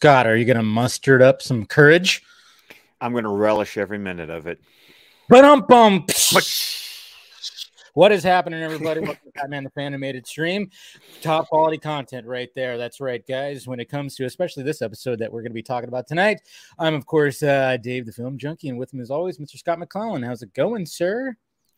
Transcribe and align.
Scott, 0.00 0.26
are 0.26 0.34
you 0.34 0.46
going 0.46 0.56
to 0.56 0.62
muster 0.62 1.22
up 1.22 1.42
some 1.42 1.66
courage? 1.66 2.22
I'm 3.02 3.12
going 3.12 3.24
to 3.24 3.28
relish 3.28 3.76
every 3.76 3.98
minute 3.98 4.30
of 4.30 4.46
it. 4.46 4.58
But 5.28 5.44
um 5.44 5.66
bum. 5.68 6.06
What 7.92 8.10
is 8.10 8.24
happening, 8.24 8.62
everybody? 8.62 9.00
Welcome 9.00 9.18
to 9.26 9.32
Batman 9.34 9.64
the 9.64 9.82
Animated 9.82 10.26
Stream. 10.26 10.70
Top 11.20 11.48
quality 11.48 11.76
content 11.76 12.26
right 12.26 12.48
there. 12.54 12.78
That's 12.78 12.98
right, 12.98 13.22
guys. 13.26 13.66
When 13.66 13.78
it 13.78 13.90
comes 13.90 14.14
to 14.14 14.24
especially 14.24 14.62
this 14.62 14.80
episode 14.80 15.18
that 15.18 15.30
we're 15.30 15.42
going 15.42 15.52
to 15.52 15.54
be 15.54 15.62
talking 15.62 15.90
about 15.90 16.08
tonight, 16.08 16.40
I'm, 16.78 16.94
of 16.94 17.04
course, 17.04 17.42
uh, 17.42 17.76
Dave 17.76 18.06
the 18.06 18.12
Film 18.12 18.38
Junkie, 18.38 18.70
and 18.70 18.78
with 18.78 18.94
him 18.94 19.02
as 19.02 19.10
always, 19.10 19.36
Mr. 19.36 19.58
Scott 19.58 19.78
McClellan. 19.78 20.22
How's 20.22 20.40
it 20.40 20.54
going, 20.54 20.86
sir? 20.86 21.36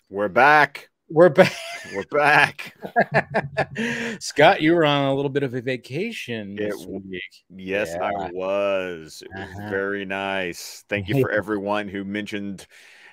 We're 0.08 0.28
back. 0.28 0.91
We're 1.08 1.28
back. 1.28 1.52
We're 1.94 2.04
back. 2.10 2.74
Scott, 4.20 4.62
you 4.62 4.74
were 4.74 4.84
on 4.84 5.06
a 5.06 5.14
little 5.14 5.30
bit 5.30 5.42
of 5.42 5.52
a 5.54 5.60
vacation 5.60 6.56
It 6.58 6.70
this 6.70 6.86
week. 6.86 7.22
Yes, 7.54 7.90
Yeah. 7.94 8.04
I 8.04 8.30
was. 8.32 9.22
It 9.24 9.30
was 9.34 9.48
Uh-huh. 9.58 9.68
very 9.70 10.04
nice. 10.04 10.84
Thank 10.88 11.08
you 11.08 11.20
for 11.20 11.30
everyone 11.30 11.88
who 11.88 12.04
mentioned 12.04 12.66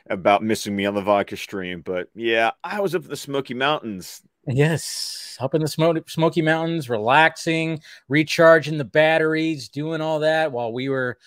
about 0.10 0.42
missing 0.44 0.76
me 0.76 0.86
on 0.86 0.96
the 0.96 1.02
vodka 1.02 1.36
stream. 1.36 1.82
But 1.82 2.08
yeah, 2.16 2.52
I 2.64 2.80
was 2.80 2.96
up 2.96 3.04
in 3.04 3.10
the 3.10 3.18
Smoky 3.18 3.54
Mountains. 3.54 4.22
Yes, 4.48 5.36
up 5.42 5.54
in 5.54 5.62
the 5.62 5.68
Smoky, 5.68 6.02
Smoky 6.08 6.42
Mountains, 6.42 6.90
relaxing, 6.90 7.82
recharging 8.08 8.78
the 8.78 8.86
batteries, 8.86 9.68
doing 9.68 10.00
all 10.02 10.20
that 10.20 10.52
while 10.52 10.72
we 10.72 10.88
were 10.90 11.18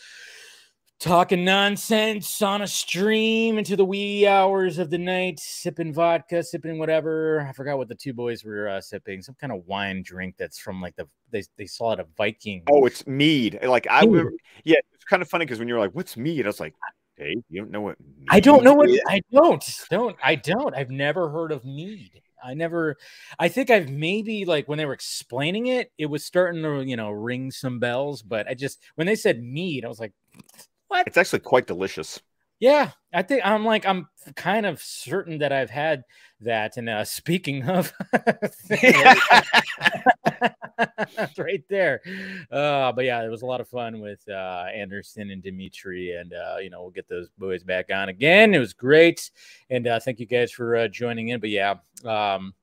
talking 1.02 1.44
nonsense 1.44 2.40
on 2.42 2.62
a 2.62 2.66
stream 2.66 3.58
into 3.58 3.74
the 3.74 3.84
wee 3.84 4.24
hours 4.24 4.78
of 4.78 4.88
the 4.88 4.98
night, 4.98 5.40
sipping 5.40 5.92
vodka, 5.92 6.44
sipping 6.44 6.78
whatever. 6.78 7.44
I 7.48 7.52
forgot 7.52 7.76
what 7.76 7.88
the 7.88 7.96
two 7.96 8.12
boys 8.12 8.44
were 8.44 8.68
uh, 8.68 8.80
sipping. 8.80 9.20
Some 9.20 9.34
kind 9.34 9.52
of 9.52 9.66
wine 9.66 10.02
drink 10.04 10.36
that's 10.38 10.58
from 10.58 10.80
like 10.80 10.94
the 10.94 11.08
they 11.32 11.42
they 11.58 11.66
saw 11.66 11.92
it 11.92 12.00
a 12.00 12.06
Viking. 12.16 12.62
Oh, 12.70 12.86
it's 12.86 13.04
mead. 13.06 13.58
Like 13.64 13.86
I 13.90 14.06
Mead. 14.06 14.26
yeah, 14.64 14.78
it's 14.94 15.04
kind 15.04 15.20
of 15.20 15.28
funny 15.28 15.44
because 15.44 15.58
when 15.58 15.66
you 15.66 15.74
were 15.74 15.80
like, 15.80 15.92
"What's 15.92 16.16
mead?" 16.16 16.46
I 16.46 16.48
was 16.48 16.60
like, 16.60 16.74
"Hey, 17.16 17.34
you 17.50 17.60
don't 17.60 17.72
know 17.72 17.80
what?" 17.80 17.96
I 18.30 18.38
don't 18.38 18.62
know 18.62 18.74
what 18.74 18.88
is?" 18.88 19.00
I 19.08 19.22
don't 19.32 19.84
don't 19.90 20.16
I 20.22 20.36
don't. 20.36 20.74
I've 20.74 20.90
never 20.90 21.30
heard 21.30 21.50
of 21.50 21.64
mead. 21.64 22.22
I 22.44 22.54
never 22.54 22.96
I 23.40 23.48
think 23.48 23.70
I've 23.70 23.90
maybe 23.90 24.44
like 24.44 24.68
when 24.68 24.78
they 24.78 24.86
were 24.86 24.92
explaining 24.92 25.66
it, 25.66 25.90
it 25.98 26.06
was 26.06 26.24
starting 26.24 26.62
to, 26.62 26.82
you 26.82 26.96
know, 26.96 27.10
ring 27.10 27.50
some 27.50 27.80
bells, 27.80 28.22
but 28.22 28.46
I 28.46 28.54
just 28.54 28.80
when 28.94 29.08
they 29.08 29.16
said 29.16 29.42
mead, 29.42 29.84
I 29.84 29.88
was 29.88 30.00
like, 30.00 30.12
what? 30.92 31.06
It's 31.06 31.16
actually 31.16 31.40
quite 31.40 31.66
delicious. 31.66 32.20
Yeah, 32.60 32.90
I 33.12 33.22
think 33.22 33.42
I'm 33.44 33.64
like 33.64 33.86
I'm 33.86 34.08
kind 34.36 34.66
of 34.66 34.80
certain 34.80 35.38
that 35.38 35.52
I've 35.52 35.70
had 35.70 36.04
that. 36.42 36.76
And 36.76 36.88
uh 36.88 37.04
speaking 37.04 37.68
of 37.68 37.92
right 41.38 41.64
there. 41.68 42.00
Uh, 42.50 42.92
but 42.92 43.04
yeah, 43.04 43.24
it 43.24 43.30
was 43.30 43.42
a 43.42 43.46
lot 43.46 43.60
of 43.60 43.68
fun 43.68 44.00
with 44.00 44.20
uh, 44.28 44.66
Anderson 44.74 45.30
and 45.30 45.42
Dimitri, 45.42 46.16
and 46.16 46.32
uh, 46.32 46.56
you 46.60 46.70
know 46.70 46.82
we'll 46.82 46.90
get 46.90 47.08
those 47.08 47.28
boys 47.38 47.64
back 47.64 47.90
on 47.92 48.08
again. 48.08 48.54
It 48.54 48.58
was 48.58 48.72
great, 48.72 49.30
and 49.70 49.86
uh, 49.86 50.00
thank 50.00 50.20
you 50.20 50.26
guys 50.26 50.52
for 50.52 50.76
uh, 50.76 50.88
joining 50.88 51.28
in. 51.28 51.40
But 51.40 51.50
yeah, 51.50 51.74
um, 52.04 52.54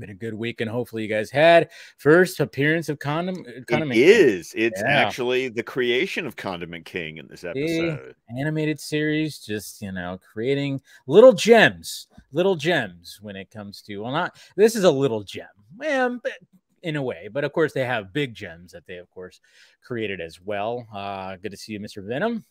been 0.00 0.10
a 0.10 0.14
good 0.14 0.34
week, 0.34 0.60
and 0.60 0.68
hopefully 0.70 1.02
you 1.02 1.08
guys 1.08 1.30
had 1.30 1.70
first 1.98 2.40
appearance 2.40 2.88
of 2.88 2.98
condom. 2.98 3.44
It 3.46 3.66
condiment 3.66 3.98
is. 3.98 4.52
It's 4.56 4.80
Yeah. 4.80 4.88
actually 4.88 5.48
the 5.48 5.62
creation 5.62 6.26
of 6.26 6.36
Condiment 6.36 6.84
King 6.84 7.18
in 7.18 7.28
this 7.28 7.44
episode. 7.44 8.14
animated 8.36 8.80
series, 8.80 9.38
just 9.38 9.80
you 9.82 9.92
know, 9.92 10.18
creating 10.32 10.80
little 11.06 11.32
gems, 11.32 12.08
little 12.32 12.56
gems 12.56 13.18
when 13.22 13.36
it 13.36 13.50
comes 13.50 13.82
to 13.82 13.98
well, 13.98 14.12
not 14.12 14.36
this 14.56 14.74
is 14.74 14.84
a 14.84 14.90
little 14.90 15.22
gem, 15.22 15.46
well, 15.76 16.18
but 16.22 16.32
in 16.82 16.96
a 16.96 17.02
way, 17.02 17.28
but 17.32 17.44
of 17.44 17.52
course 17.52 17.72
they 17.72 17.84
have 17.84 18.12
big 18.12 18.34
gems 18.34 18.72
that 18.72 18.86
they 18.86 18.96
of 18.98 19.08
course 19.10 19.40
created 19.82 20.20
as 20.20 20.40
well. 20.40 20.86
Uh, 20.92 21.36
good 21.36 21.50
to 21.52 21.56
see 21.56 21.72
you, 21.72 21.80
Mr. 21.80 22.06
Venom. 22.06 22.44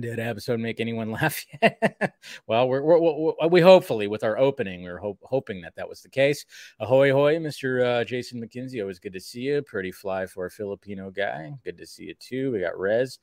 Did 0.00 0.18
episode 0.18 0.60
make 0.60 0.80
anyone 0.80 1.10
laugh 1.12 1.44
well, 2.46 2.68
we're, 2.68 2.82
we're, 2.82 2.98
we're, 3.00 3.48
we 3.48 3.60
hopefully 3.60 4.06
with 4.06 4.24
our 4.24 4.38
opening, 4.38 4.82
we 4.82 4.88
are 4.88 4.98
hope, 4.98 5.18
hoping 5.22 5.60
that 5.62 5.74
that 5.76 5.88
was 5.88 6.02
the 6.02 6.08
case. 6.08 6.44
Ahoy, 6.80 7.12
hoy, 7.12 7.36
Mr. 7.36 7.84
Uh, 7.84 8.04
Jason 8.04 8.42
McKinsey. 8.42 8.80
Always 8.80 8.98
good 8.98 9.12
to 9.12 9.20
see 9.20 9.40
you. 9.40 9.62
Pretty 9.62 9.92
fly 9.92 10.26
for 10.26 10.46
a 10.46 10.50
Filipino 10.50 11.10
guy. 11.10 11.52
Good 11.64 11.78
to 11.78 11.86
see 11.86 12.04
you 12.04 12.14
too. 12.14 12.52
We 12.52 12.60
got 12.60 12.78
Rez. 12.78 13.18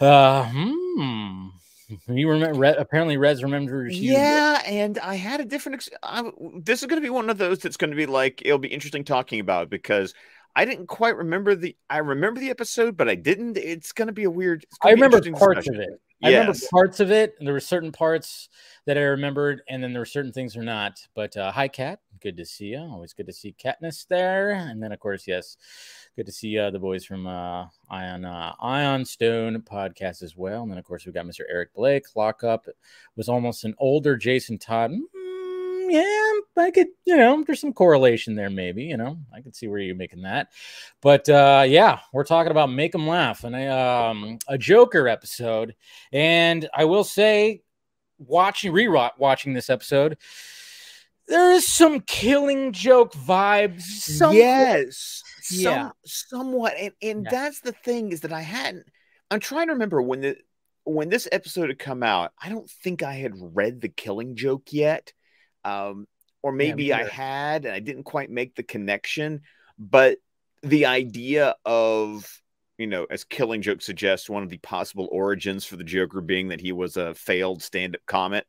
Uh, 0.00 0.48
hmm. 0.48 1.48
You 2.08 2.28
remember? 2.30 2.58
Re- 2.58 2.76
apparently, 2.76 3.16
Rez 3.16 3.42
remembers 3.42 3.98
you. 3.98 4.12
Yeah, 4.12 4.62
and 4.64 4.98
I 4.98 5.16
had 5.16 5.40
a 5.40 5.44
different. 5.44 5.74
Ex- 5.74 5.90
I, 6.02 6.30
this 6.62 6.82
is 6.82 6.86
going 6.86 7.00
to 7.00 7.04
be 7.04 7.10
one 7.10 7.28
of 7.28 7.38
those 7.38 7.58
that's 7.58 7.76
going 7.76 7.90
to 7.90 7.96
be 7.96 8.06
like 8.06 8.42
it'll 8.44 8.58
be 8.58 8.68
interesting 8.68 9.04
talking 9.04 9.40
about 9.40 9.68
because 9.68 10.14
I 10.54 10.64
didn't 10.64 10.86
quite 10.86 11.16
remember 11.16 11.54
the. 11.54 11.76
I 11.88 11.98
remember 11.98 12.40
the 12.40 12.50
episode, 12.50 12.96
but 12.96 13.08
I 13.08 13.14
didn't. 13.14 13.56
It's 13.56 13.92
going 13.92 14.08
to 14.08 14.12
be 14.12 14.24
a 14.24 14.30
weird. 14.30 14.64
I 14.82 14.90
remember 14.90 15.20
parts 15.32 15.64
discussion. 15.66 15.74
of 15.76 15.80
it. 15.80 16.00
I 16.22 16.30
remember 16.30 16.58
parts 16.70 17.00
of 17.00 17.10
it. 17.10 17.34
And 17.38 17.46
there 17.46 17.54
were 17.54 17.60
certain 17.60 17.90
parts 17.90 18.48
that 18.86 18.96
I 18.96 19.02
remembered, 19.02 19.62
and 19.68 19.82
then 19.82 19.92
there 19.92 20.00
were 20.00 20.06
certain 20.06 20.32
things 20.32 20.56
or 20.56 20.62
not. 20.62 21.00
But 21.14 21.36
uh, 21.36 21.50
hi, 21.52 21.68
Cat. 21.68 22.00
Good 22.20 22.36
to 22.36 22.44
see 22.44 22.66
you. 22.66 22.78
Always 22.78 23.12
good 23.12 23.26
to 23.26 23.32
see 23.32 23.54
Katniss 23.62 24.06
there. 24.06 24.50
And 24.50 24.82
then, 24.82 24.92
of 24.92 25.00
course, 25.00 25.26
yes, 25.26 25.56
good 26.14 26.26
to 26.26 26.32
see 26.32 26.58
uh, 26.58 26.70
the 26.70 26.78
boys 26.78 27.04
from 27.04 27.26
uh, 27.26 27.66
Ion 27.90 28.24
uh, 28.24 28.54
Ion 28.60 29.04
Stone 29.04 29.62
podcast 29.62 30.22
as 30.22 30.36
well. 30.36 30.62
And 30.62 30.70
then, 30.70 30.78
of 30.78 30.84
course, 30.84 31.04
we've 31.04 31.14
got 31.14 31.26
Mr. 31.26 31.42
Eric 31.50 31.74
Blake. 31.74 32.04
Lockup 32.14 32.66
was 33.16 33.28
almost 33.28 33.64
an 33.64 33.74
older 33.78 34.16
Jason 34.16 34.58
Todd. 34.58 34.92
Mm, 34.92 35.92
yeah, 35.92 36.32
I 36.56 36.70
could, 36.70 36.88
you 37.04 37.16
know, 37.16 37.42
there's 37.44 37.60
some 37.60 37.72
correlation 37.72 38.34
there, 38.34 38.50
maybe. 38.50 38.84
You 38.84 38.96
know, 38.96 39.18
I 39.34 39.40
could 39.40 39.56
see 39.56 39.68
where 39.68 39.78
you're 39.78 39.94
making 39.96 40.22
that. 40.22 40.48
But 41.00 41.28
uh, 41.28 41.64
yeah, 41.66 42.00
we're 42.12 42.24
talking 42.24 42.50
about 42.50 42.70
make 42.70 42.92
them 42.92 43.06
laugh 43.06 43.44
and 43.44 43.56
a, 43.56 43.68
um, 43.68 44.38
a 44.48 44.58
Joker 44.58 45.08
episode. 45.08 45.74
And 46.12 46.68
I 46.74 46.84
will 46.84 47.04
say, 47.04 47.62
watching 48.18 48.72
rewatch 48.72 49.12
watching 49.18 49.52
this 49.54 49.70
episode, 49.70 50.18
there 51.26 51.52
is 51.52 51.66
some 51.66 52.00
killing 52.00 52.72
joke 52.72 53.14
vibes. 53.14 53.82
Some, 53.82 54.34
yes, 54.34 55.22
Yeah. 55.50 55.88
some, 55.88 55.92
somewhat, 56.04 56.74
and 56.78 56.92
and 57.00 57.24
Yeah. 57.24 57.30
that's 57.30 57.60
the 57.60 57.72
thing 57.72 58.12
is 58.12 58.20
that 58.20 58.32
I 58.32 58.42
hadn't. 58.42 58.86
I'm 59.30 59.40
trying 59.40 59.68
to 59.68 59.72
remember 59.72 60.02
when 60.02 60.20
the 60.20 60.36
when 60.84 61.08
this 61.08 61.28
episode 61.32 61.68
had 61.68 61.78
come 61.78 62.02
out. 62.02 62.32
I 62.38 62.48
don't 62.48 62.68
think 62.68 63.02
I 63.02 63.14
had 63.14 63.32
read 63.36 63.80
the 63.80 63.88
Killing 63.88 64.36
Joke 64.36 64.72
yet, 64.72 65.12
um, 65.64 66.06
or 66.42 66.52
maybe 66.52 66.92
I 66.92 67.08
had, 67.08 67.64
and 67.64 67.74
I 67.74 67.80
didn't 67.80 68.04
quite 68.04 68.30
make 68.30 68.54
the 68.54 68.62
connection. 68.62 69.42
But 69.78 70.18
the 70.62 70.86
idea 70.86 71.54
of 71.64 72.28
you 72.78 72.86
know, 72.86 73.06
as 73.10 73.22
Killing 73.22 73.62
Joke 73.62 73.82
suggests, 73.82 74.28
one 74.28 74.42
of 74.42 74.48
the 74.48 74.58
possible 74.58 75.08
origins 75.12 75.64
for 75.64 75.76
the 75.76 75.84
Joker 75.84 76.20
being 76.20 76.48
that 76.48 76.60
he 76.60 76.72
was 76.72 76.96
a 76.96 77.14
failed 77.14 77.62
stand-up 77.62 78.00
comic. 78.06 78.44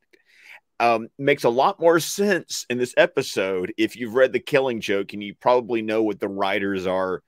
Um, 0.79 1.07
makes 1.19 1.43
a 1.43 1.49
lot 1.49 1.79
more 1.79 1.99
sense 1.99 2.65
in 2.69 2.77
this 2.77 2.95
episode 2.97 3.73
if 3.77 3.95
you've 3.95 4.15
read 4.15 4.33
the 4.33 4.39
Killing 4.39 4.81
Joke 4.81 5.13
and 5.13 5.23
you 5.23 5.35
probably 5.35 5.81
know 5.81 6.01
what 6.01 6.19
the 6.19 6.27
writers 6.27 6.87
are 6.87 7.21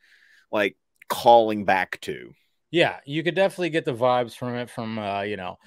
like 0.52 0.78
calling 1.10 1.64
back 1.64 2.00
to. 2.02 2.34
yeah, 2.72 2.98
you 3.06 3.24
could 3.24 3.36
definitely 3.36 3.70
get 3.70 3.86
the 3.86 3.94
vibes 3.94 4.36
from 4.36 4.56
it. 4.56 4.70
From 4.70 4.98
uh, 5.00 5.22
you 5.22 5.38
know, 5.38 5.58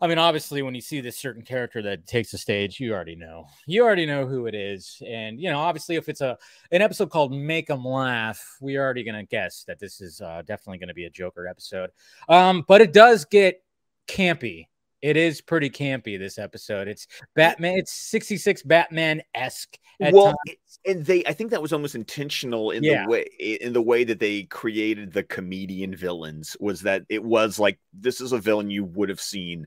I 0.00 0.06
mean, 0.06 0.18
obviously, 0.18 0.62
when 0.62 0.74
you 0.74 0.80
see 0.80 1.00
this 1.00 1.16
certain 1.18 1.42
character 1.42 1.82
that 1.82 2.06
takes 2.06 2.30
the 2.30 2.38
stage, 2.38 2.80
you 2.80 2.92
already 2.92 3.16
know. 3.16 3.46
You 3.66 3.84
already 3.84 4.06
know 4.06 4.26
who 4.26 4.46
it 4.46 4.54
is, 4.54 5.02
and 5.06 5.40
you 5.40 5.50
know, 5.50 5.58
obviously, 5.58 5.96
if 5.96 6.08
it's 6.08 6.20
a 6.20 6.38
an 6.70 6.82
episode 6.82 7.10
called 7.10 7.32
"Make 7.32 7.70
'Em 7.70 7.84
Laugh," 7.84 8.56
we 8.60 8.76
are 8.76 8.82
already 8.82 9.04
gonna 9.04 9.24
guess 9.24 9.64
that 9.64 9.78
this 9.78 10.00
is 10.00 10.20
uh, 10.20 10.42
definitely 10.46 10.78
gonna 10.78 10.94
be 10.94 11.04
a 11.04 11.10
Joker 11.10 11.46
episode. 11.46 11.90
Um, 12.28 12.64
but 12.66 12.80
it 12.80 12.92
does 12.92 13.24
get 13.24 13.62
campy. 14.08 14.66
It 15.02 15.16
is 15.16 15.40
pretty 15.40 15.68
campy. 15.68 16.18
This 16.18 16.38
episode, 16.38 16.86
it's 16.88 17.06
Batman. 17.34 17.76
It's 17.78 17.92
sixty 17.92 18.36
six 18.36 18.62
Batman 18.62 19.22
esque. 19.34 19.76
well, 20.00 20.34
it- 20.46 20.58
and 20.86 21.04
they 21.04 21.24
I 21.26 21.32
think 21.32 21.50
that 21.50 21.62
was 21.62 21.72
almost 21.72 21.94
intentional 21.94 22.70
in 22.70 22.82
Yeah. 22.82 23.04
the 23.04 23.10
way 23.10 23.26
in 23.38 23.72
the 23.72 23.82
way 23.82 24.04
that 24.04 24.18
they 24.20 24.44
created 24.44 25.12
the 25.12 25.22
comedian 25.22 25.94
villains 25.94 26.56
was 26.60 26.82
that 26.82 27.02
it 27.08 27.22
was 27.22 27.58
like 27.58 27.78
this 27.92 28.20
is 28.20 28.32
a 28.32 28.38
villain 28.38 28.70
you 28.70 28.84
would 28.84 29.08
have 29.08 29.20
seen 29.20 29.66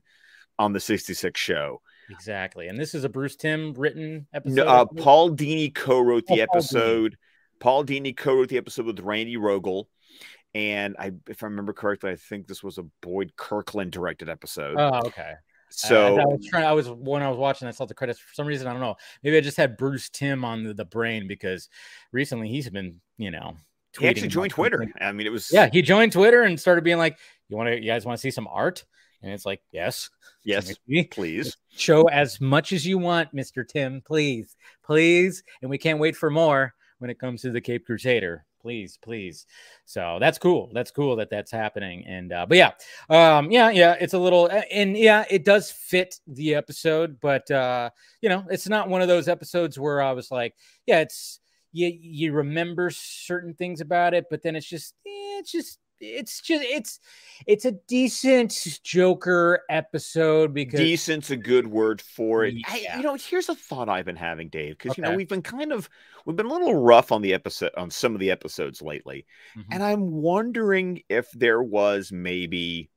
on 0.58 0.72
the 0.72 0.80
66 0.80 1.38
show. 1.38 1.80
exactly. 2.10 2.68
And 2.68 2.78
this 2.78 2.94
is 2.94 3.04
a 3.04 3.08
Bruce 3.08 3.36
Timm 3.36 3.74
written 3.76 4.26
episode. 4.32 4.54
No, 4.56 4.64
uh. 4.66 4.84
Paul 4.86 5.30
Dini 5.36 5.74
co-wrote 5.74 6.24
Oh, 6.30 6.36
the 6.36 6.46
Paul 6.46 6.56
Dini. 6.56 6.56
episode. 6.56 7.16
Paul 7.60 7.84
Dini 7.84 8.16
co-wrote 8.16 8.48
the 8.48 8.56
episode 8.58 8.86
with 8.86 9.00
Randy 9.00 9.36
Rogel. 9.36 9.84
And 10.56 10.96
I, 10.98 11.12
if 11.28 11.42
I 11.42 11.48
remember 11.48 11.74
correctly, 11.74 12.10
I 12.10 12.16
think 12.16 12.46
this 12.46 12.62
was 12.62 12.78
a 12.78 12.84
Boyd 13.02 13.30
Kirkland 13.36 13.92
directed 13.92 14.30
episode. 14.30 14.76
Oh, 14.78 15.02
okay. 15.04 15.34
so 15.68 16.16
I, 16.16 16.22
I 16.22 16.24
was 16.24 16.46
trying. 16.46 16.64
I 16.64 16.72
was 16.72 16.88
when 16.88 17.22
I 17.22 17.28
was 17.28 17.36
watching. 17.36 17.68
I 17.68 17.72
saw 17.72 17.84
the 17.84 17.92
credits 17.92 18.18
for 18.18 18.32
some 18.32 18.46
reason. 18.46 18.66
I 18.66 18.72
don't 18.72 18.80
know. 18.80 18.96
Maybe 19.22 19.36
I 19.36 19.42
just 19.42 19.58
had 19.58 19.76
Bruce 19.76 20.08
Timm 20.08 20.46
on 20.46 20.64
the, 20.64 20.72
the 20.72 20.86
brain 20.86 21.28
because 21.28 21.68
recently 22.10 22.48
he's 22.48 22.70
been, 22.70 23.02
you 23.18 23.30
know, 23.30 23.54
he 24.00 24.08
actually 24.08 24.28
joined 24.28 24.52
Twitter. 24.52 24.90
I 24.98 25.12
mean, 25.12 25.26
it 25.26 25.30
was 25.30 25.52
Yeah, 25.52 25.68
he 25.70 25.82
joined 25.82 26.12
Twitter 26.12 26.40
and 26.40 26.58
started 26.58 26.84
being 26.84 26.96
like, 26.96 27.18
"You 27.50 27.58
want 27.58 27.68
to? 27.68 27.76
You 27.78 27.90
guys 27.90 28.06
want 28.06 28.16
to 28.16 28.22
see 28.22 28.30
some 28.30 28.48
art?" 28.50 28.82
And 29.22 29.34
it's 29.34 29.44
like, 29.44 29.60
"Yes, 29.72 30.08
yes, 30.42 30.72
please. 31.10 31.54
show 31.68 32.04
as 32.04 32.40
much 32.40 32.72
as 32.72 32.86
you 32.86 32.96
want, 32.96 33.34
Mister 33.34 33.62
Timm, 33.62 34.00
please, 34.06 34.56
please." 34.82 35.42
And 35.60 35.70
we 35.70 35.76
can't 35.76 35.98
wait 35.98 36.16
for 36.16 36.30
more 36.30 36.72
when 36.98 37.10
it 37.10 37.18
comes 37.18 37.42
to 37.42 37.50
the 37.50 37.60
Cape 37.60 37.84
Crusader. 37.84 38.46
Please, 38.66 38.98
please. 39.00 39.46
So 39.84 40.18
that's 40.20 40.38
cool. 40.38 40.70
That's 40.74 40.90
cool 40.90 41.14
that 41.16 41.30
that's 41.30 41.52
happening. 41.52 42.04
And 42.04 42.32
uh, 42.32 42.46
but 42.48 42.58
yeah, 42.58 42.72
um, 43.08 43.48
yeah, 43.52 43.70
yeah, 43.70 43.94
it's 44.00 44.12
a 44.12 44.18
little, 44.18 44.50
and 44.72 44.96
yeah, 44.96 45.24
it 45.30 45.44
does 45.44 45.70
fit 45.70 46.16
the 46.26 46.56
episode, 46.56 47.20
but 47.20 47.48
uh, 47.48 47.90
you 48.22 48.28
know, 48.28 48.42
it's 48.50 48.68
not 48.68 48.88
one 48.88 49.02
of 49.02 49.08
those 49.08 49.28
episodes 49.28 49.78
where 49.78 50.02
I 50.02 50.10
was 50.10 50.32
like, 50.32 50.56
yeah, 50.84 50.98
it's 50.98 51.38
you 51.70 51.96
you 51.96 52.32
remember 52.32 52.90
certain 52.90 53.54
things 53.54 53.80
about 53.80 54.14
it, 54.14 54.24
but 54.30 54.42
then 54.42 54.56
it's 54.56 54.66
just 54.66 54.94
eh, 55.06 55.38
it's 55.38 55.52
just 55.52 55.78
it's 56.00 56.40
just 56.40 56.64
it's 56.64 57.00
it's 57.46 57.64
a 57.64 57.72
decent 57.72 58.78
Joker 58.82 59.62
episode 59.68 60.54
because 60.54 60.80
decent's 60.80 61.30
a 61.30 61.36
good 61.36 61.66
word 61.66 62.00
for 62.00 62.44
it. 62.44 62.54
Yeah. 62.54 62.64
I, 62.94 62.96
you 62.96 63.02
know, 63.02 63.14
here's 63.14 63.48
a 63.48 63.54
thought 63.54 63.88
I've 63.88 64.04
been 64.04 64.16
having, 64.16 64.48
Dave, 64.48 64.78
because 64.78 64.96
you 64.96 65.04
know 65.04 65.14
we've 65.14 65.28
been 65.28 65.42
kind 65.42 65.72
of 65.72 65.88
we've 66.24 66.36
been 66.36 66.46
a 66.46 66.52
little 66.52 66.74
rough 66.74 67.12
on 67.12 67.22
the 67.22 67.34
episode 67.34 67.72
on 67.76 67.90
some 67.90 68.14
of 68.14 68.20
the 68.20 68.30
episodes 68.30 68.82
lately, 68.82 69.26
Mhm. 69.56 69.64
and 69.72 69.82
I'm 69.82 70.10
wondering 70.10 71.02
if 71.08 71.30
there 71.32 71.62
was 71.62 72.12
maybe 72.12 72.90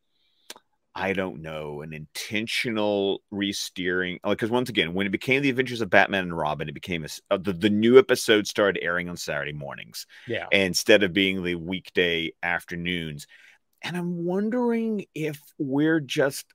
I 0.99 1.13
don't 1.13 1.41
know 1.41 1.81
an 1.81 1.93
intentional 1.93 3.21
re-steering 3.31 4.19
because 4.23 4.49
once 4.49 4.69
again 4.69 4.93
when 4.93 5.07
it 5.07 5.11
became 5.11 5.41
the 5.41 5.49
Adventures 5.49 5.79
of 5.79 5.89
Batman 5.89 6.23
and 6.23 6.37
Robin 6.37 6.67
it 6.67 6.73
became 6.73 7.05
a, 7.05 7.07
uh, 7.33 7.37
the, 7.37 7.53
the 7.53 7.69
new 7.69 7.97
episode 7.97 8.47
started 8.47 8.83
airing 8.83 9.07
on 9.07 9.15
Saturday 9.15 9.53
mornings 9.53 10.05
yeah, 10.27 10.47
instead 10.51 11.03
of 11.03 11.13
being 11.13 11.41
the 11.41 11.55
weekday 11.55 12.33
afternoons. 12.43 13.27
And 13.81 13.95
I'm 13.95 14.25
wondering 14.25 15.05
if 15.15 15.39
we're 15.57 16.01
just, 16.01 16.45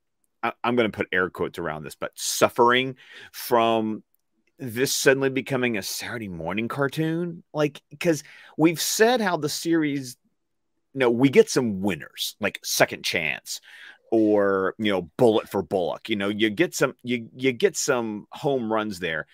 I, 0.43 0.53
am 0.63 0.77
going 0.77 0.91
to 0.91 0.97
put 0.97 1.09
air 1.11 1.31
quotes 1.31 1.59
around 1.59 1.85
this, 1.85 1.95
but 1.95 2.13
suffering 2.15 2.97
from 3.33 4.03
this 4.59 4.93
suddenly 4.93 5.31
becoming 5.31 5.79
a 5.79 5.83
Saturday 5.83 6.29
morning 6.29 6.69
cartoon. 6.69 7.43
Like, 7.55 7.81
because 7.89 8.23
we've 8.59 8.81
said 8.81 9.23
how 9.23 9.39
the 9.39 9.49
series, 9.49 10.19
you 10.93 11.01
know, 11.01 11.11
we 11.11 11.31
get 11.31 11.49
some 11.49 11.81
winners, 11.81 12.37
like 12.41 12.61
Second 12.63 13.05
Chance 13.05 13.63
or 14.15 14.75
you 14.79 14.91
know 14.91 15.11
bullet 15.17 15.49
for 15.49 15.63
bullock 15.63 16.09
you 16.09 16.17
know 16.17 16.29
you 16.29 16.51
get 16.51 16.75
some 16.75 16.95
you 17.03 17.29
you 17.37 17.53
get 17.53 17.77
some 17.77 18.27
home 18.33 18.73
runs 18.73 18.99
there 18.99 19.27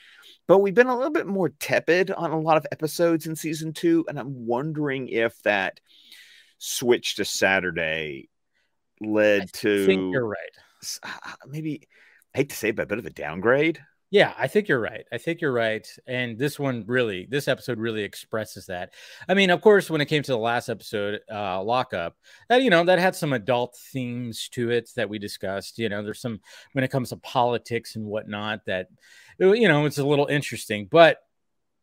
but 0.47 0.59
we've 0.59 0.75
been 0.75 0.89
a 0.89 0.97
little 0.97 1.13
bit 1.13 1.27
more 1.27 1.51
tepid 1.61 2.11
on 2.11 2.31
a 2.31 2.41
lot 2.41 2.57
of 2.57 2.67
episodes 2.73 3.27
in 3.27 3.37
season 3.37 3.73
two 3.73 4.05
and 4.09 4.19
i'm 4.19 4.47
wondering 4.47 5.09
if 5.09 5.41
that 5.43 5.81
switch 6.59 7.17
to 7.17 7.25
saturday 7.25 8.29
led 9.01 9.43
I 9.43 9.47
to 9.55 9.87
think 9.87 10.13
you're 10.13 10.27
right. 10.27 11.01
maybe 11.47 11.89
I 12.35 12.39
hate 12.39 12.51
to 12.51 12.57
say 12.57 12.69
it, 12.69 12.77
but 12.77 12.83
a 12.83 12.87
bit 12.87 12.99
of 12.99 13.07
a 13.07 13.11
downgrade 13.11 13.81
Yeah, 14.13 14.35
I 14.37 14.49
think 14.49 14.67
you're 14.67 14.81
right. 14.81 15.05
I 15.13 15.19
think 15.19 15.41
you're 15.41 15.53
right. 15.53 15.87
And 16.09 16.37
this 16.37 16.59
one 16.59 16.83
really, 16.89 17.29
this 17.31 17.47
episode 17.47 17.79
really 17.79 18.03
expresses 18.03 18.67
that. 18.67 18.93
I 19.29 19.35
mean, 19.35 19.51
of 19.51 19.61
course, 19.61 19.89
when 19.89 20.01
it 20.01 20.07
came 20.07 20.25
to 20.25 20.33
the 20.33 20.39
last 20.39 20.69
episode, 20.69 21.21
uh, 21.33 21.63
Lockup, 21.63 22.17
that, 22.49 22.63
you 22.63 22.71
know, 22.71 22.83
that 22.85 22.99
had 22.99 23.15
some 23.15 23.33
adult 23.33 23.77
themes 23.93 24.49
to 24.53 24.71
it 24.71 24.91
that 24.97 25.09
we 25.09 25.21
discussed. 25.21 25.79
You 25.79 25.89
know, 25.89 26.03
there's 26.03 26.21
some, 26.21 26.41
when 26.73 26.83
it 26.83 26.91
comes 26.91 27.11
to 27.11 27.19
politics 27.19 27.95
and 27.95 28.05
whatnot, 28.05 28.67
that, 28.67 28.89
you 29.39 29.69
know, 29.69 29.87
it's 29.87 29.99
a 29.99 30.07
little 30.07 30.27
interesting. 30.27 30.89
But 30.91 31.19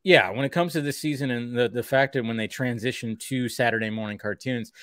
yeah, 0.04 0.30
when 0.30 0.44
it 0.44 0.52
comes 0.52 0.74
to 0.74 0.82
this 0.82 1.00
season 1.00 1.32
and 1.32 1.58
the, 1.58 1.70
the 1.70 1.84
fact 1.84 2.14
that 2.14 2.26
when 2.26 2.36
they 2.38 2.48
transition 2.48 3.16
to 3.30 3.48
Saturday 3.48 3.90
morning 3.90 4.18
cartoons, 4.18 4.74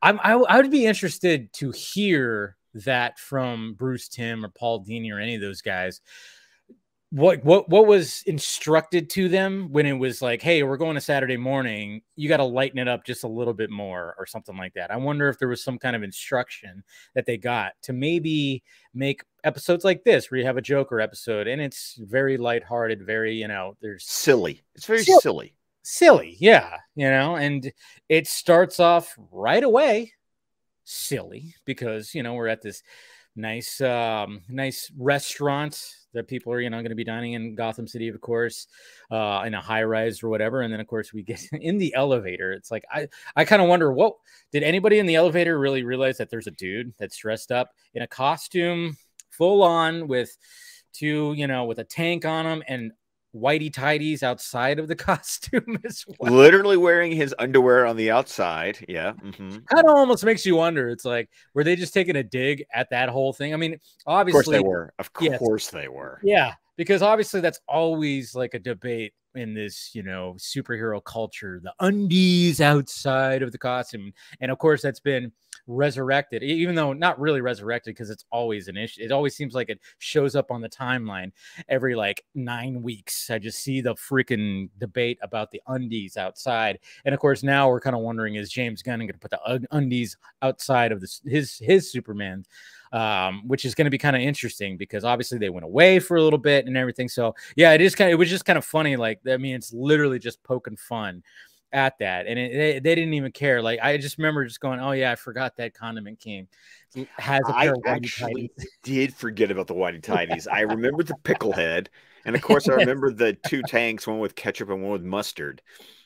I'm, 0.00 0.18
I, 0.22 0.32
I 0.32 0.56
would 0.56 0.70
be 0.70 0.86
interested 0.86 1.52
to 1.54 1.70
hear 1.70 2.56
that 2.72 3.18
from 3.18 3.74
Bruce 3.74 4.08
Timm 4.08 4.42
or 4.42 4.48
Paul 4.48 4.82
Dini 4.84 5.12
or 5.12 5.20
any 5.20 5.34
of 5.34 5.42
those 5.42 5.60
guys 5.60 6.00
what 7.14 7.44
what 7.44 7.68
what 7.68 7.86
was 7.86 8.24
instructed 8.26 9.08
to 9.08 9.28
them 9.28 9.68
when 9.70 9.86
it 9.86 9.92
was 9.92 10.20
like 10.20 10.42
hey 10.42 10.64
we're 10.64 10.76
going 10.76 10.96
to 10.96 11.00
saturday 11.00 11.36
morning. 11.36 12.02
You 12.16 12.28
got 12.28 12.38
to 12.38 12.44
lighten 12.44 12.80
it 12.80 12.88
up 12.88 13.04
just 13.04 13.22
a 13.22 13.28
little 13.28 13.54
bit 13.54 13.70
more 13.70 14.16
or 14.18 14.26
something 14.26 14.56
like 14.56 14.74
that. 14.74 14.90
I 14.90 14.96
wonder 14.96 15.28
if 15.28 15.38
there 15.38 15.46
was 15.46 15.62
some 15.62 15.78
kind 15.78 15.94
of 15.94 16.02
instruction 16.02 16.82
that 17.14 17.24
they 17.24 17.36
got 17.36 17.74
to 17.82 17.92
maybe 17.92 18.64
make 18.94 19.22
episodes 19.44 19.84
like 19.84 20.02
this 20.02 20.28
where 20.28 20.40
you 20.40 20.46
have 20.46 20.56
a 20.56 20.60
joker 20.62 21.00
episode 21.00 21.46
and 21.46 21.62
it's 21.62 22.00
very 22.02 22.36
lighthearted 22.36 23.06
very 23.06 23.34
you 23.36 23.46
know 23.46 23.76
there's 23.80 24.04
silly. 24.04 24.64
It's 24.74 24.86
very 24.86 25.04
Silly. 25.04 25.20
silly. 25.22 25.54
silly 25.84 26.36
yeah 26.40 26.78
you 26.96 27.08
know 27.08 27.36
and 27.36 27.72
it 28.08 28.26
starts 28.26 28.80
off 28.80 29.14
right 29.30 29.62
away 29.62 30.14
silly 30.82 31.54
because 31.64 32.12
you 32.12 32.24
know 32.24 32.34
we're 32.34 32.48
at 32.48 32.60
this 32.62 32.82
nice 33.36 33.80
um 33.80 34.42
nice 34.48 34.90
restaurant 34.98 35.80
that 36.14 36.28
people 36.28 36.52
are 36.52 36.60
you 36.60 36.70
know 36.70 36.78
going 36.78 36.90
to 36.90 36.94
be 36.94 37.04
dining 37.04 37.34
in 37.34 37.54
gotham 37.54 37.86
city 37.86 38.08
of 38.08 38.20
course 38.20 38.66
uh 39.10 39.42
in 39.46 39.54
a 39.54 39.60
high 39.60 39.82
rise 39.82 40.22
or 40.22 40.28
whatever 40.28 40.62
and 40.62 40.72
then 40.72 40.80
of 40.80 40.86
course 40.86 41.12
we 41.12 41.22
get 41.22 41.42
in 41.52 41.78
the 41.78 41.94
elevator. 41.94 42.52
It's 42.52 42.70
like 42.70 42.84
i 42.92 43.08
i 43.36 43.44
kind 43.44 43.62
of 43.62 43.68
wonder 43.68 43.92
what 43.92 44.14
did 44.52 44.62
anybody 44.62 44.98
in 44.98 45.06
the 45.06 45.16
elevator 45.16 45.58
really 45.58 45.84
realize 45.84 46.18
that 46.18 46.30
there's 46.30 46.46
a 46.46 46.52
dude 46.52 46.94
that's 46.98 47.16
dressed 47.16 47.52
up 47.52 47.72
in 47.94 48.02
a 48.02 48.06
costume 48.06 48.96
full 49.30 49.62
on 49.62 50.08
with 50.08 50.36
two 50.92 51.34
you 51.36 51.46
know 51.46 51.64
with 51.64 51.78
a 51.78 51.84
tank 51.84 52.24
on 52.24 52.46
him 52.46 52.62
and 52.68 52.92
whitey 53.34 53.72
tidies 53.72 54.22
outside 54.22 54.78
of 54.78 54.88
the 54.88 54.94
costume 54.96 55.78
as 55.84 56.04
well 56.18 56.32
literally 56.32 56.76
wearing 56.76 57.12
his 57.12 57.34
underwear 57.38 57.86
on 57.86 57.96
the 57.96 58.10
outside 58.10 58.78
yeah 58.88 59.12
mhm. 59.14 59.66
kind 59.66 59.88
of 59.88 59.96
almost 59.96 60.24
makes 60.24 60.44
you 60.44 60.56
wonder. 60.56 60.88
It's 60.88 61.04
like, 61.04 61.28
were 61.54 61.64
they 61.64 61.76
just 61.76 61.94
taking 61.94 62.16
a 62.16 62.22
dig 62.22 62.64
at 62.72 62.90
that 62.90 63.08
whole 63.08 63.32
thing? 63.32 63.54
I 63.54 63.56
mean, 63.56 63.78
obviously. 64.06 64.38
of 64.38 64.44
course 64.44 64.56
they 64.56 64.60
were 64.60 64.94
of 64.98 65.10
yes. 65.20 65.38
course 65.38 65.70
they 65.70 65.88
were 65.88 66.20
yeah, 66.22 66.54
because 66.76 67.02
obviously 67.02 67.40
that's 67.40 67.60
always 67.68 68.34
like 68.34 68.54
a 68.54 68.58
debate 68.58 69.12
in 69.34 69.54
this, 69.54 69.94
you 69.94 70.02
know, 70.02 70.34
superhero 70.38 71.02
culture, 71.02 71.60
the 71.62 71.74
undies 71.80 72.60
outside 72.60 73.42
of 73.42 73.52
the 73.52 73.58
costume. 73.58 74.12
And 74.40 74.50
of 74.50 74.58
course, 74.58 74.82
that's 74.82 75.00
been 75.00 75.32
resurrected, 75.66 76.42
even 76.42 76.74
though 76.74 76.92
not 76.92 77.18
really 77.18 77.40
resurrected 77.40 77.94
because 77.94 78.10
it's 78.10 78.24
always 78.30 78.68
an 78.68 78.76
issue. 78.76 79.02
It 79.02 79.12
always 79.12 79.34
seems 79.34 79.54
like 79.54 79.70
it 79.70 79.80
shows 79.98 80.36
up 80.36 80.50
on 80.50 80.60
the 80.60 80.68
timeline 80.68 81.32
every 81.68 81.94
like 81.94 82.24
nine 82.34 82.82
weeks. 82.82 83.30
I 83.30 83.38
just 83.38 83.58
see 83.58 83.80
the 83.80 83.94
freaking 83.94 84.68
debate 84.78 85.18
about 85.22 85.50
the 85.50 85.62
undies 85.66 86.16
outside. 86.16 86.78
And 87.04 87.14
of 87.14 87.20
course, 87.20 87.42
now 87.42 87.68
we're 87.68 87.80
kind 87.80 87.96
of 87.96 88.02
wondering 88.02 88.34
is 88.36 88.50
James 88.50 88.82
Gunn 88.82 89.00
going 89.00 89.08
to 89.08 89.18
put 89.18 89.30
the 89.30 89.66
undies 89.70 90.16
outside 90.42 90.92
of 90.92 91.00
this, 91.00 91.20
his 91.24 91.58
his 91.58 91.90
Superman? 91.90 92.44
Um, 92.94 93.42
which 93.48 93.64
is 93.64 93.74
going 93.74 93.86
to 93.86 93.90
be 93.90 93.98
kind 93.98 94.14
of 94.14 94.22
interesting 94.22 94.76
because 94.76 95.02
obviously 95.04 95.36
they 95.36 95.50
went 95.50 95.64
away 95.64 95.98
for 95.98 96.16
a 96.16 96.22
little 96.22 96.38
bit 96.38 96.66
and 96.66 96.76
everything. 96.76 97.08
So 97.08 97.34
yeah, 97.56 97.72
it 97.72 97.80
is 97.80 97.96
kind 97.96 98.08
of 98.08 98.12
it 98.12 98.18
was 98.18 98.30
just 98.30 98.44
kind 98.44 98.56
of 98.56 98.64
funny. 98.64 98.94
Like 98.94 99.20
I 99.28 99.36
mean, 99.36 99.56
it's 99.56 99.72
literally 99.72 100.20
just 100.20 100.40
poking 100.44 100.76
fun 100.76 101.24
at 101.72 101.98
that, 101.98 102.28
and 102.28 102.38
it, 102.38 102.52
they, 102.52 102.72
they 102.74 102.94
didn't 102.94 103.14
even 103.14 103.32
care. 103.32 103.60
Like 103.60 103.80
I 103.82 103.96
just 103.96 104.16
remember 104.16 104.44
just 104.44 104.60
going, 104.60 104.78
"Oh 104.78 104.92
yeah, 104.92 105.10
I 105.10 105.16
forgot 105.16 105.56
that 105.56 105.74
Condiment 105.74 106.20
King 106.20 106.46
has 107.18 107.42
a 107.48 107.56
I 107.56 107.64
pair 107.64 107.74
of 107.74 107.80
whitey 107.80 107.88
actually 107.88 108.50
did 108.84 109.12
forget 109.12 109.50
about 109.50 109.66
the 109.66 109.74
whitey 109.74 110.00
tidies. 110.00 110.46
I 110.46 110.60
remember 110.60 111.02
the 111.02 111.16
pickle 111.24 111.50
head, 111.52 111.90
and 112.24 112.36
of 112.36 112.42
course, 112.42 112.68
I 112.68 112.74
remember 112.74 113.10
the 113.10 113.36
two 113.48 113.62
tanks, 113.62 114.06
one 114.06 114.20
with 114.20 114.36
ketchup 114.36 114.70
and 114.70 114.82
one 114.82 114.92
with 114.92 115.02
mustard. 115.02 115.62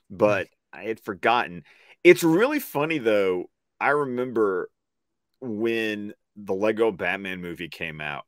But 0.09 0.49
I 0.73 0.85
had 0.85 1.00
forgotten. 1.00 1.64
It's 2.02 2.23
really 2.23 2.61
funny 2.61 2.97
though. 2.97 3.50
I 3.78 3.90
remember 3.90 4.71
when 5.40 6.14
the 6.45 6.54
Lego 6.54 6.90
Batman 6.92 7.40
movie 7.40 7.68
came 7.68 8.00
out, 8.00 8.25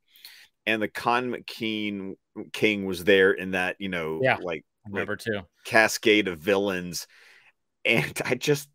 and 0.67 0.83
the 0.83 0.89
Con 0.89 1.37
King 1.47 2.17
King 2.53 2.87
was 2.87 3.05
there 3.05 3.33
in 3.33 3.53
that 3.53 3.77
you 3.79 3.89
know 3.89 4.19
Yeah. 4.23 4.39
like 4.39 4.65
I 4.87 4.89
remember 4.91 5.17
too. 5.17 5.41
cascade 5.65 6.29
of 6.29 6.39
villains, 6.39 7.07
and 7.85 8.21
I 8.25 8.35
just 8.37 8.69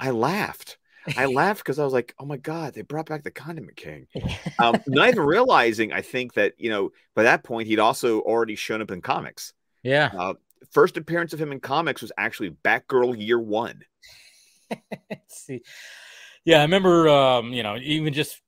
I 0.00 0.10
laughed. 0.10 0.78
I 1.16 1.26
laughed 1.26 1.60
because 1.60 1.78
I 1.78 1.84
was 1.84 1.92
like, 1.92 2.14
"Oh 2.18 2.26
my 2.26 2.36
god, 2.36 2.74
they 2.74 2.82
brought 2.82 3.06
back 3.08 3.22
the 3.24 3.30
Condiment 3.30 3.76
King." 3.76 4.06
um, 4.58 4.80
not 4.86 5.08
even 5.08 5.22
realizing, 5.22 5.92
I 5.92 6.02
think 6.02 6.34
that 6.34 6.54
you 6.58 6.70
know 6.70 6.90
by 7.14 7.24
that 7.24 7.44
point 7.44 7.68
he'd 7.68 7.78
also 7.80 8.20
already 8.20 8.56
shown 8.56 8.82
up 8.82 8.90
in 8.90 9.00
comics. 9.02 9.52
yeah. 9.82 10.10
Uh, 10.16 10.34
first 10.72 10.96
appearance 10.96 11.32
of 11.32 11.40
him 11.40 11.52
in 11.52 11.60
comics 11.60 12.02
was 12.02 12.12
actually 12.18 12.50
Batgirl 12.50 13.16
Year 13.20 13.38
One. 13.40 13.82
Let's 15.10 15.36
see. 15.46 15.62
Yeah, 16.44 16.58
I 16.58 16.62
remember 16.62 17.08
um, 17.08 17.52
you 17.52 17.62
know, 17.62 17.76
even 17.76 18.12
just 18.12 18.40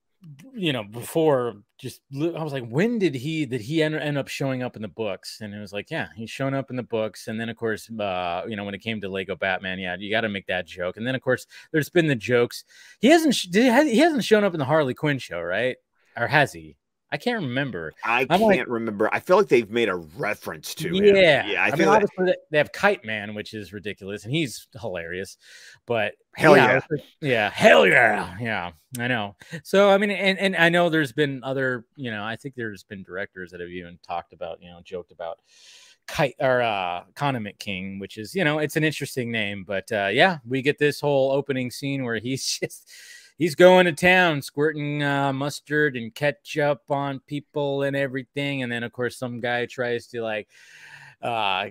you 0.54 0.72
know, 0.72 0.84
before 0.84 1.54
just 1.78 2.00
I 2.14 2.42
was 2.42 2.52
like, 2.52 2.68
when 2.68 2.98
did 2.98 3.14
he 3.14 3.46
did 3.46 3.60
he 3.60 3.82
end, 3.82 3.94
end 3.94 4.18
up 4.18 4.28
showing 4.28 4.62
up 4.62 4.76
in 4.76 4.82
the 4.82 4.88
books? 4.88 5.38
And 5.40 5.54
it 5.54 5.60
was 5.60 5.72
like, 5.72 5.90
yeah, 5.90 6.08
he's 6.14 6.30
showing 6.30 6.54
up 6.54 6.70
in 6.70 6.76
the 6.76 6.82
books. 6.82 7.28
And 7.28 7.40
then 7.40 7.48
of 7.48 7.56
course, 7.56 7.90
uh, 7.90 8.42
you 8.46 8.56
know, 8.56 8.64
when 8.64 8.74
it 8.74 8.82
came 8.82 9.00
to 9.00 9.08
Lego 9.08 9.36
Batman, 9.36 9.78
yeah, 9.78 9.96
you 9.98 10.10
got 10.10 10.22
to 10.22 10.28
make 10.28 10.46
that 10.46 10.66
joke. 10.66 10.96
And 10.96 11.06
then 11.06 11.14
of 11.14 11.22
course, 11.22 11.46
there's 11.72 11.90
been 11.90 12.06
the 12.06 12.14
jokes. 12.14 12.64
He 13.00 13.08
hasn't 13.08 13.34
he 13.34 13.98
hasn't 13.98 14.24
shown 14.24 14.44
up 14.44 14.54
in 14.54 14.58
the 14.58 14.64
Harley 14.64 14.94
Quinn 14.94 15.18
show, 15.18 15.40
right? 15.40 15.76
Or 16.16 16.26
has 16.26 16.52
he? 16.52 16.76
I 17.12 17.19
can't 17.19 17.42
remember. 17.42 17.92
I 18.02 18.23
I'm 18.23 18.26
can't 18.28 18.42
like- 18.42 18.69
remember. 18.69 19.09
I 19.12 19.21
feel 19.21 19.37
like 19.37 19.49
they've 19.49 19.71
made 19.71 19.90
a 19.90 19.95
reference 19.97 20.75
to 20.76 20.88
him. 20.88 21.04
Yeah, 21.04 21.47
yeah. 21.47 21.62
I, 21.62 21.66
I, 21.66 21.71
feel 21.71 21.78
mean, 21.81 21.87
that. 21.88 21.95
obviously 22.02 22.35
they- 22.50 22.59
have 22.59 22.73
Kite 22.73 23.04
Man, 23.04 23.35
which 23.35 23.52
is 23.52 23.73
ridiculous, 23.73 24.25
and 24.25 24.33
he's 24.33 24.66
hilarious. 24.81 25.37
But 25.87 26.14
Hell 26.35 26.54
I 26.54 26.57
yeah. 26.57 26.81
yeah, 27.21 27.50
hell 27.50 27.87
yeah, 27.87 28.35
yeah. 28.40 28.71
I 28.99 29.07
know. 29.07 29.37
So 29.62 29.90
I 29.90 29.99
mean, 29.99 30.11
and 30.11 30.38
and 30.38 30.57
I 30.57 30.71
know 30.71 30.88
there's 30.88 31.12
been 31.12 31.45
other, 31.45 31.85
you 31.97 32.11
know, 32.11 32.25
I 32.25 32.37
think 32.37 32.54
there's 32.54 32.83
been 32.83 33.02
directors 33.02 33.50
that 33.50 33.61
have 33.61 33.69
even 33.69 33.99
talked 34.07 34.33
about, 34.33 34.62
you 34.62 34.71
know, 34.71 34.81
joked 34.83 35.12
about 35.12 35.40
kite 36.09 36.35
or 36.40 36.62
uh, 36.62 37.04
condiment 37.14 37.59
king, 37.59 37.99
which 37.99 38.16
is 38.16 38.35
you 38.35 38.45
know 38.45 38.59
it's 38.59 38.76
an 38.76 38.85
interesting 38.85 39.31
name, 39.31 39.64
but 39.66 39.92
uh, 39.92 40.09
yeah, 40.11 40.38
we 40.47 40.62
get 40.62 40.78
this 40.78 41.00
whole 41.00 41.31
opening 41.31 41.71
scene 41.71 42.04
where 42.04 42.19
he's 42.19 42.45
just 42.61 42.90
he's 43.38 43.54
going 43.54 43.86
to 43.86 43.92
town, 43.92 44.42
squirting 44.42 45.02
uh, 45.02 45.32
mustard 45.32 45.96
and 45.96 46.14
ketchup 46.14 46.82
on 46.90 47.20
people 47.20 47.82
and 47.82 47.96
everything, 47.96 48.62
and 48.62 48.70
then 48.70 48.82
of 48.82 48.92
course 48.92 49.16
some 49.18 49.40
guy 49.40 49.66
tries 49.66 50.06
to 50.08 50.22
like 50.22 50.48
uh, 51.22 51.66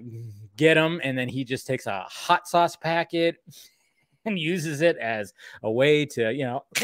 get 0.58 0.78
him, 0.78 1.02
and 1.04 1.18
then 1.18 1.28
he 1.28 1.44
just 1.44 1.68
takes 1.68 1.86
a 1.88 2.06
hot 2.10 2.48
sauce 2.48 2.76
packet 2.76 3.38
and 4.26 4.38
uses 4.40 4.82
it 4.82 4.98
as 4.98 5.34
a 5.64 5.72
way 5.72 6.06
to 6.06 6.32
you 6.34 6.46
know. 6.46 6.64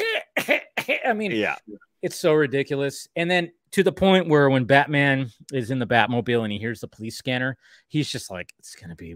I 1.06 1.14
mean, 1.14 1.32
Yeah. 1.32 1.56
it's 2.02 2.18
so 2.18 2.34
ridiculous. 2.34 3.08
And 3.16 3.30
then 3.30 3.52
to 3.72 3.84
the 3.84 3.92
point 3.92 4.28
where 4.30 4.50
when 4.50 4.64
Batman 4.64 5.30
is 5.52 5.70
in 5.72 5.80
the 5.80 5.88
Batmobile 5.88 6.44
and 6.44 6.52
he 6.52 6.58
hears 6.60 6.80
the 6.80 6.88
police 6.88 7.18
scanner, 7.18 7.58
he's 7.90 8.10
just 8.10 8.32
like, 8.32 8.54
it's 8.58 8.76
gonna 8.76 8.96
be 8.96 9.16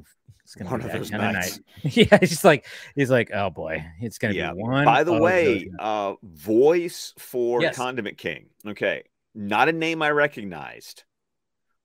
it's 0.51 0.55
gonna 0.57 0.69
One 0.69 0.81
be 0.81 0.85
of 0.87 0.91
those 0.91 1.11
nights. 1.11 1.59
night. 1.83 1.95
yeah, 2.11 2.17
he's 2.19 2.29
just 2.31 2.43
like 2.43 2.65
he's 2.93 3.09
like, 3.09 3.31
oh 3.33 3.49
boy, 3.49 3.85
it's 4.01 4.17
gonna 4.17 4.33
Yeah. 4.33 4.51
be 4.51 4.59
one. 4.61 4.83
By 4.83 5.05
the 5.05 5.13
way, 5.13 5.69
uh, 5.79 6.15
voice 6.23 7.13
for 7.17 7.61
Yes. 7.61 7.77
Condiment 7.77 8.17
King. 8.17 8.47
Okay. 8.67 9.03
Not 9.33 9.69
a 9.69 9.71
name 9.71 10.01
I 10.01 10.09
recognized, 10.09 11.05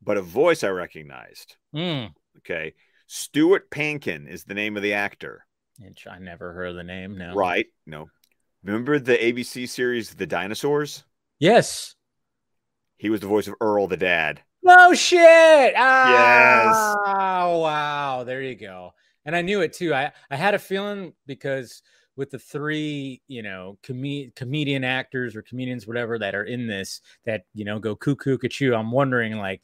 but 0.02 0.16
a 0.16 0.22
voice 0.22 0.64
I 0.64 0.70
recognized. 0.70 1.56
Mm. 1.72 2.10
Okay. 2.38 2.74
Stuart 3.06 3.70
Pankin 3.70 4.26
is 4.28 4.42
the 4.42 4.54
name 4.54 4.76
of 4.76 4.82
the 4.82 4.94
actor. 4.94 5.46
Which 5.78 6.08
I 6.08 6.18
never 6.18 6.52
heard 6.52 6.70
of 6.70 6.74
the 6.76 6.82
name. 6.82 7.16
No. 7.16 7.34
Right. 7.34 7.66
No. 7.86 8.08
Remember 8.64 8.98
the 8.98 9.16
ABC 9.16 9.68
series 9.68 10.12
The 10.14 10.26
Dinosaurs? 10.26 11.04
Yes. 11.38 11.94
He 12.96 13.10
was 13.10 13.20
the 13.20 13.28
voice 13.28 13.46
of 13.46 13.54
Earl 13.60 13.86
the 13.86 13.96
dad. 13.96 14.40
No 14.66 14.92
shit. 14.94 15.74
Ah, 15.76 17.48
wow. 17.56 18.24
There 18.24 18.42
you 18.42 18.56
go. 18.56 18.92
And 19.24 19.36
I 19.36 19.42
knew 19.42 19.60
it 19.60 19.72
too. 19.72 19.94
I, 19.94 20.10
I 20.28 20.34
had 20.34 20.54
a 20.54 20.58
feeling 20.58 21.12
because 21.26 21.82
with 22.16 22.30
the 22.30 22.38
three, 22.40 23.22
you 23.28 23.42
know, 23.44 23.78
com- 23.86 24.32
comedian 24.34 24.82
actors 24.82 25.36
or 25.36 25.42
comedians, 25.42 25.86
whatever, 25.86 26.18
that 26.18 26.34
are 26.34 26.42
in 26.42 26.66
this 26.66 27.00
that, 27.26 27.44
you 27.54 27.64
know, 27.64 27.78
go 27.78 27.94
cuckoo 27.94 28.38
cuckoo. 28.38 28.74
I'm 28.74 28.90
wondering 28.90 29.36
like, 29.38 29.62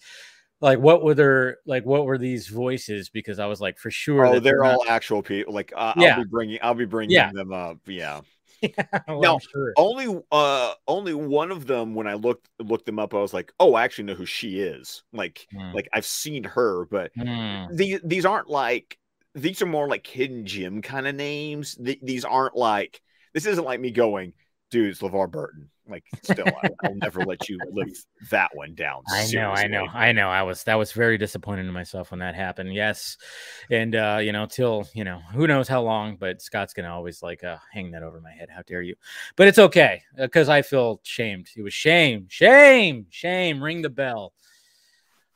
like 0.60 0.78
what 0.78 1.02
were 1.02 1.14
their 1.14 1.56
like 1.66 1.84
what 1.84 2.04
were 2.04 2.18
these 2.18 2.46
voices? 2.46 3.08
Because 3.08 3.40
I 3.40 3.46
was 3.46 3.60
like 3.60 3.78
for 3.78 3.90
sure. 3.90 4.24
Oh, 4.26 4.34
that 4.34 4.44
they're 4.44 4.62
not- 4.62 4.74
all 4.74 4.84
actual 4.88 5.20
people. 5.20 5.52
Like 5.52 5.72
uh, 5.74 5.94
Yeah. 5.96 6.14
I'll 6.16 6.22
be 6.22 6.28
bringing, 6.30 6.58
I'll 6.62 6.74
be 6.74 6.84
bringing 6.84 7.16
Yeah. 7.16 7.32
them 7.32 7.52
up. 7.52 7.78
Yeah. 7.86 8.20
Well, 9.08 9.20
No, 9.20 9.38
sure. 9.38 9.72
Only, 9.76 10.22
uh, 10.30 10.74
only 10.86 11.14
one 11.14 11.50
of 11.50 11.66
them. 11.66 11.94
When 11.94 12.06
I 12.06 12.14
looked 12.14 12.48
looked 12.58 12.86
them 12.86 12.98
up, 12.98 13.14
I 13.14 13.18
was 13.18 13.34
like, 13.34 13.52
oh, 13.58 13.74
I 13.74 13.84
actually 13.84 14.04
know 14.04 14.14
who 14.14 14.26
she 14.26 14.60
is. 14.60 15.02
Like, 15.12 15.48
Hmm. 15.52 15.72
like 15.72 15.88
I've 15.92 16.06
seen 16.06 16.44
her, 16.44 16.84
but 16.86 17.12
Hmm. 17.16 17.66
these 17.74 18.00
these 18.04 18.24
aren't 18.26 18.48
like 18.48 18.98
these 19.34 19.62
are 19.62 19.66
more 19.66 19.88
like 19.88 20.06
hidden 20.06 20.46
gem 20.46 20.82
kind 20.82 21.06
of 21.06 21.14
names. 21.14 21.76
Th- 21.76 22.00
these 22.02 22.24
aren't 22.24 22.56
like 22.56 23.00
this 23.34 23.46
isn't 23.46 23.64
like 23.64 23.80
me 23.80 23.90
going, 23.90 24.34
dude, 24.72 24.88
it's 24.88 25.02
LeVar 25.02 25.30
Burton. 25.30 25.68
Like, 25.88 26.04
still, 26.22 26.46
I, 26.46 26.70
I'll 26.84 26.94
never 26.94 27.24
let 27.24 27.48
you 27.48 27.58
live 27.70 27.92
that 28.30 28.50
one 28.54 28.74
down. 28.74 29.02
I 29.08 29.28
know, 29.32 29.50
I 29.50 29.66
know. 29.66 29.86
I 29.92 30.12
know. 30.12 30.28
I 30.28 30.42
was 30.42 30.64
that 30.64 30.76
was 30.76 30.92
very 30.92 31.18
disappointed 31.18 31.66
in 31.66 31.72
myself 31.72 32.10
when 32.10 32.20
that 32.20 32.34
happened. 32.34 32.74
Yes, 32.74 33.18
and 33.70 33.94
uh, 33.94 34.18
you 34.22 34.32
know, 34.32 34.46
till 34.46 34.88
you 34.94 35.04
know, 35.04 35.20
who 35.32 35.46
knows 35.46 35.68
how 35.68 35.82
long, 35.82 36.16
but 36.16 36.40
Scott's 36.40 36.72
gonna 36.72 36.92
always 36.92 37.22
like 37.22 37.44
uh, 37.44 37.58
hang 37.72 37.90
that 37.90 38.02
over 38.02 38.20
my 38.20 38.32
head. 38.32 38.48
How 38.48 38.62
dare 38.62 38.82
you? 38.82 38.94
But 39.36 39.48
it's 39.48 39.58
okay 39.58 40.02
because 40.16 40.48
I 40.48 40.62
feel 40.62 41.00
shamed. 41.02 41.48
It 41.56 41.62
was 41.62 41.74
shame, 41.74 42.26
shame, 42.28 43.06
shame. 43.10 43.62
Ring 43.62 43.82
the 43.82 43.90
bell. 43.90 44.32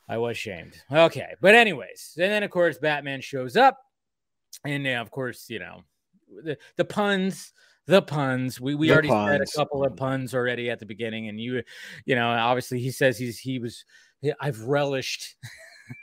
I 0.09 0.19
was 0.19 0.39
shamed. 0.39 0.81
Okay, 0.91 1.35
but 1.41 1.55
anyways, 1.55 2.15
and 2.19 2.33
then 2.33 2.43
of 2.43 2.51
course 2.51 2.79
Batman 2.79 3.21
shows 3.21 3.57
up, 3.57 3.79
and 4.65 4.87
uh, 4.87 4.91
of 5.01 5.11
course 5.11 5.51
you 5.51 5.59
know 5.59 5.83
the 6.43 6.57
the 6.77 6.85
puns. 6.85 7.53
The 7.87 8.03
puns. 8.03 8.61
We 8.61 8.75
we 8.75 8.89
The 8.89 8.95
already 8.95 9.09
had 9.09 9.41
a 9.41 9.47
couple 9.47 9.85
of 9.85 9.97
puns 9.97 10.35
already 10.35 10.71
at 10.71 10.81
the 10.81 10.87
beginning, 10.87 11.29
and 11.29 11.41
you 11.41 11.63
you 12.05 12.15
know, 12.15 12.29
obviously 12.29 12.81
he 12.81 12.91
says 12.91 13.19
he's 13.19 13.39
he 13.39 13.59
was 13.59 13.85
I've 14.41 14.61
relished 14.61 15.37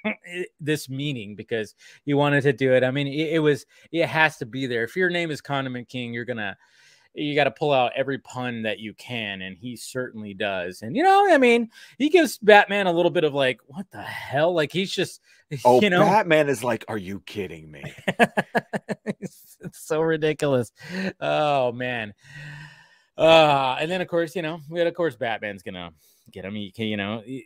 this 0.60 0.90
meaning 0.90 1.36
because 1.36 1.76
he 2.06 2.14
wanted 2.14 2.42
to 2.42 2.54
do 2.54 2.74
it. 2.74 2.84
I 2.84 2.92
mean, 2.92 3.08
it, 3.08 3.34
it 3.34 3.40
was 3.40 3.66
it 3.92 4.08
has 4.08 4.38
to 4.38 4.46
be 4.46 4.66
there. 4.66 4.84
If 4.84 4.96
your 4.96 5.10
name 5.10 5.30
is 5.32 5.42
Condiment 5.42 5.90
King, 5.90 6.14
you're 6.14 6.26
gonna 6.26 6.58
you 7.14 7.36
got 7.36 7.44
to 7.46 7.52
pull 7.52 7.72
out 7.72 7.92
every 7.96 8.18
pun 8.18 8.64
that 8.64 8.80
you 8.80 8.94
can, 8.94 9.42
and 9.42 9.58
he 9.58 9.76
certainly 9.76 10.34
does. 10.34 10.82
And 10.82 10.96
you 10.96 11.04
know, 11.04 11.28
I 11.32 11.38
mean, 11.38 11.70
he 11.98 12.10
gives 12.10 12.38
Batman 12.38 12.88
a 12.88 12.92
little 12.92 13.12
bit 13.12 13.24
of 13.24 13.34
like, 13.34 13.60
what 13.68 13.90
the 13.92 14.02
hell? 14.02 14.54
Like 14.54 14.72
he's 14.72 14.92
just, 14.92 15.22
Oh, 15.66 15.82
you 15.82 15.90
know, 15.90 16.02
Batman 16.04 16.50
is 16.50 16.64
like, 16.64 16.86
are 16.88 16.98
you 16.98 17.20
kidding 17.22 17.70
me? 17.70 17.84
it's, 19.06 19.58
so 19.74 20.02
ridiculous. 20.02 20.72
Oh 21.20 21.72
man. 21.72 22.14
Uh, 23.18 23.78
and 23.80 23.90
then 23.90 24.02
of 24.02 24.08
course, 24.08 24.36
you 24.36 24.42
know, 24.42 24.60
we 24.70 24.80
had 24.80 24.88
of 24.88 24.96
course 24.96 25.16
Batman's 25.16 25.64
gonna 25.64 25.92
get 26.32 26.46
him. 26.46 26.56
He 26.56 26.72
can, 26.72 26.86
you 26.88 26.98
know, 26.98 27.22
he- 27.26 27.46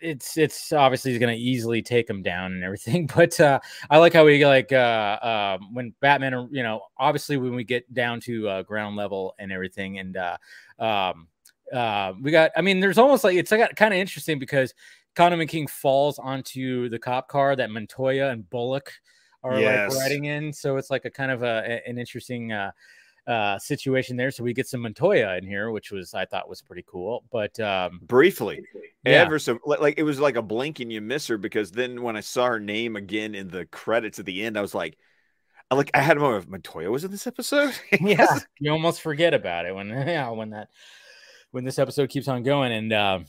it's 0.00 0.36
it's 0.36 0.72
obviously 0.72 1.12
he's 1.12 1.20
gonna 1.20 1.32
easily 1.32 1.82
take 1.82 2.08
him 2.08 2.22
down 2.22 2.52
and 2.52 2.64
everything. 2.64 3.06
But 3.14 3.38
uh, 3.40 3.60
I 3.90 3.98
like 3.98 4.12
how 4.12 4.24
we 4.24 4.44
like 4.44 4.72
uh, 4.72 4.76
uh, 4.76 5.58
when 5.72 5.94
Batman, 6.00 6.48
you 6.50 6.62
know, 6.62 6.82
obviously 6.98 7.36
when 7.36 7.54
we 7.54 7.64
get 7.64 7.92
down 7.92 8.20
to 8.20 8.48
uh, 8.48 8.62
ground 8.62 8.96
level 8.96 9.34
and 9.38 9.52
everything, 9.52 9.98
and 9.98 10.16
uh, 10.16 10.36
um, 10.78 11.28
uh, 11.72 12.12
we 12.20 12.30
got. 12.30 12.50
I 12.56 12.60
mean, 12.60 12.80
there's 12.80 12.98
almost 12.98 13.24
like 13.24 13.36
it's 13.36 13.50
like 13.50 13.74
kind 13.76 13.94
of 13.94 14.00
interesting 14.00 14.38
because 14.38 14.74
Condiment 15.14 15.50
King 15.50 15.66
falls 15.66 16.18
onto 16.18 16.88
the 16.88 16.98
cop 16.98 17.28
car 17.28 17.56
that 17.56 17.70
Montoya 17.70 18.30
and 18.30 18.48
Bullock 18.50 18.92
are 19.42 19.60
Yes. 19.60 19.90
like 19.90 20.00
riding 20.00 20.24
in. 20.24 20.52
So 20.52 20.76
it's 20.76 20.90
like 20.90 21.04
a 21.04 21.10
kind 21.10 21.30
of 21.30 21.42
a, 21.42 21.80
an 21.86 21.98
interesting 21.98 22.52
uh, 22.52 22.72
uh, 23.26 23.58
situation 23.58 24.16
there. 24.16 24.30
So 24.30 24.44
we 24.44 24.52
get 24.52 24.66
some 24.66 24.82
Montoya 24.82 25.36
in 25.36 25.46
here, 25.46 25.70
which 25.70 25.90
was 25.90 26.14
I 26.14 26.24
thought 26.24 26.48
was 26.48 26.62
pretty 26.62 26.84
cool. 26.86 27.24
But 27.30 27.58
um, 27.60 28.00
Briefly, 28.02 28.62
yeah, 29.04 29.12
ever 29.12 29.38
so 29.38 29.58
like 29.64 29.98
it 29.98 30.02
was 30.02 30.20
like 30.20 30.36
a 30.36 30.42
blink 30.42 30.80
and 30.80 30.92
you 30.92 31.00
miss 31.00 31.26
her 31.28 31.38
because 31.38 31.70
then 31.70 32.02
when 32.02 32.16
I 32.16 32.20
saw 32.20 32.46
her 32.46 32.60
name 32.60 32.96
again 32.96 33.34
in 33.34 33.48
the 33.48 33.66
credits 33.66 34.18
at 34.18 34.26
the 34.26 34.42
end, 34.42 34.56
I 34.56 34.60
was 34.60 34.74
like, 34.74 34.96
I 35.70 35.74
like 35.74 35.90
I 35.94 36.00
had 36.00 36.16
a 36.16 36.20
moment 36.20 36.44
of 36.44 36.50
Montoya 36.50 36.90
was 36.90 37.04
in 37.04 37.10
this 37.10 37.26
episode. 37.26 37.74
yeah, 38.00 38.38
you 38.58 38.70
almost 38.70 39.00
forget 39.00 39.34
about 39.34 39.66
it 39.66 39.74
when 39.74 39.88
yeah 40.06 40.28
when 40.30 40.50
that 40.50 40.68
when 41.50 41.64
this 41.64 41.78
episode 41.78 42.10
keeps 42.10 42.28
on 42.28 42.42
going 42.42 42.72
and. 42.72 42.92
um 42.92 43.26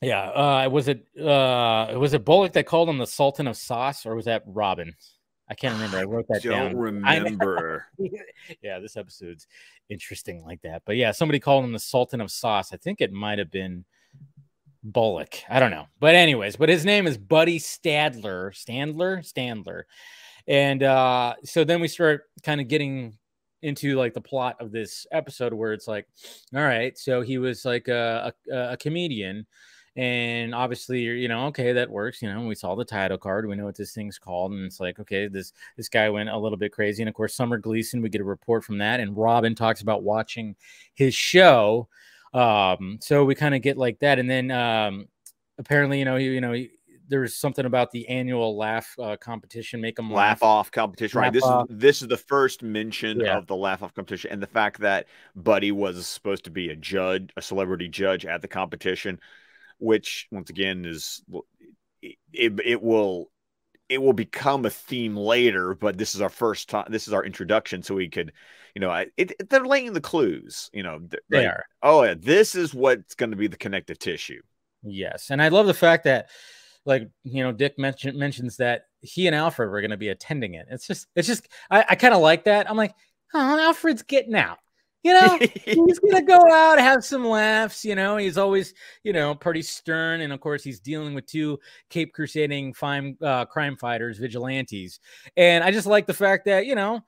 yeah, 0.00 0.28
uh, 0.28 0.68
was 0.70 0.86
it 0.86 1.08
uh, 1.18 1.92
was 1.96 2.14
it 2.14 2.24
Bullock 2.24 2.52
that 2.52 2.66
called 2.66 2.88
him 2.88 2.98
the 2.98 3.06
Sultan 3.06 3.48
of 3.48 3.56
Sauce, 3.56 4.06
or 4.06 4.14
was 4.14 4.26
that 4.26 4.44
Robin? 4.46 4.94
I 5.50 5.54
can't 5.54 5.74
remember. 5.74 5.98
I 5.98 6.04
wrote 6.04 6.26
that 6.28 6.42
don't 6.42 6.74
down. 6.74 7.04
I 7.04 7.16
remember. 7.18 7.86
yeah, 8.62 8.78
this 8.78 8.96
episode's 8.96 9.46
interesting 9.88 10.44
like 10.44 10.60
that. 10.62 10.82
But 10.84 10.96
yeah, 10.96 11.12
somebody 11.12 11.40
called 11.40 11.64
him 11.64 11.72
the 11.72 11.78
Sultan 11.78 12.20
of 12.20 12.30
Sauce. 12.30 12.72
I 12.72 12.76
think 12.76 13.00
it 13.00 13.12
might 13.12 13.38
have 13.38 13.50
been 13.50 13.84
Bullock. 14.82 15.42
I 15.48 15.60
don't 15.60 15.70
know. 15.70 15.86
But 16.00 16.14
anyways, 16.14 16.56
but 16.56 16.68
his 16.68 16.84
name 16.84 17.06
is 17.06 17.16
Buddy 17.18 17.58
Stadler. 17.58 18.52
Standler? 18.52 19.20
Standler. 19.20 19.82
And 20.46 20.82
uh 20.82 21.34
so 21.44 21.64
then 21.64 21.80
we 21.80 21.88
start 21.88 22.22
kind 22.42 22.60
of 22.60 22.68
getting 22.68 23.18
into 23.62 23.96
like 23.96 24.14
the 24.14 24.20
plot 24.20 24.56
of 24.60 24.70
this 24.70 25.06
episode 25.12 25.52
where 25.52 25.72
it's 25.72 25.88
like, 25.88 26.06
all 26.54 26.62
right, 26.62 26.96
so 26.96 27.22
he 27.22 27.38
was 27.38 27.64
like 27.64 27.88
a, 27.88 28.32
a, 28.50 28.56
a 28.72 28.76
comedian 28.76 29.46
and 29.98 30.54
obviously 30.54 31.00
you're, 31.00 31.16
you 31.16 31.26
know 31.26 31.46
okay 31.46 31.72
that 31.72 31.90
works 31.90 32.22
you 32.22 32.32
know 32.32 32.46
we 32.46 32.54
saw 32.54 32.76
the 32.76 32.84
title 32.84 33.18
card 33.18 33.46
we 33.48 33.56
know 33.56 33.64
what 33.64 33.76
this 33.76 33.92
thing's 33.92 34.16
called 34.16 34.52
and 34.52 34.64
it's 34.64 34.78
like 34.78 35.00
okay 35.00 35.26
this 35.26 35.52
this 35.76 35.88
guy 35.88 36.08
went 36.08 36.28
a 36.28 36.38
little 36.38 36.56
bit 36.56 36.70
crazy 36.72 37.02
and 37.02 37.08
of 37.08 37.14
course 37.16 37.34
summer 37.34 37.58
gleason 37.58 38.00
we 38.00 38.08
get 38.08 38.20
a 38.20 38.24
report 38.24 38.62
from 38.64 38.78
that 38.78 39.00
and 39.00 39.16
robin 39.16 39.56
talks 39.56 39.80
about 39.82 40.04
watching 40.04 40.54
his 40.94 41.14
show 41.14 41.88
um 42.32 42.98
so 43.02 43.24
we 43.24 43.34
kind 43.34 43.56
of 43.56 43.60
get 43.60 43.76
like 43.76 43.98
that 43.98 44.20
and 44.20 44.30
then 44.30 44.52
um 44.52 45.08
apparently 45.58 45.98
you 45.98 46.04
know 46.04 46.14
you, 46.14 46.30
you 46.30 46.40
know 46.40 46.52
he, 46.52 46.70
there 47.08 47.20
was 47.20 47.34
something 47.34 47.64
about 47.64 47.90
the 47.90 48.06
annual 48.08 48.56
laugh 48.56 48.94
uh, 49.00 49.16
competition 49.16 49.80
make 49.80 49.96
them 49.96 50.12
laugh 50.12 50.42
off 50.42 50.70
competition. 50.70 51.18
Right. 51.18 51.28
Laugh 51.28 51.32
This 51.32 51.42
off. 51.44 51.70
is 51.70 51.76
this 51.78 52.02
is 52.02 52.08
the 52.08 52.18
first 52.18 52.62
mention 52.62 53.20
Yeah. 53.20 53.38
of 53.38 53.46
the 53.46 53.56
laugh 53.56 53.82
off 53.82 53.94
competition 53.94 54.30
and 54.30 54.42
the 54.42 54.46
fact 54.46 54.78
that 54.82 55.06
Buddy 55.34 55.72
was 55.72 56.06
supposed 56.06 56.44
to 56.44 56.50
be 56.50 56.68
a 56.68 56.76
judge, 56.76 57.30
a 57.36 57.40
celebrity 57.40 57.88
judge 57.88 58.26
at 58.26 58.42
the 58.42 58.48
competition, 58.48 59.18
which 59.78 60.26
once 60.30 60.50
again 60.50 60.84
is 60.84 61.22
it, 62.02 62.60
it, 62.64 62.82
will 62.82 63.30
it 63.88 64.00
will 64.02 64.12
become 64.12 64.64
a 64.66 64.70
theme 64.70 65.16
later, 65.16 65.74
but 65.74 65.96
this 65.98 66.14
is 66.14 66.20
our 66.20 66.28
first 66.28 66.68
time. 66.68 66.86
This 66.90 67.08
is 67.08 67.14
our 67.14 67.24
introduction, 67.24 67.82
so 67.82 67.94
we 67.94 68.08
could, 68.08 68.32
you 68.74 68.80
know, 68.80 68.90
I, 68.90 69.06
it, 69.16 69.32
it- 69.32 69.50
they're 69.50 69.64
laying 69.64 69.92
the 69.92 70.00
clues. 70.00 70.70
You 70.72 70.82
know, 70.82 70.98
th- 70.98 71.22
they 71.28 71.46
are 71.46 71.64
Oh 71.82 72.02
yeah, 72.04 72.14
this 72.18 72.54
is 72.54 72.74
what's 72.74 73.14
going 73.14 73.30
to 73.30 73.36
be 73.36 73.46
the 73.46 73.56
connective 73.56 73.98
tissue. 73.98 74.40
Yes, 74.82 75.30
and 75.30 75.42
I 75.42 75.48
love 75.48 75.66
the 75.66 75.74
fact 75.74 76.04
that, 76.04 76.30
like 76.84 77.08
you 77.24 77.42
know, 77.42 77.52
Dick 77.52 77.78
mention, 77.78 78.18
mentions 78.18 78.56
that 78.58 78.82
he 79.00 79.26
and 79.26 79.34
Alfred 79.34 79.70
were 79.70 79.80
going 79.80 79.90
to 79.90 79.96
be 79.96 80.08
attending 80.08 80.54
it. 80.54 80.66
It's 80.70 80.86
just, 80.86 81.06
it's 81.14 81.28
just, 81.28 81.48
I, 81.70 81.84
I 81.90 81.94
kind 81.94 82.14
of 82.14 82.20
like 82.20 82.44
that. 82.44 82.68
I'm 82.70 82.76
like, 82.76 82.94
oh, 83.34 83.58
Alfred's 83.58 84.02
getting 84.02 84.34
out. 84.34 84.58
You 85.02 85.12
know, 85.12 85.38
he's 85.64 85.98
gonna 85.98 86.22
go 86.22 86.40
out, 86.50 86.78
have 86.78 87.04
some 87.04 87.26
laughs. 87.26 87.84
You 87.84 87.94
know, 87.94 88.16
he's 88.16 88.36
always, 88.36 88.74
you 89.04 89.12
know, 89.12 89.34
pretty 89.34 89.62
stern, 89.62 90.22
and 90.22 90.32
of 90.32 90.40
course, 90.40 90.64
he's 90.64 90.80
dealing 90.80 91.14
with 91.14 91.26
two 91.26 91.58
Cape 91.88 92.12
Crusading 92.12 92.72
crime 92.72 93.16
uh, 93.22 93.44
crime 93.44 93.76
fighters, 93.76 94.18
vigilantes. 94.18 95.00
And 95.36 95.62
I 95.62 95.70
just 95.70 95.86
like 95.86 96.06
the 96.06 96.14
fact 96.14 96.46
that 96.46 96.66
you 96.66 96.74
know, 96.74 97.00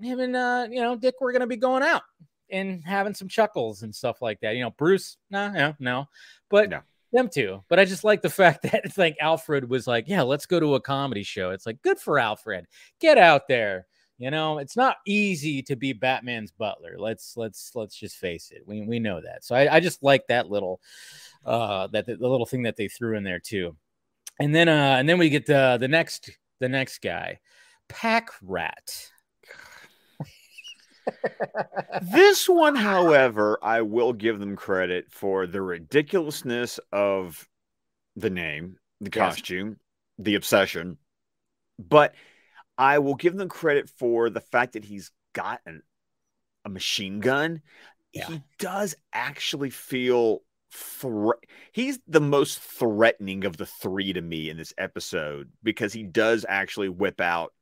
him 0.00 0.20
and 0.20 0.34
uh, 0.34 0.66
you 0.70 0.80
know, 0.80 0.96
Dick, 0.96 1.14
we're 1.20 1.32
gonna 1.32 1.46
be 1.46 1.56
going 1.56 1.82
out 1.82 2.02
and 2.50 2.82
having 2.84 3.14
some 3.14 3.28
chuckles 3.28 3.82
and 3.82 3.94
stuff 3.94 4.20
like 4.20 4.40
that. 4.40 4.56
You 4.56 4.62
know, 4.62 4.70
Bruce, 4.70 5.16
no, 5.30 5.50
no, 5.50 5.74
no, 5.78 6.08
but. 6.50 6.70
No 6.70 6.80
them 7.12 7.28
too. 7.28 7.62
But 7.68 7.80
I 7.80 7.84
just 7.84 8.04
like 8.04 8.22
the 8.22 8.30
fact 8.42 8.62
that 8.62 8.82
it's 8.84 8.98
like 8.98 9.16
Alfred 9.20 9.68
was 9.68 9.86
like, 9.86 10.08
yeah, 10.08 10.22
let's 10.22 10.46
go 10.46 10.60
to 10.60 10.74
a 10.74 10.80
comedy 10.80 11.22
show. 11.22 11.50
It's 11.50 11.66
like, 11.66 11.82
good 11.82 11.98
for 11.98 12.18
Alfred. 12.18 12.66
Get 13.00 13.18
out 13.18 13.48
there. 13.48 13.86
You 14.18 14.30
know, 14.30 14.58
it's 14.58 14.76
not 14.76 14.96
easy 15.06 15.62
to 15.64 15.76
be 15.76 15.92
Batman's 15.92 16.50
butler. 16.50 16.96
Let's 16.98 17.36
let's 17.36 17.72
let's 17.74 17.96
just 17.96 18.16
face 18.16 18.50
it. 18.50 18.62
We 18.66 18.80
we 18.82 18.98
know 18.98 19.20
that. 19.20 19.44
So 19.44 19.54
I, 19.54 19.76
I 19.76 19.80
just 19.80 20.02
like 20.02 20.26
that 20.28 20.50
little 20.50 20.80
uh 21.44 21.88
that 21.88 22.06
the, 22.06 22.16
the 22.16 22.28
little 22.28 22.46
thing 22.46 22.62
that 22.62 22.76
they 22.76 22.88
threw 22.88 23.16
in 23.16 23.24
there 23.24 23.40
too. 23.40 23.76
And 24.40 24.54
then 24.54 24.68
uh 24.68 24.96
and 24.98 25.08
then 25.08 25.18
we 25.18 25.28
get 25.28 25.44
the 25.44 25.76
the 25.78 25.88
next 25.88 26.30
the 26.60 26.68
next 26.68 27.02
guy, 27.02 27.40
Pack 27.88 28.30
Rat. 28.42 29.10
this 32.02 32.48
one, 32.48 32.74
however, 32.74 33.58
I 33.62 33.82
will 33.82 34.12
give 34.14 34.40
them 34.40 34.56
credit 34.56 35.06
for 35.10 35.46
the 35.46 35.60
ridiculousness 35.60 36.80
of 36.90 37.46
the 38.16 38.30
name, 38.30 38.78
the 39.00 39.10
yes. 39.14 39.34
costume, 39.34 39.76
the 40.18 40.34
obsession. 40.34 40.96
But 41.78 42.14
I 42.78 42.98
will 42.98 43.14
give 43.14 43.36
them 43.36 43.48
credit 43.48 43.88
for 43.88 44.30
the 44.30 44.40
fact 44.40 44.74
that 44.74 44.84
he's 44.84 45.10
got 45.32 45.60
an, 45.66 45.82
a 46.64 46.68
machine 46.68 47.20
gun. 47.20 47.62
Yeah. 48.12 48.26
He 48.26 48.42
does 48.58 48.94
actually 49.12 49.70
feel 49.70 50.40
he's 51.72 51.98
the 52.06 52.20
most 52.20 52.58
threatening 52.60 53.44
of 53.44 53.56
the 53.56 53.66
three 53.66 54.12
to 54.12 54.20
me 54.20 54.50
in 54.50 54.56
this 54.56 54.74
episode 54.76 55.50
because 55.62 55.92
he 55.92 56.02
does 56.02 56.44
actually 56.48 56.88
whip 56.88 57.20
out 57.20 57.52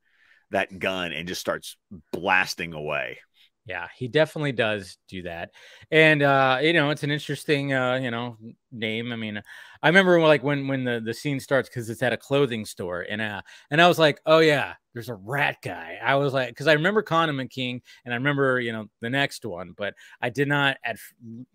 that 0.51 0.79
gun 0.79 1.11
and 1.11 1.27
just 1.27 1.41
starts 1.41 1.77
blasting 2.11 2.73
away. 2.73 3.19
Yeah, 3.65 3.87
he 3.97 4.07
definitely 4.07 4.51
does 4.51 4.97
do 5.07 5.23
that. 5.23 5.51
And 5.89 6.21
uh, 6.21 6.59
you 6.61 6.73
know, 6.73 6.91
it's 6.91 7.03
an 7.03 7.11
interesting 7.11 7.73
uh, 7.73 7.95
you 7.95 8.11
know, 8.11 8.37
name. 8.75 9.11
I 9.11 9.15
mean, 9.15 9.41
I 9.81 9.87
remember 9.87 10.17
when, 10.17 10.27
like 10.27 10.43
when 10.43 10.67
when 10.67 10.83
the 10.83 11.01
the 11.03 11.13
scene 11.13 11.39
starts 11.39 11.69
because 11.69 11.89
it's 11.89 12.03
at 12.03 12.13
a 12.13 12.17
clothing 12.17 12.65
store, 12.65 13.05
and 13.09 13.21
uh, 13.21 13.41
and 13.71 13.81
I 13.81 13.87
was 13.87 13.99
like, 13.99 14.19
oh 14.25 14.39
yeah, 14.39 14.73
there's 14.93 15.09
a 15.09 15.15
rat 15.15 15.57
guy. 15.61 15.99
I 16.03 16.15
was 16.15 16.33
like, 16.33 16.49
because 16.49 16.67
I 16.67 16.73
remember 16.73 17.01
Condiment 17.01 17.51
King, 17.51 17.81
and 18.03 18.13
I 18.13 18.17
remember 18.17 18.59
you 18.59 18.71
know 18.71 18.87
the 19.01 19.09
next 19.09 19.45
one, 19.45 19.73
but 19.77 19.93
I 20.21 20.29
did 20.29 20.47
not 20.47 20.77
at 20.83 20.97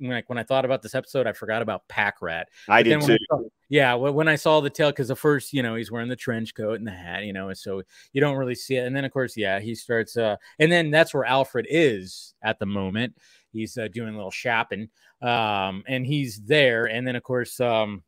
like 0.00 0.28
when 0.28 0.38
I 0.38 0.42
thought 0.42 0.64
about 0.64 0.82
this 0.82 0.94
episode, 0.94 1.26
I 1.26 1.32
forgot 1.32 1.62
about 1.62 1.88
Pack 1.88 2.22
Rat. 2.22 2.48
I 2.68 2.82
did 2.82 3.00
too. 3.00 3.14
I 3.14 3.18
saw, 3.28 3.42
yeah, 3.68 3.94
when 3.94 4.26
I 4.26 4.34
saw 4.34 4.60
the 4.60 4.68
tail, 4.68 4.90
because 4.90 5.08
the 5.08 5.16
first, 5.16 5.52
you 5.52 5.62
know, 5.62 5.76
he's 5.76 5.92
wearing 5.92 6.08
the 6.08 6.16
trench 6.16 6.56
coat 6.56 6.80
and 6.80 6.86
the 6.86 6.90
hat, 6.90 7.24
you 7.24 7.32
know, 7.32 7.52
so 7.54 7.82
you 8.12 8.20
don't 8.20 8.36
really 8.36 8.56
see 8.56 8.74
it. 8.74 8.86
And 8.86 8.96
then 8.96 9.04
of 9.04 9.12
course, 9.12 9.36
yeah, 9.36 9.60
he 9.60 9.76
starts, 9.76 10.16
uh, 10.16 10.36
and 10.58 10.72
then 10.72 10.90
that's 10.90 11.14
where 11.14 11.24
Alfred 11.24 11.66
is 11.70 12.34
at 12.42 12.58
the 12.58 12.66
moment. 12.66 13.14
He's 13.52 13.76
uh, 13.78 13.88
doing 13.88 14.14
a 14.14 14.16
little 14.16 14.30
shopping, 14.30 14.88
um, 15.22 15.82
and 15.86 16.06
he's 16.06 16.40
there. 16.42 16.86
And 16.86 17.06
then 17.06 17.16
of 17.16 17.22
course, 17.22 17.60
um 17.60 18.02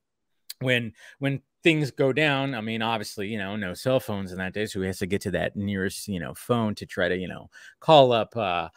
when 0.60 0.92
when 1.18 1.40
things 1.62 1.90
go 1.92 2.12
down, 2.12 2.54
I 2.54 2.60
mean, 2.60 2.82
obviously, 2.82 3.28
you 3.28 3.38
know, 3.38 3.54
no 3.56 3.74
cell 3.74 4.00
phones 4.00 4.32
in 4.32 4.38
that 4.38 4.52
day, 4.54 4.66
so 4.66 4.80
he 4.80 4.86
has 4.86 4.98
to 4.98 5.06
get 5.06 5.20
to 5.22 5.30
that 5.32 5.56
nearest, 5.56 6.08
you 6.08 6.18
know, 6.20 6.34
phone 6.34 6.74
to 6.76 6.86
try 6.86 7.08
to, 7.08 7.16
you 7.16 7.28
know, 7.28 7.50
call 7.80 8.12
up 8.12 8.36
uh 8.36 8.68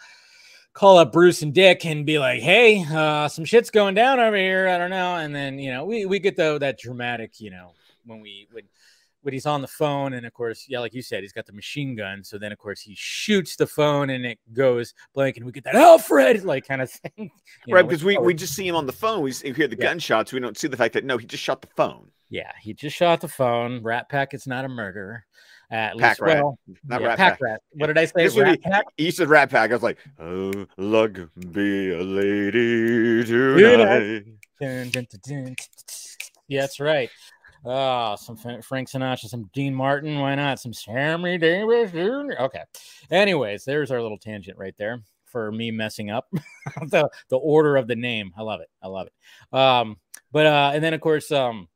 call 0.73 0.97
up 0.97 1.11
Bruce 1.13 1.41
and 1.41 1.53
Dick 1.53 1.85
and 1.85 2.05
be 2.05 2.19
like, 2.19 2.41
"Hey, 2.41 2.83
uh 2.91 3.27
some 3.27 3.45
shit's 3.45 3.69
going 3.69 3.95
down 3.95 4.19
over 4.19 4.35
here. 4.35 4.67
I 4.67 4.77
don't 4.77 4.89
know." 4.89 5.15
And 5.17 5.35
then, 5.35 5.59
you 5.59 5.71
know, 5.71 5.85
we 5.85 6.05
we 6.05 6.19
get 6.19 6.35
the 6.35 6.57
that 6.59 6.79
dramatic, 6.79 7.39
you 7.39 7.51
know, 7.51 7.73
when 8.05 8.21
we 8.21 8.47
would 8.53 8.65
when 9.25 9.33
he's 9.33 9.47
on 9.47 9.61
the 9.61 9.67
phone, 9.67 10.13
and 10.13 10.23
of 10.23 10.33
course, 10.33 10.65
yeah, 10.69 10.79
like 10.79 10.93
you 10.93 11.01
said, 11.01 11.23
he's 11.23 11.33
got 11.33 11.47
the 11.47 11.51
machine 11.51 11.95
gun. 11.95 12.23
So 12.23 12.37
then, 12.37 12.51
of 12.51 12.59
course, 12.59 12.79
he 12.79 12.93
shoots 12.95 13.55
the 13.55 13.65
phone, 13.65 14.11
and 14.11 14.23
it 14.23 14.37
goes 14.53 14.93
blank, 15.15 15.37
and 15.37 15.45
we 15.47 15.51
get 15.51 15.63
that 15.63 15.73
Alfred 15.73 16.45
like 16.45 16.67
kind 16.67 16.79
of 16.79 16.91
thing, 16.91 17.31
right? 17.67 17.81
because 17.81 18.03
we, 18.03 18.17
we 18.19 18.35
just 18.35 18.53
see 18.53 18.67
him 18.67 18.75
on 18.75 18.85
the 18.85 18.93
phone. 18.93 19.21
We 19.21 19.31
hear 19.31 19.67
the 19.67 19.75
yeah. 19.75 19.83
gunshots. 19.83 20.31
We 20.31 20.39
don't 20.39 20.55
see 20.55 20.67
the 20.67 20.77
fact 20.77 20.93
that 20.93 21.03
no, 21.03 21.17
he 21.17 21.25
just 21.25 21.41
shot 21.41 21.61
the 21.63 21.67
phone. 21.75 22.11
Yeah, 22.29 22.51
he 22.61 22.75
just 22.75 22.95
shot 22.95 23.19
the 23.19 23.27
phone. 23.27 23.81
Rat 23.81 24.09
Pack, 24.09 24.35
it's 24.35 24.45
not 24.45 24.63
a 24.63 24.69
murder. 24.69 25.25
At 25.71 25.97
pack 25.97 26.19
least, 26.19 26.21
rat. 26.21 26.43
well, 26.43 26.59
not 26.85 27.01
yeah, 27.01 27.07
rat 27.07 27.17
pack, 27.17 27.33
pack, 27.33 27.41
rat. 27.41 27.61
What 27.71 27.87
did 27.87 27.97
I 27.97 28.05
say? 28.05 28.27
Rat 28.39 28.61
be, 28.61 28.69
pack? 28.69 28.85
You 28.99 29.09
said 29.09 29.27
rat 29.27 29.49
pack. 29.49 29.71
I 29.71 29.73
was 29.73 29.81
like, 29.81 29.97
oh, 30.19 30.67
luck 30.77 31.17
be 31.51 31.91
a 31.91 32.03
lady 32.03 33.25
tonight. 33.25 34.23
Yeah, 36.47 36.61
that's 36.61 36.79
right. 36.79 37.09
Oh, 37.65 38.15
some 38.15 38.37
Frank 38.37 38.89
Sinatra, 38.89 39.27
some 39.27 39.49
Dean 39.53 39.73
Martin. 39.73 40.19
Why 40.19 40.35
not? 40.35 40.59
Some 40.59 40.73
Sammy 40.73 41.37
Davis. 41.39 41.91
Jr.? 41.91 42.39
Okay. 42.39 42.61
Anyways, 43.09 43.65
there's 43.65 43.89
our 43.89 44.01
little 44.01 44.19
tangent 44.19 44.57
right 44.57 44.75
there 44.77 45.01
for 45.25 45.51
me 45.51 45.71
messing 45.71 46.11
up 46.11 46.27
the, 46.89 47.09
the 47.29 47.37
order 47.37 47.75
of 47.75 47.87
the 47.87 47.95
name. 47.95 48.31
I 48.37 48.43
love 48.43 48.61
it. 48.61 48.69
I 48.83 48.87
love 48.87 49.07
it. 49.07 49.57
Um, 49.57 49.97
but 50.31 50.45
uh, 50.45 50.71
and 50.75 50.83
then 50.83 50.93
of 50.93 51.01
course, 51.01 51.31
um, 51.31 51.67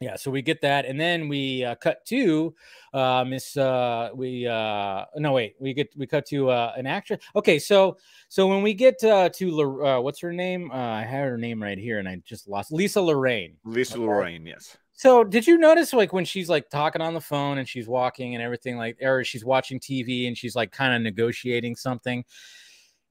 yeah, 0.00 0.16
so 0.16 0.30
we 0.30 0.42
get 0.42 0.60
that, 0.62 0.86
and 0.86 1.00
then 1.00 1.28
we 1.28 1.64
uh, 1.64 1.76
cut 1.76 2.04
to 2.06 2.54
uh, 2.92 3.24
Miss. 3.26 3.56
Uh, 3.56 4.10
we 4.14 4.46
uh, 4.46 5.04
no 5.16 5.32
wait, 5.32 5.54
we 5.60 5.72
get 5.72 5.88
we 5.96 6.06
cut 6.06 6.26
to 6.26 6.50
uh, 6.50 6.72
an 6.76 6.86
actress. 6.86 7.24
Okay, 7.36 7.58
so 7.58 7.96
so 8.28 8.46
when 8.46 8.62
we 8.62 8.74
get 8.74 9.02
uh, 9.04 9.28
to 9.30 9.82
uh, 9.84 10.00
what's 10.00 10.20
her 10.20 10.32
name? 10.32 10.70
Uh, 10.70 10.74
I 10.74 11.02
had 11.02 11.24
her 11.24 11.38
name 11.38 11.62
right 11.62 11.78
here, 11.78 11.98
and 11.98 12.08
I 12.08 12.16
just 12.24 12.48
lost 12.48 12.72
Lisa 12.72 13.00
Lorraine. 13.00 13.56
Lisa 13.64 13.94
okay. 13.94 14.04
Lorraine, 14.04 14.46
yes. 14.46 14.76
So 14.94 15.24
did 15.24 15.46
you 15.46 15.58
notice 15.58 15.92
like 15.92 16.12
when 16.12 16.24
she's 16.24 16.48
like 16.48 16.70
talking 16.70 17.02
on 17.02 17.14
the 17.14 17.20
phone 17.20 17.58
and 17.58 17.68
she's 17.68 17.88
walking 17.88 18.34
and 18.34 18.42
everything 18.42 18.76
like 18.76 18.96
or 19.02 19.24
she's 19.24 19.44
watching 19.44 19.80
TV 19.80 20.28
and 20.28 20.38
she's 20.38 20.54
like 20.54 20.70
kind 20.70 20.94
of 20.94 21.02
negotiating 21.02 21.74
something? 21.74 22.24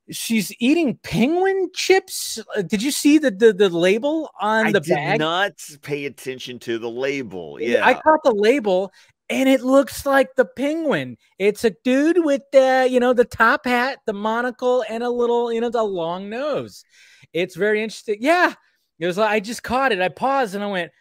She's 0.10 0.54
eating 0.60 0.98
penguin 1.04 1.70
chips. 1.74 2.40
Uh, 2.56 2.62
did 2.62 2.82
you 2.82 2.92
see 2.92 3.18
the 3.18 3.32
the, 3.32 3.52
the 3.52 3.70
label 3.70 4.30
on 4.40 4.68
I 4.68 4.72
the 4.72 4.80
did 4.80 4.94
bag? 4.94 5.20
Not 5.20 5.54
pay 5.82 6.06
attention 6.06 6.58
to 6.60 6.80
the 6.80 6.90
label. 6.90 7.58
Yeah, 7.60 7.86
I 7.86 7.96
caught 7.96 8.24
the 8.24 8.34
label 8.34 8.92
and 9.30 9.50
it 9.50 9.62
looks 9.62 10.06
like 10.06 10.36
the 10.36 10.46
penguin. 10.46 11.18
It's 11.38 11.66
a 11.66 11.72
dude 11.84 12.24
with 12.24 12.44
the 12.54 12.88
you 12.90 13.02
know 13.02 13.14
the 13.14 13.26
top 13.26 13.66
hat, 13.66 14.00
the 14.06 14.14
monocle, 14.14 14.86
and 14.90 15.04
a 15.04 15.10
little 15.10 15.52
you 15.52 15.60
know 15.60 15.70
the 15.70 15.84
long 15.84 16.30
nose. 16.30 16.86
It's 17.34 17.58
very 17.58 17.84
interesting. 17.84 18.18
Yeah, 18.22 18.54
it 19.00 19.06
was. 19.06 19.18
Like 19.18 19.32
I 19.32 19.40
just 19.42 19.64
caught 19.64 19.92
it. 19.92 20.00
I 20.00 20.08
paused 20.08 20.56
and 20.56 20.64
I 20.64 20.68
went 20.68 20.92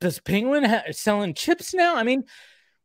does 0.00 0.20
Penguin 0.20 0.64
ha- 0.64 0.84
selling 0.92 1.34
chips 1.34 1.74
now? 1.74 1.96
I 1.96 2.02
mean, 2.02 2.24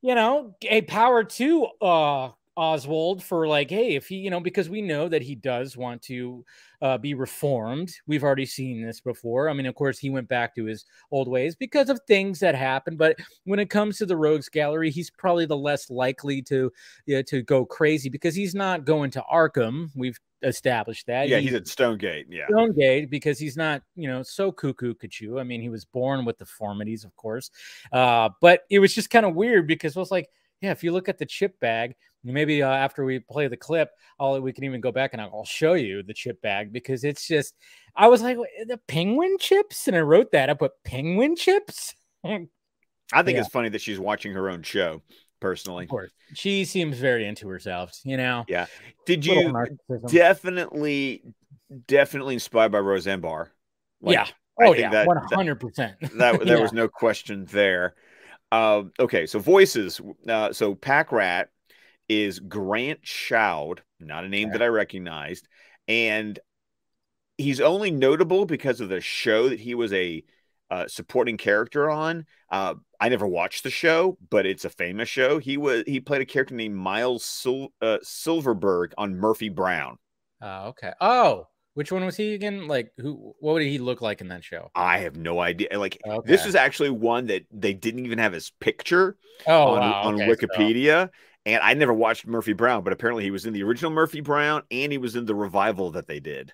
you 0.02 0.15
know, 0.15 0.56
a 0.63 0.82
power 0.82 1.24
to 1.24 1.67
uh, 1.82 2.30
Oswald 2.56 3.24
for 3.24 3.48
like, 3.48 3.70
hey, 3.70 3.96
if 3.96 4.08
he, 4.08 4.16
you 4.16 4.30
know, 4.30 4.39
because 4.39 4.70
we 4.70 4.82
know 4.82 5.10
that 5.10 5.22
he 5.22 5.36
does 5.36 5.76
want 5.76 6.02
to 6.04 6.46
uh, 6.82 6.98
be 6.98 7.13
reformed. 7.13 7.94
We've 8.06 8.24
already 8.24 8.46
seen 8.46 8.86
this 8.86 9.00
before. 9.00 9.50
I 9.50 9.54
mean, 9.54 9.66
of 9.66 9.76
course, 9.76 9.98
he 9.98 10.10
went 10.10 10.28
back 10.28 10.54
to 10.56 10.66
his 10.66 10.86
old 11.12 11.28
ways 11.28 11.56
because 11.56 11.89
of 11.89 12.00
things 12.08 12.39
that 12.39 12.56
happened. 12.56 12.98
But 12.98 13.18
when 13.46 13.60
it 13.60 13.70
comes 13.70 13.98
to 13.98 14.06
the 14.06 14.18
Rogues 14.18 14.50
Gallery, 14.50 14.92
he's 14.92 15.10
probably 15.10 15.46
the 15.46 15.58
less 15.58 15.89
likely 15.89 16.42
to 16.44 16.72
you 17.06 17.16
know, 17.16 17.22
to 17.24 17.42
go 17.42 17.66
crazy 17.66 18.10
because 18.10 18.36
he's 18.36 18.54
not 18.54 18.86
going 18.86 19.12
to 19.12 19.24
Arkham. 19.32 19.89
We've 19.96 20.20
established 20.44 21.08
that. 21.08 21.30
Yeah, 21.30 21.38
he's, 21.38 21.52
he's 21.52 21.60
at 21.60 21.68
Stonegate. 21.68 22.28
Yeah, 22.30 22.48
Stonegate 22.50 23.10
because 23.10 23.39
he's 23.39 23.58
not, 23.58 23.82
you 23.96 24.08
know, 24.08 24.22
so 24.22 24.52
cuckoo 24.52 24.94
cuckoo. 24.94 25.39
I 25.39 25.44
mean, 25.44 25.62
he 25.62 25.70
was 25.70 25.86
born 25.86 26.26
with 26.26 26.38
the 26.38 26.46
deformities, 26.46 27.04
of 27.04 27.16
course. 27.16 27.50
Uh, 27.92 28.30
but 28.42 28.62
it 28.70 28.80
was 28.80 28.94
just 28.94 29.10
kind 29.10 29.26
of 29.26 29.36
weird 29.36 29.68
because 29.68 29.96
it 29.96 30.00
was 30.00 30.12
like, 30.12 30.30
yeah, 30.62 30.72
if 30.72 30.84
you 30.84 30.92
look 30.92 31.10
at 31.10 31.18
the 31.18 31.26
chip 31.26 31.60
bag, 31.60 31.96
maybe 32.24 32.63
uh, 32.63 32.70
after 32.70 33.04
we 33.04 33.20
play 33.20 33.48
the 33.48 33.58
clip, 33.58 33.89
I'll 34.20 34.39
we 34.42 34.54
can 34.54 34.63
even 34.63 34.82
go 34.82 34.92
back 34.92 35.13
and 35.13 35.22
I'll 35.22 35.46
show 35.46 35.74
you 35.74 36.04
the 36.04 36.13
chip 36.13 36.42
bag 36.42 36.72
because 36.72 37.04
it's 37.04 37.28
just. 37.28 37.56
I 37.96 38.08
was 38.08 38.24
like, 38.24 38.38
the 38.68 38.80
penguin 38.88 39.38
chips, 39.39 39.88
and 39.88 39.96
I 39.96 40.00
wrote 40.00 40.32
that. 40.32 40.50
I 40.50 40.56
put 40.56 40.72
penguin 40.84 41.36
chips. 41.36 41.94
I 42.26 43.22
think 43.22 43.36
yeah. 43.36 43.42
it's 43.42 43.50
funny 43.50 43.70
that 43.70 43.82
she's 43.82 44.00
watching 44.00 44.34
her 44.34 44.50
own 44.50 44.63
show 44.63 45.02
personally. 45.39 45.84
Of 45.84 45.89
course. 45.89 46.12
She 46.34 46.66
seems 46.66 46.98
very 46.98 47.28
into 47.28 47.48
herself, 47.50 48.00
you 48.04 48.18
know. 48.18 48.46
Yeah. 48.48 48.66
Did 49.06 49.26
you 49.26 49.54
definitely 50.08 51.24
definitely 51.88 52.36
inspired 52.36 52.72
by 52.72 52.80
Roseanne 52.80 53.20
Barr? 53.20 53.52
Like, 54.02 54.16
yeah. 54.16 54.28
Oh 54.62 54.74
yeah, 54.74 55.06
one 55.06 55.18
hundred 55.34 55.60
percent. 55.60 55.96
That 56.18 56.46
there 56.46 56.58
yeah. 56.58 56.62
was 56.62 56.74
no 56.74 56.88
question 56.88 57.46
there. 57.46 57.96
Uh, 58.54 58.84
okay, 59.00 59.26
so 59.26 59.39
voices. 59.39 60.00
Uh, 60.28 60.54
so 60.54 60.76
Pack 60.76 61.12
Rat 61.12 61.50
is 62.08 62.39
Grant 62.39 63.00
Shaud, 63.02 63.82
not 64.00 64.26
a 64.26 64.30
name 64.30 64.52
that 64.52 64.62
I 64.62 64.68
recognized, 64.68 65.48
and 65.88 66.38
he's 67.39 67.60
only 67.60 67.89
notable 67.89 68.46
because 68.46 68.80
of 68.80 68.89
the 68.89 69.02
show 69.02 69.50
that 69.50 69.60
he 69.60 69.74
was 69.74 69.92
a 69.92 70.24
uh, 70.70 70.88
supporting 70.88 71.36
character 71.36 71.89
on. 71.89 72.28
Uh, 72.52 72.76
I 73.00 73.10
never 73.10 73.26
watched 73.26 73.63
the 73.63 73.72
show, 73.72 74.20
but 74.30 74.46
it's 74.46 74.66
a 74.66 74.70
famous 74.70 75.10
show. 75.10 75.39
He 75.39 75.58
was 75.58 75.84
he 75.88 76.00
played 76.00 76.22
a 76.22 76.26
character 76.26 76.54
named 76.54 76.76
Miles 76.76 77.26
Sil- 77.26 77.74
uh, 77.82 77.98
Silverberg 78.04 78.94
on 79.00 79.16
Murphy 79.16 79.50
Brown. 79.50 79.98
Uh, 80.39 80.68
okay. 80.68 80.94
Oh, 81.02 81.48
which 81.74 81.92
one 81.92 82.06
was 82.06 82.16
he 82.18 82.34
again? 82.34 82.68
Like, 82.68 82.92
who? 82.98 83.34
What 83.40 83.54
would 83.54 83.62
he 83.64 83.78
look 83.80 84.02
like 84.02 84.22
in 84.22 84.28
that 84.30 84.44
show? 84.44 84.70
I 84.76 85.00
have 85.00 85.16
no 85.16 85.40
idea. 85.40 85.78
Like, 85.78 86.00
Okay. 86.06 86.30
this 86.32 86.46
is 86.46 86.56
actually 86.56 86.90
one 86.92 87.28
that 87.28 87.44
they 87.52 87.74
didn't 87.74 88.06
even 88.06 88.20
have 88.20 88.34
his 88.34 88.52
picture 88.60 89.18
Oh, 89.48 89.74
on, 89.74 89.80
wow. 89.80 90.02
on 90.04 90.16
okay, 90.16 90.26
so- 90.34 90.48
Wikipedia. 90.48 91.10
And 91.46 91.62
I 91.62 91.74
never 91.74 91.92
watched 91.94 92.26
Murphy 92.26 92.54
Brown, 92.54 92.84
but 92.86 92.94
apparently 92.94 93.24
he 93.26 93.32
was 93.32 93.46
in 93.46 93.52
the 93.52 93.64
original 93.64 93.92
Murphy 93.92 94.22
Brown 94.22 94.64
and 94.72 94.92
he 94.94 94.98
was 94.98 95.18
in 95.18 95.26
the 95.26 95.36
revival 95.36 95.92
that 95.92 96.08
they 96.08 96.22
did. 96.22 96.54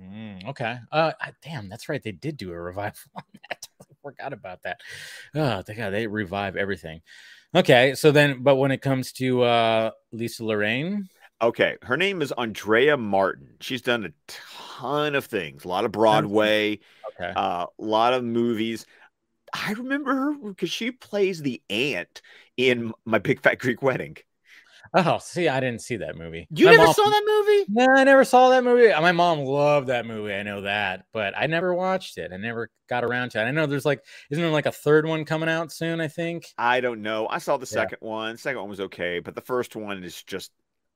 Mm, 0.00 0.48
okay. 0.48 0.78
Uh, 0.90 1.12
damn, 1.42 1.68
that's 1.68 1.88
right. 1.90 2.02
They 2.02 2.12
did 2.12 2.36
do 2.38 2.52
a 2.52 2.58
revival 2.58 2.96
on 3.14 3.22
that. 3.50 3.68
I 3.80 3.84
forgot 4.02 4.32
about 4.32 4.62
that. 4.62 4.80
Oh, 5.34 5.62
they 5.66 5.74
got 5.74 5.90
they 5.90 6.06
revive 6.06 6.56
everything. 6.56 7.02
Okay, 7.54 7.94
so 7.94 8.10
then, 8.10 8.42
but 8.42 8.56
when 8.56 8.70
it 8.70 8.80
comes 8.80 9.12
to 9.14 9.42
uh 9.42 9.90
Lisa 10.10 10.42
Lorraine, 10.44 11.08
Okay, 11.42 11.76
her 11.82 11.96
name 11.96 12.22
is 12.22 12.32
Andrea 12.38 12.96
Martin. 12.96 13.54
She's 13.60 13.82
done 13.82 14.04
a 14.04 14.10
ton 14.28 15.16
of 15.16 15.24
things, 15.24 15.64
a 15.64 15.68
lot 15.68 15.84
of 15.84 15.90
Broadway, 15.90 16.78
okay, 17.20 17.32
uh, 17.34 17.66
a 17.66 17.84
lot 17.84 18.14
of 18.14 18.22
movies. 18.22 18.86
I 19.52 19.72
remember 19.72 20.14
her 20.14 20.34
because 20.34 20.70
she 20.70 20.92
plays 20.92 21.42
the 21.42 21.60
aunt 21.68 22.22
in 22.56 22.92
My 23.04 23.18
Big 23.18 23.40
Fat 23.40 23.58
Greek 23.58 23.82
Wedding. 23.82 24.18
oh, 24.94 25.18
see, 25.20 25.48
I 25.48 25.58
didn't 25.58 25.80
see 25.80 25.96
that 25.96 26.16
movie. 26.16 26.46
You 26.54 26.66
My 26.66 26.72
never 26.72 26.84
mom- 26.84 26.94
saw 26.94 27.08
that 27.08 27.22
movie? 27.26 27.64
No, 27.68 27.86
I 27.96 28.04
never 28.04 28.24
saw 28.24 28.50
that 28.50 28.62
movie. 28.62 28.88
My 28.88 29.12
mom 29.12 29.40
loved 29.40 29.88
that 29.88 30.06
movie. 30.06 30.32
I 30.34 30.44
know 30.44 30.60
that, 30.60 31.06
but 31.12 31.36
I 31.36 31.46
never 31.46 31.74
watched 31.74 32.18
it. 32.18 32.30
I 32.32 32.36
never 32.36 32.70
got 32.88 33.02
around 33.02 33.30
to 33.30 33.40
it. 33.40 33.44
I 33.46 33.50
know 33.50 33.66
there's 33.66 33.84
like, 33.84 34.04
isn't 34.30 34.40
there 34.42 34.52
like 34.52 34.66
a 34.66 34.72
third 34.72 35.06
one 35.06 35.24
coming 35.24 35.48
out 35.48 35.72
soon? 35.72 36.00
I 36.00 36.06
think. 36.08 36.46
I 36.56 36.80
don't 36.80 37.02
know. 37.02 37.26
I 37.28 37.38
saw 37.38 37.56
the 37.56 37.62
Yeah. 37.66 37.82
second 37.82 37.98
one. 38.00 38.36
Second 38.36 38.60
one 38.60 38.70
was 38.70 38.80
okay, 38.80 39.18
but 39.18 39.34
the 39.34 39.40
first 39.40 39.74
one 39.74 40.04
is 40.04 40.22
just 40.22 40.52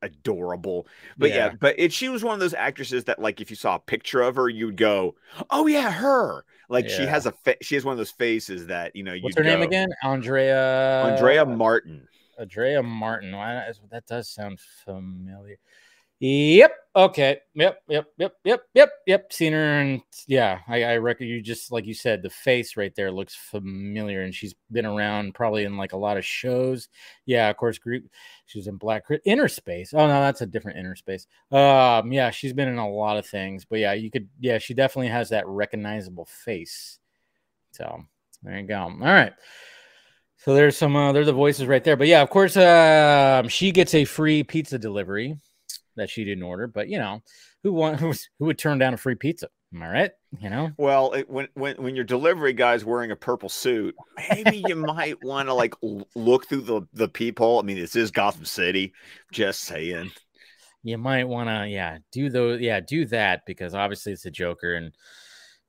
adorable. 0.06 0.86
But 1.18 1.30
yeah, 1.30 1.52
but 1.60 1.74
it, 1.78 1.92
she 1.92 2.08
was 2.08 2.24
one 2.24 2.34
of 2.34 2.40
those 2.40 2.54
actresses 2.54 3.04
that, 3.04 3.18
like, 3.18 3.40
if 3.40 3.50
you 3.50 3.56
saw 3.56 3.76
a 3.76 3.78
picture 3.78 4.22
of 4.22 4.36
her, 4.36 4.48
you'd 4.48 4.76
go, 4.76 5.14
"Oh 5.50 5.66
yeah, 5.66 5.90
her." 5.90 6.44
Like 6.68 6.88
she 6.88 7.02
has 7.06 7.26
a 7.26 7.32
fa- 7.32 7.56
she 7.62 7.74
has 7.76 7.84
one 7.84 7.92
of 7.92 7.98
those 7.98 8.10
faces 8.10 8.66
that 8.66 8.96
you 8.96 9.02
know. 9.04 9.12
what's 9.20 9.36
you'd 9.36 9.44
her 9.44 9.44
name 9.44 9.62
again? 9.62 9.88
Andrea. 10.02 11.04
Andrea 11.04 11.44
Martin. 11.46 12.08
Andrea 12.38 12.82
Martin. 12.82 13.34
Why- 13.36 13.70
That 13.90 14.06
does 14.06 14.28
sound 14.28 14.58
familiar. 14.84 15.56
Yep. 16.20 16.72
Okay. 16.96 17.40
Yep. 17.54 17.82
Yep. 17.88 18.06
Yep. 18.16 18.32
Yep. 18.44 18.62
Yep. 18.74 18.90
Yep. 19.06 19.32
Seen 19.32 19.52
her, 19.52 19.80
and 19.80 20.00
yeah, 20.26 20.60
I, 20.66 20.82
I 20.84 20.96
reckon 20.96 21.26
you 21.26 21.42
just 21.42 21.70
like 21.70 21.84
you 21.84 21.92
said, 21.92 22.22
the 22.22 22.30
face 22.30 22.74
right 22.76 22.94
there 22.94 23.12
looks 23.12 23.34
familiar, 23.34 24.22
and 24.22 24.34
she's 24.34 24.54
been 24.72 24.86
around 24.86 25.34
probably 25.34 25.64
in 25.64 25.76
like 25.76 25.92
a 25.92 25.98
lot 25.98 26.16
of 26.16 26.24
shows. 26.24 26.88
Yeah, 27.26 27.50
of 27.50 27.58
course, 27.58 27.76
group. 27.76 28.04
She 28.46 28.58
was 28.58 28.66
in 28.66 28.76
Black 28.76 29.04
Inner 29.26 29.48
Space. 29.48 29.92
Oh 29.92 30.06
no, 30.06 30.20
that's 30.20 30.40
a 30.40 30.46
different 30.46 30.78
Inner 30.78 30.96
Space. 30.96 31.26
Um, 31.52 32.10
yeah, 32.12 32.30
she's 32.30 32.54
been 32.54 32.68
in 32.68 32.78
a 32.78 32.88
lot 32.88 33.18
of 33.18 33.26
things, 33.26 33.66
but 33.66 33.78
yeah, 33.78 33.92
you 33.92 34.10
could. 34.10 34.28
Yeah, 34.40 34.56
she 34.56 34.72
definitely 34.72 35.08
has 35.08 35.28
that 35.30 35.46
recognizable 35.46 36.24
face. 36.24 36.98
So 37.72 38.02
there 38.42 38.58
you 38.58 38.66
go. 38.66 38.78
All 38.78 38.90
right. 38.90 39.34
So 40.38 40.54
there's 40.54 40.78
some 40.78 40.96
uh, 40.96 41.12
there's 41.12 41.26
the 41.26 41.32
voices 41.34 41.66
right 41.66 41.84
there. 41.84 41.96
But 41.96 42.06
yeah, 42.06 42.22
of 42.22 42.30
course, 42.30 42.56
um, 42.56 43.48
she 43.48 43.70
gets 43.70 43.94
a 43.94 44.06
free 44.06 44.42
pizza 44.42 44.78
delivery 44.78 45.36
that 45.96 46.10
she 46.10 46.24
didn't 46.24 46.44
order. 46.44 46.66
But 46.66 46.88
you 46.88 46.98
know, 46.98 47.22
who 47.62 47.72
want 47.72 48.00
who, 48.00 48.12
who 48.38 48.46
would 48.46 48.58
turn 48.58 48.78
down 48.78 48.94
a 48.94 48.96
free 48.98 49.14
pizza? 49.16 49.48
Am 49.74 49.82
I 49.82 49.88
right? 49.88 50.10
You 50.38 50.50
know, 50.50 50.72
Well, 50.78 51.12
it, 51.12 51.28
when 51.28 51.48
when 51.54 51.76
when 51.76 51.96
your 51.96 52.04
delivery 52.04 52.52
guy's 52.52 52.84
wearing 52.84 53.10
a 53.10 53.16
purple 53.16 53.48
suit, 53.48 53.94
maybe 54.30 54.58
you 54.66 54.76
might 54.76 55.22
want 55.22 55.48
to 55.48 55.54
like 55.54 55.74
look 56.14 56.46
through 56.48 56.62
the 56.62 56.82
the 56.92 57.08
peephole. 57.08 57.58
I 57.60 57.62
mean, 57.62 57.76
this 57.78 57.96
is 57.96 58.10
Gotham 58.10 58.44
City. 58.44 58.92
Just 59.32 59.62
saying. 59.62 60.12
you 60.82 60.98
might 60.98 61.24
want 61.28 61.48
to 61.48 61.68
yeah 61.68 61.98
do 62.12 62.30
those 62.30 62.60
yeah 62.60 62.80
do 62.80 63.06
that 63.06 63.42
because 63.46 63.74
obviously 63.74 64.12
it's 64.12 64.26
a 64.26 64.30
Joker 64.30 64.74
and 64.74 64.92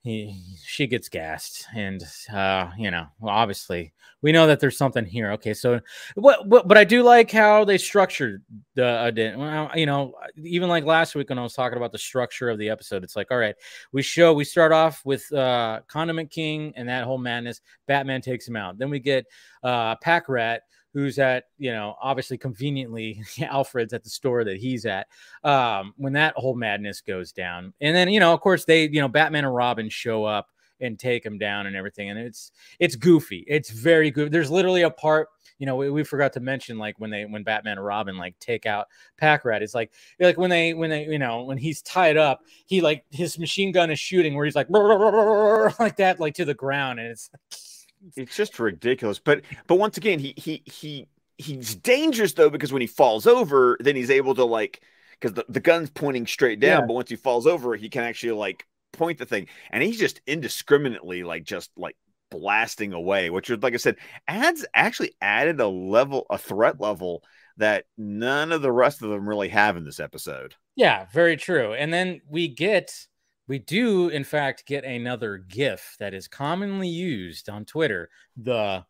he 0.03 0.41
she 0.65 0.87
gets 0.87 1.09
gassed 1.09 1.65
and 1.75 2.03
uh 2.33 2.69
you 2.77 2.91
know 2.91 3.05
well, 3.19 3.33
obviously 3.33 3.93
we 4.21 4.31
know 4.31 4.47
that 4.47 4.59
there's 4.59 4.77
something 4.77 5.05
here. 5.05 5.31
Okay 5.33 5.53
so 5.53 5.79
what 6.15 6.47
but, 6.49 6.67
but 6.67 6.77
i 6.77 6.83
do 6.83 7.03
like 7.03 7.29
how 7.29 7.65
they 7.65 7.77
structured 7.77 8.43
the 8.75 8.85
uh, 8.85 9.11
well, 9.37 9.71
you 9.75 9.85
know 9.85 10.13
even 10.37 10.69
like 10.69 10.85
last 10.85 11.15
week 11.15 11.29
when 11.29 11.39
i 11.39 11.43
was 11.43 11.53
talking 11.53 11.77
about 11.77 11.91
the 11.91 11.97
structure 11.97 12.49
of 12.49 12.57
the 12.57 12.69
episode 12.69 13.03
it's 13.03 13.15
like 13.15 13.31
all 13.31 13.37
right 13.37 13.55
we 13.91 14.01
show 14.01 14.33
we 14.33 14.43
start 14.43 14.71
off 14.71 15.01
with 15.05 15.31
uh 15.33 15.81
condiment 15.87 16.29
king 16.31 16.73
and 16.75 16.87
that 16.87 17.03
whole 17.03 17.17
madness 17.17 17.61
batman 17.87 18.21
takes 18.21 18.47
him 18.47 18.55
out. 18.55 18.77
Then 18.77 18.89
we 18.89 18.99
get 18.99 19.25
uh 19.63 19.95
pack 19.95 20.29
rat 20.29 20.63
who's 20.93 21.19
at 21.19 21.45
you 21.57 21.71
know 21.71 21.95
obviously 22.01 22.37
conveniently 22.37 23.21
alfred's 23.41 23.93
at 23.93 24.03
the 24.03 24.09
store 24.09 24.43
that 24.43 24.57
he's 24.57 24.85
at 24.85 25.07
um 25.43 25.93
when 25.97 26.13
that 26.13 26.33
whole 26.35 26.55
madness 26.55 27.01
goes 27.01 27.31
down. 27.31 27.73
And 27.81 27.95
then 27.95 28.09
you 28.09 28.19
know 28.19 28.33
of 28.33 28.41
course 28.41 28.65
they 28.65 28.87
you 28.87 29.01
know 29.01 29.07
batman 29.07 29.45
and 29.45 29.55
robin 29.55 29.89
show 29.89 30.25
up 30.25 30.49
and 30.79 30.99
take 30.99 31.25
him 31.25 31.37
down 31.37 31.65
and 31.65 31.75
everything 31.75 32.09
and 32.09 32.19
it's 32.19 32.51
it's 32.79 32.95
goofy. 32.95 33.43
It's 33.47 33.69
very 33.69 34.11
good 34.11 34.31
there's 34.31 34.51
literally 34.51 34.83
a 34.83 34.91
part 34.91 35.29
you 35.59 35.65
know 35.65 35.75
we, 35.75 35.89
we 35.89 36.03
forgot 36.03 36.33
to 36.33 36.39
mention 36.39 36.77
like 36.77 36.99
when 36.99 37.09
they 37.09 37.25
when 37.25 37.43
batman 37.43 37.77
and 37.77 37.85
robin 37.85 38.17
like 38.17 38.37
take 38.39 38.65
out 38.65 38.87
pack 39.17 39.45
rat 39.45 39.63
it's 39.63 39.73
like 39.73 39.91
like 40.19 40.37
when 40.37 40.49
they 40.49 40.73
when 40.73 40.89
they 40.89 41.05
you 41.05 41.19
know 41.19 41.43
when 41.43 41.57
he's 41.57 41.81
tied 41.81 42.17
up 42.17 42.41
he 42.65 42.81
like 42.81 43.03
his 43.11 43.39
machine 43.39 43.71
gun 43.71 43.89
is 43.89 43.99
shooting 43.99 44.35
where 44.35 44.45
he's 44.45 44.55
like 44.55 44.69
like 45.79 45.97
that 45.97 46.19
like 46.19 46.35
to 46.35 46.45
the 46.45 46.53
ground 46.53 46.99
and 46.99 47.09
it's 47.09 47.29
It's 48.15 48.35
just 48.35 48.59
ridiculous. 48.59 49.19
But 49.19 49.41
but 49.67 49.75
once 49.75 49.97
again, 49.97 50.19
he 50.19 50.33
he 50.37 50.63
he 50.65 51.07
he's 51.37 51.75
dangerous 51.75 52.33
though 52.33 52.49
because 52.49 52.71
when 52.73 52.81
he 52.81 52.87
falls 52.87 53.27
over, 53.27 53.77
then 53.79 53.95
he's 53.95 54.09
able 54.11 54.35
to 54.35 54.43
like 54.43 54.81
because 55.19 55.33
the, 55.33 55.45
the 55.49 55.59
gun's 55.59 55.89
pointing 55.89 56.27
straight 56.27 56.59
down, 56.59 56.81
Yeah. 56.81 56.85
but 56.85 56.93
once 56.93 57.09
he 57.09 57.15
falls 57.15 57.47
over, 57.47 57.75
he 57.75 57.89
can 57.89 58.03
actually 58.03 58.33
like 58.33 58.65
point 58.93 59.17
the 59.19 59.25
thing, 59.25 59.47
and 59.71 59.83
he's 59.83 59.99
just 59.99 60.21
indiscriminately 60.27 61.23
like 61.23 61.43
just 61.43 61.71
like 61.77 61.95
blasting 62.29 62.93
away, 62.93 63.29
which 63.29 63.49
is 63.49 63.61
like 63.63 63.73
I 63.73 63.77
said, 63.77 63.95
adds 64.27 64.65
actually 64.75 65.15
added 65.21 65.59
a 65.59 65.67
level, 65.67 66.25
a 66.29 66.37
threat 66.37 66.79
level 66.79 67.23
that 67.57 67.85
none 67.97 68.51
of 68.51 68.61
the 68.61 68.71
rest 68.71 69.01
of 69.01 69.09
them 69.09 69.27
really 69.27 69.49
have 69.49 69.77
in 69.77 69.83
this 69.85 69.99
episode. 69.99 70.53
Yeah, 70.75 71.07
very 71.11 71.37
true. 71.37 71.73
And 71.73 71.91
then 71.91 72.21
we 72.29 72.47
get, 72.47 73.07
we 73.47 73.59
do 73.59 74.09
in 74.09 74.23
fact 74.23 74.65
get 74.65 74.83
another 74.83 75.37
GIF 75.37 75.95
that 75.99 76.13
is 76.13 76.27
commonly 76.27 76.89
used 76.89 77.49
on 77.49 77.65
Twitter. 77.65 78.09
The 78.35 78.85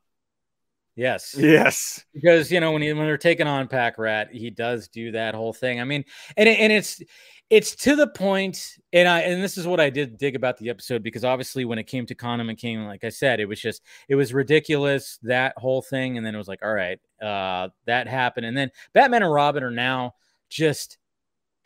yes, 0.96 1.36
Yes. 1.38 2.04
because 2.14 2.52
you 2.52 2.60
know 2.60 2.72
when 2.72 2.82
he, 2.82 2.92
when 2.94 3.06
they're 3.06 3.18
taking 3.18 3.48
on 3.48 3.68
Pack 3.68 3.98
Rat, 3.98 4.30
he 4.32 4.50
does 4.50 4.88
do 4.88 5.12
that 5.12 5.36
whole 5.36 5.54
thing. 5.54 5.80
I 5.80 5.84
mean, 5.84 6.04
and 6.36 6.50
it, 6.50 6.60
and 6.60 6.74
it's 6.74 7.02
it's 7.50 7.76
to 7.78 7.96
the 7.96 8.08
point, 8.08 8.78
and 8.92 9.08
I 9.08 9.22
and 9.22 9.42
this 9.42 9.58
is 9.58 9.66
what 9.66 9.80
I 9.80 9.90
did 9.90 10.18
dig 10.18 10.36
about 10.36 10.58
the 10.58 10.70
episode 10.70 11.02
because 11.02 11.24
obviously 11.24 11.64
when 11.64 11.80
it 11.80 11.86
came 11.86 12.06
to 12.08 12.16
Condiment 12.16 12.60
King, 12.60 12.86
like 12.86 13.04
I 13.04 13.10
said, 13.10 13.40
it 13.40 13.46
was 13.46 13.62
just 13.62 13.84
it 14.10 14.16
was 14.16 14.34
ridiculous 14.34 15.18
that 15.24 15.54
whole 15.58 15.82
thing, 15.82 16.18
and 16.18 16.26
then 16.26 16.36
it 16.36 16.40
was 16.40 16.48
like, 16.50 16.64
all 16.64 16.74
right, 16.74 17.00
uh, 17.22 17.70
that 17.86 18.08
happened, 18.08 18.46
and 18.46 18.58
then 18.58 18.72
Batman 18.94 19.24
and 19.24 19.32
Robin 19.32 19.64
are 19.64 19.72
now 19.72 20.16
just 20.50 20.98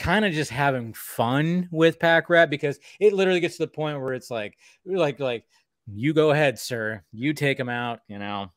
kind 0.02 0.26
of 0.26 0.34
just 0.34 0.52
having 0.52 0.94
fun 0.94 1.70
with 1.72 2.00
Pack 2.00 2.30
Rat 2.30 2.50
because 2.50 2.80
it 3.00 3.14
literally 3.14 3.40
gets 3.40 3.58
to 3.58 3.64
the 3.64 3.72
point 3.72 4.02
where 4.02 4.14
it's 4.14 4.32
like, 4.32 4.58
like, 4.86 5.20
like, 5.20 5.46
you 5.88 6.14
go 6.14 6.32
ahead, 6.32 6.58
sir, 6.58 7.04
you 7.12 7.34
take 7.34 7.60
him 7.60 7.70
out, 7.70 8.00
you 8.08 8.18
know, 8.18 8.52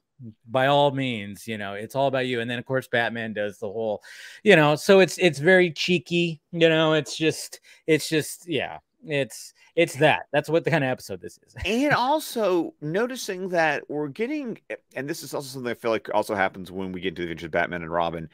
by 0.48 0.66
all 0.68 0.90
means, 0.90 1.46
you 1.46 1.58
know, 1.58 1.74
it's 1.74 1.94
all 1.94 2.06
about 2.06 2.26
you. 2.26 2.40
And 2.40 2.50
then 2.50 2.58
of 2.58 2.64
course 2.64 2.88
Batman 2.88 3.32
does 3.32 3.58
the 3.58 3.66
whole, 3.66 4.02
you 4.42 4.56
know, 4.56 4.76
so 4.76 5.00
it's 5.00 5.18
it's 5.18 5.38
very 5.38 5.70
cheeky, 5.70 6.40
you 6.52 6.68
know, 6.68 6.94
it's 6.94 7.16
just 7.16 7.60
it's 7.86 8.08
just 8.08 8.48
yeah, 8.48 8.78
it's 9.06 9.52
it's 9.76 9.96
that. 9.96 10.26
That's 10.32 10.48
what 10.48 10.64
the 10.64 10.70
kind 10.70 10.84
of 10.84 10.90
episode 10.90 11.20
this 11.20 11.38
is. 11.46 11.54
and 11.64 11.92
also 11.92 12.74
noticing 12.80 13.48
that 13.48 13.84
we're 13.90 14.08
getting 14.08 14.58
and 14.94 15.08
this 15.08 15.22
is 15.22 15.34
also 15.34 15.48
something 15.48 15.70
i 15.70 15.74
feel 15.74 15.90
like 15.90 16.08
also 16.14 16.34
happens 16.34 16.70
when 16.70 16.92
we 16.92 17.00
get 17.00 17.16
to 17.16 17.22
the 17.22 17.24
adventures 17.24 17.46
of 17.46 17.50
batman 17.50 17.82
and 17.82 17.92
robin 17.92 18.28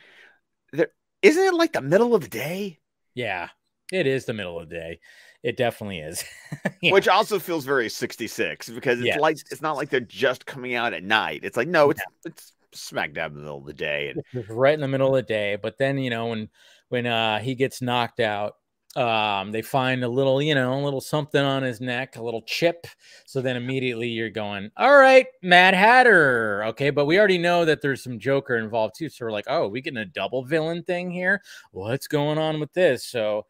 there 0.72 0.88
isn't 1.22 1.42
it 1.42 1.54
like 1.54 1.72
the 1.72 1.80
middle 1.80 2.14
of 2.14 2.22
the 2.22 2.28
day 2.28 2.78
yeah. 3.14 3.48
It 3.92 4.06
is 4.06 4.24
the 4.24 4.32
middle 4.34 4.60
of 4.60 4.68
the 4.68 4.74
day. 4.76 5.00
It 5.42 5.56
definitely 5.56 5.98
is. 5.98 6.24
Yeah. 6.82 6.92
which 6.92 7.08
also 7.08 7.38
feels 7.38 7.64
very 7.66 7.88
66 7.90 8.68
because 8.70 8.98
it's 9.00 9.06
Yes. 9.06 9.20
like 9.20 9.36
it's 9.50 9.60
not 9.60 9.76
like 9.76 9.90
they're 9.90 10.00
just 10.00 10.46
coming 10.46 10.74
out 10.74 10.94
at 10.94 11.02
night 11.04 11.40
it's 11.42 11.56
like 11.56 11.68
no 11.68 11.90
it's 11.90 12.00
it's 12.24 12.52
smack 12.72 13.12
dab 13.12 13.32
in 13.32 13.36
the 13.36 13.42
middle 13.42 13.58
of 13.58 13.66
the 13.66 13.72
day 13.74 14.14
and 14.34 14.48
right 14.48 14.72
in 14.74 14.80
the 14.80 14.88
middle 14.88 15.08
of 15.08 15.14
the 15.14 15.22
day. 15.28 15.56
But 15.60 15.76
then, 15.78 15.98
you 15.98 16.08
know, 16.10 16.28
when 16.28 16.48
when 16.88 17.06
uh 17.06 17.38
he 17.40 17.54
gets 17.54 17.82
knocked 17.82 18.20
out, 18.20 18.54
um, 18.96 19.52
they 19.52 19.62
find 19.62 20.02
a 20.02 20.08
little, 20.08 20.42
you 20.42 20.54
know, 20.54 20.74
a 20.74 20.82
little 20.82 21.00
something 21.00 21.40
on 21.40 21.62
his 21.62 21.80
neck, 21.80 22.16
a 22.16 22.22
little 22.22 22.42
chip. 22.42 22.86
So 23.24 23.40
then 23.40 23.56
immediately 23.56 24.08
you're 24.08 24.30
going, 24.30 24.70
all 24.76 24.96
right, 24.96 25.26
Mad 25.42 25.74
Hatter. 25.74 26.64
Okay, 26.66 26.90
but 26.90 27.06
we 27.06 27.18
already 27.18 27.38
know 27.38 27.64
that 27.64 27.82
there's 27.82 28.02
some 28.02 28.18
Joker 28.18 28.56
involved 28.56 28.96
too. 28.96 29.08
So 29.08 29.24
we're 29.24 29.32
like, 29.32 29.46
oh, 29.48 29.68
we 29.68 29.80
getting 29.80 29.98
a 29.98 30.04
double 30.04 30.44
villain 30.44 30.82
thing 30.82 31.10
here? 31.10 31.40
What's 31.70 32.08
going 32.08 32.38
on 32.38 32.58
with 32.58 32.72
this? 32.72 33.04
So 33.04 33.46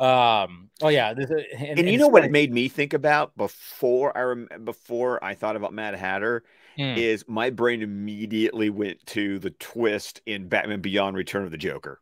um 0.00 0.70
oh 0.82 0.88
yeah 0.88 1.14
this, 1.14 1.30
and, 1.30 1.78
and, 1.78 1.88
you 1.88 1.98
know 1.98 2.08
what 2.08 2.24
it 2.24 2.30
made 2.32 2.52
me 2.52 2.68
think 2.68 2.94
about 2.94 3.36
before 3.36 4.16
i 4.18 4.22
rem- 4.22 4.48
before 4.64 5.22
i 5.22 5.34
thought 5.34 5.54
about 5.54 5.72
mad 5.72 5.94
hatter 5.94 6.42
Hmm. 6.76 6.96
is 6.96 7.24
my 7.28 7.48
brain 7.50 7.80
immediately 7.80 8.70
went 8.70 9.04
to 9.06 9.38
the 9.38 9.50
twist 9.50 10.20
in 10.26 10.48
batman 10.48 10.80
beyond 10.80 11.16
return 11.16 11.44
of 11.44 11.52
the 11.52 11.56
joker 11.56 12.00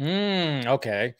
Mm, 0.00 0.66
okay 0.66 1.14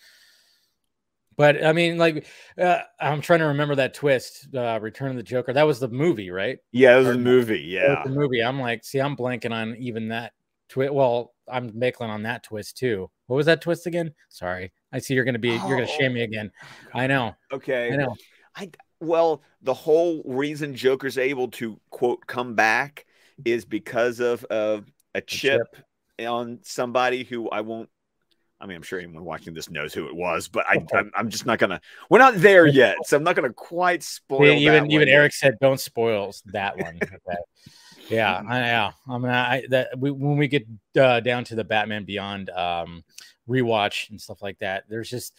But 1.36 1.64
I 1.64 1.72
mean, 1.72 1.98
like, 1.98 2.26
uh, 2.58 2.80
I'm 3.00 3.20
trying 3.20 3.40
to 3.40 3.46
remember 3.46 3.74
that 3.76 3.94
twist, 3.94 4.48
uh, 4.54 4.78
Return 4.80 5.10
of 5.10 5.16
the 5.16 5.22
Joker. 5.22 5.52
That 5.52 5.66
was 5.66 5.80
the 5.80 5.88
movie, 5.88 6.30
right? 6.30 6.58
Yeah, 6.72 6.94
it 6.94 6.98
was 6.98 7.08
a 7.08 7.18
movie. 7.18 7.60
Yeah, 7.60 8.02
the 8.04 8.10
movie. 8.10 8.40
I'm 8.40 8.60
like, 8.60 8.84
see, 8.84 9.00
I'm 9.00 9.16
blanking 9.16 9.52
on 9.52 9.76
even 9.76 10.08
that 10.08 10.32
twist. 10.68 10.92
Well, 10.92 11.32
I'm 11.48 11.72
making 11.74 12.08
on 12.08 12.22
that 12.22 12.44
twist 12.44 12.76
too. 12.76 13.10
What 13.26 13.36
was 13.36 13.46
that 13.46 13.60
twist 13.60 13.86
again? 13.86 14.14
Sorry, 14.28 14.72
I 14.92 14.98
see 14.98 15.14
you're 15.14 15.24
gonna 15.24 15.38
be 15.38 15.58
oh, 15.58 15.68
you're 15.68 15.78
gonna 15.78 15.86
shame 15.86 16.14
me 16.14 16.22
again. 16.22 16.50
I 16.92 17.06
know. 17.06 17.34
Okay, 17.52 17.92
I 17.92 17.96
know. 17.96 18.14
I 18.56 18.70
well, 19.00 19.42
the 19.62 19.74
whole 19.74 20.22
reason 20.24 20.74
Joker's 20.74 21.18
able 21.18 21.48
to 21.52 21.80
quote 21.90 22.26
come 22.26 22.54
back 22.54 23.06
is 23.44 23.64
because 23.64 24.20
of 24.20 24.44
of 24.44 24.84
a, 25.14 25.20
chip, 25.20 25.62
chip 25.74 26.26
on 26.26 26.60
somebody 26.62 27.24
who 27.24 27.48
I 27.50 27.60
won't 27.60 27.88
I 28.64 28.66
mean, 28.66 28.78
I'm 28.78 28.82
sure 28.82 28.98
anyone 28.98 29.24
watching 29.24 29.52
this 29.52 29.68
knows 29.68 29.92
who 29.92 30.08
it 30.08 30.16
was, 30.16 30.48
but 30.48 30.64
I, 30.66 30.82
I'm, 30.94 31.10
I'm 31.14 31.28
just 31.28 31.44
not 31.44 31.58
gonna. 31.58 31.82
We're 32.08 32.18
not 32.18 32.36
there 32.36 32.66
yet, 32.66 32.96
so 33.04 33.14
I'm 33.14 33.22
not 33.22 33.36
gonna 33.36 33.52
quite 33.52 34.02
spoil. 34.02 34.46
Yeah, 34.46 34.54
even 34.54 34.90
even 34.90 35.06
Eric 35.06 35.34
said, 35.34 35.58
"Don't 35.60 35.78
spoil 35.78 36.34
that 36.46 36.78
one." 36.78 36.98
Okay. 37.26 38.16
yeah, 38.16 38.42
I, 38.48 38.58
yeah. 38.60 38.90
I 39.08 39.18
mean, 39.18 39.30
I 39.30 39.64
that 39.68 39.98
we, 39.98 40.10
when 40.10 40.38
we 40.38 40.48
get 40.48 40.66
uh, 40.98 41.20
down 41.20 41.44
to 41.44 41.54
the 41.54 41.64
Batman 41.64 42.04
Beyond 42.04 42.48
um, 42.50 43.04
rewatch 43.48 44.08
and 44.10 44.20
stuff 44.20 44.42
like 44.42 44.58
that, 44.60 44.84
there's 44.88 45.10
just 45.10 45.34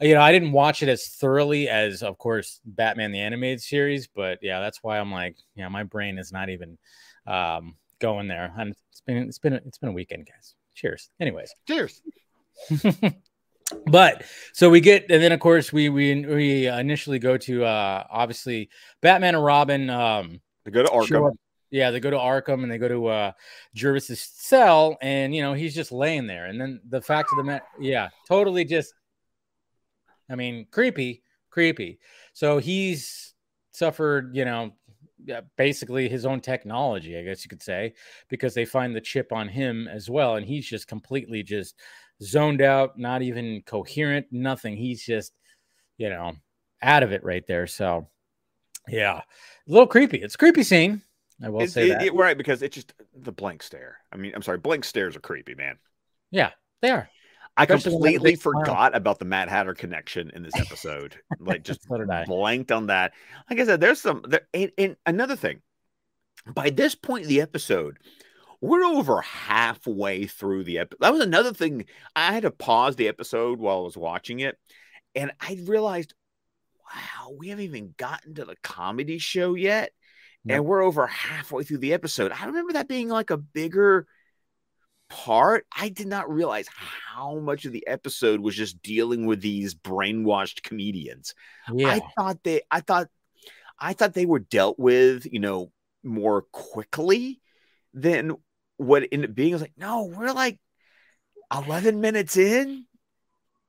you 0.00 0.14
know 0.14 0.20
I 0.20 0.30
didn't 0.30 0.52
watch 0.52 0.82
it 0.82 0.88
as 0.88 1.08
thoroughly 1.08 1.68
as, 1.68 2.02
of 2.04 2.16
course, 2.18 2.60
Batman 2.64 3.10
the 3.10 3.20
animated 3.20 3.60
series, 3.60 4.06
but 4.06 4.38
yeah, 4.40 4.60
that's 4.60 4.82
why 4.82 4.98
I'm 5.00 5.10
like, 5.10 5.36
yeah, 5.56 5.68
my 5.68 5.82
brain 5.82 6.18
is 6.18 6.32
not 6.32 6.48
even 6.48 6.78
um, 7.26 7.74
going 7.98 8.28
there, 8.28 8.52
and 8.56 8.74
it's 8.90 9.00
been 9.00 9.16
it's 9.16 9.38
been 9.38 9.54
it's 9.54 9.78
been 9.78 9.90
a 9.90 9.92
weekend, 9.92 10.26
guys. 10.26 10.54
Cheers. 10.74 11.10
Anyways, 11.20 11.52
cheers. 11.66 12.02
but 13.86 14.24
so 14.52 14.70
we 14.70 14.80
get 14.80 15.10
and 15.10 15.22
then 15.22 15.32
of 15.32 15.40
course 15.40 15.72
we 15.72 15.88
we 15.88 16.24
we 16.24 16.66
initially 16.66 17.18
go 17.18 17.36
to 17.36 17.64
uh 17.64 18.04
obviously 18.10 18.70
Batman 19.02 19.34
and 19.34 19.44
Robin 19.44 19.90
um 19.90 20.40
they 20.64 20.70
go 20.70 20.82
to 20.82 20.88
Arkham. 20.88 21.32
Yeah, 21.70 21.90
they 21.90 22.00
go 22.00 22.10
to 22.10 22.16
Arkham 22.16 22.62
and 22.62 22.72
they 22.72 22.78
go 22.78 22.88
to 22.88 23.06
uh 23.06 23.32
Jervis's 23.74 24.20
cell 24.20 24.96
and 25.02 25.34
you 25.34 25.42
know 25.42 25.52
he's 25.52 25.74
just 25.74 25.92
laying 25.92 26.26
there 26.26 26.46
and 26.46 26.60
then 26.60 26.80
the 26.88 27.00
fact 27.00 27.30
of 27.32 27.36
the 27.36 27.44
matter 27.44 27.64
yeah, 27.78 28.08
totally 28.26 28.64
just 28.64 28.94
I 30.30 30.34
mean, 30.34 30.66
creepy, 30.70 31.22
creepy. 31.50 31.98
So 32.32 32.58
he's 32.58 33.34
suffered, 33.72 34.36
you 34.36 34.44
know, 34.44 34.72
basically 35.56 36.08
his 36.08 36.26
own 36.26 36.40
technology, 36.40 37.18
I 37.18 37.22
guess 37.22 37.44
you 37.44 37.48
could 37.48 37.62
say, 37.62 37.94
because 38.28 38.54
they 38.54 38.64
find 38.64 38.94
the 38.94 39.00
chip 39.00 39.32
on 39.32 39.48
him 39.48 39.88
as 39.88 40.08
well 40.08 40.36
and 40.36 40.46
he's 40.46 40.68
just 40.68 40.86
completely 40.86 41.42
just 41.42 41.74
zoned 42.22 42.62
out, 42.62 42.98
not 42.98 43.22
even 43.22 43.62
coherent, 43.62 44.26
nothing. 44.30 44.76
He's 44.76 45.04
just, 45.04 45.32
you 45.96 46.10
know, 46.10 46.32
out 46.82 47.02
of 47.02 47.12
it 47.12 47.24
right 47.24 47.46
there. 47.46 47.66
So, 47.66 48.08
yeah, 48.88 49.18
a 49.18 49.22
little 49.70 49.86
creepy. 49.86 50.18
It's 50.18 50.36
creepy 50.36 50.62
scene. 50.62 51.02
I 51.42 51.50
will 51.50 51.66
say 51.66 51.86
it, 51.86 51.88
that. 51.90 52.02
It, 52.02 52.14
right, 52.14 52.36
because 52.36 52.62
it's 52.62 52.74
just 52.74 52.92
the 53.16 53.32
blank 53.32 53.62
stare. 53.62 53.98
I 54.12 54.16
mean, 54.16 54.32
I'm 54.34 54.42
sorry, 54.42 54.58
blank 54.58 54.84
stares 54.84 55.16
are 55.16 55.20
creepy, 55.20 55.54
man. 55.54 55.78
Yeah, 56.30 56.50
they 56.82 56.90
are. 56.90 57.08
I 57.56 57.64
Especially 57.64 57.92
completely 57.92 58.36
forgot 58.36 58.94
about 58.94 59.18
the 59.18 59.24
Mad 59.24 59.48
Hatter 59.48 59.74
connection 59.74 60.30
in 60.30 60.44
this 60.44 60.54
episode. 60.54 61.16
like, 61.40 61.64
just 61.64 61.80
blanked 61.88 62.70
on 62.70 62.86
that. 62.86 63.12
Like 63.50 63.58
I 63.58 63.64
said, 63.64 63.80
there's 63.80 64.00
some. 64.00 64.24
There, 64.28 64.42
and, 64.54 64.70
and 64.78 64.96
another 65.06 65.34
thing, 65.34 65.60
by 66.54 66.70
this 66.70 66.94
point 66.94 67.24
in 67.24 67.28
the 67.28 67.40
episode, 67.40 67.98
we're 68.60 68.84
over 68.84 69.20
halfway 69.20 70.26
through 70.26 70.64
the 70.64 70.78
episode. 70.78 71.00
That 71.00 71.12
was 71.12 71.22
another 71.22 71.52
thing. 71.52 71.86
I 72.16 72.32
had 72.32 72.42
to 72.42 72.50
pause 72.50 72.96
the 72.96 73.08
episode 73.08 73.58
while 73.58 73.78
I 73.78 73.82
was 73.82 73.96
watching 73.96 74.40
it, 74.40 74.58
and 75.14 75.32
I 75.40 75.58
realized, 75.64 76.14
wow, 76.84 77.34
we 77.38 77.48
haven't 77.48 77.64
even 77.64 77.94
gotten 77.96 78.34
to 78.34 78.44
the 78.44 78.56
comedy 78.62 79.18
show 79.18 79.54
yet, 79.54 79.92
and 80.48 80.64
we're 80.64 80.82
over 80.82 81.06
halfway 81.06 81.64
through 81.64 81.78
the 81.78 81.92
episode. 81.92 82.32
I 82.32 82.46
remember 82.46 82.72
that 82.72 82.88
being 82.88 83.08
like 83.08 83.30
a 83.30 83.36
bigger 83.36 84.06
part. 85.10 85.66
I 85.76 85.88
did 85.88 86.06
not 86.06 86.30
realize 86.30 86.68
how 86.74 87.38
much 87.38 87.64
of 87.64 87.72
the 87.72 87.86
episode 87.86 88.40
was 88.40 88.54
just 88.54 88.82
dealing 88.82 89.26
with 89.26 89.40
these 89.40 89.74
brainwashed 89.74 90.62
comedians. 90.62 91.34
Yeah. 91.72 91.88
I 91.88 92.00
thought 92.16 92.38
they, 92.44 92.62
I 92.70 92.80
thought, 92.80 93.08
I 93.78 93.92
thought 93.92 94.14
they 94.14 94.26
were 94.26 94.38
dealt 94.38 94.78
with, 94.78 95.26
you 95.30 95.38
know, 95.38 95.70
more 96.02 96.42
quickly 96.52 97.40
than 97.94 98.36
what 98.78 99.06
ended 99.12 99.30
up 99.30 99.36
being 99.36 99.52
was 99.52 99.60
like, 99.60 99.74
no, 99.76 100.04
we're 100.04 100.32
like 100.32 100.58
11 101.52 102.00
minutes 102.00 102.36
in 102.36 102.86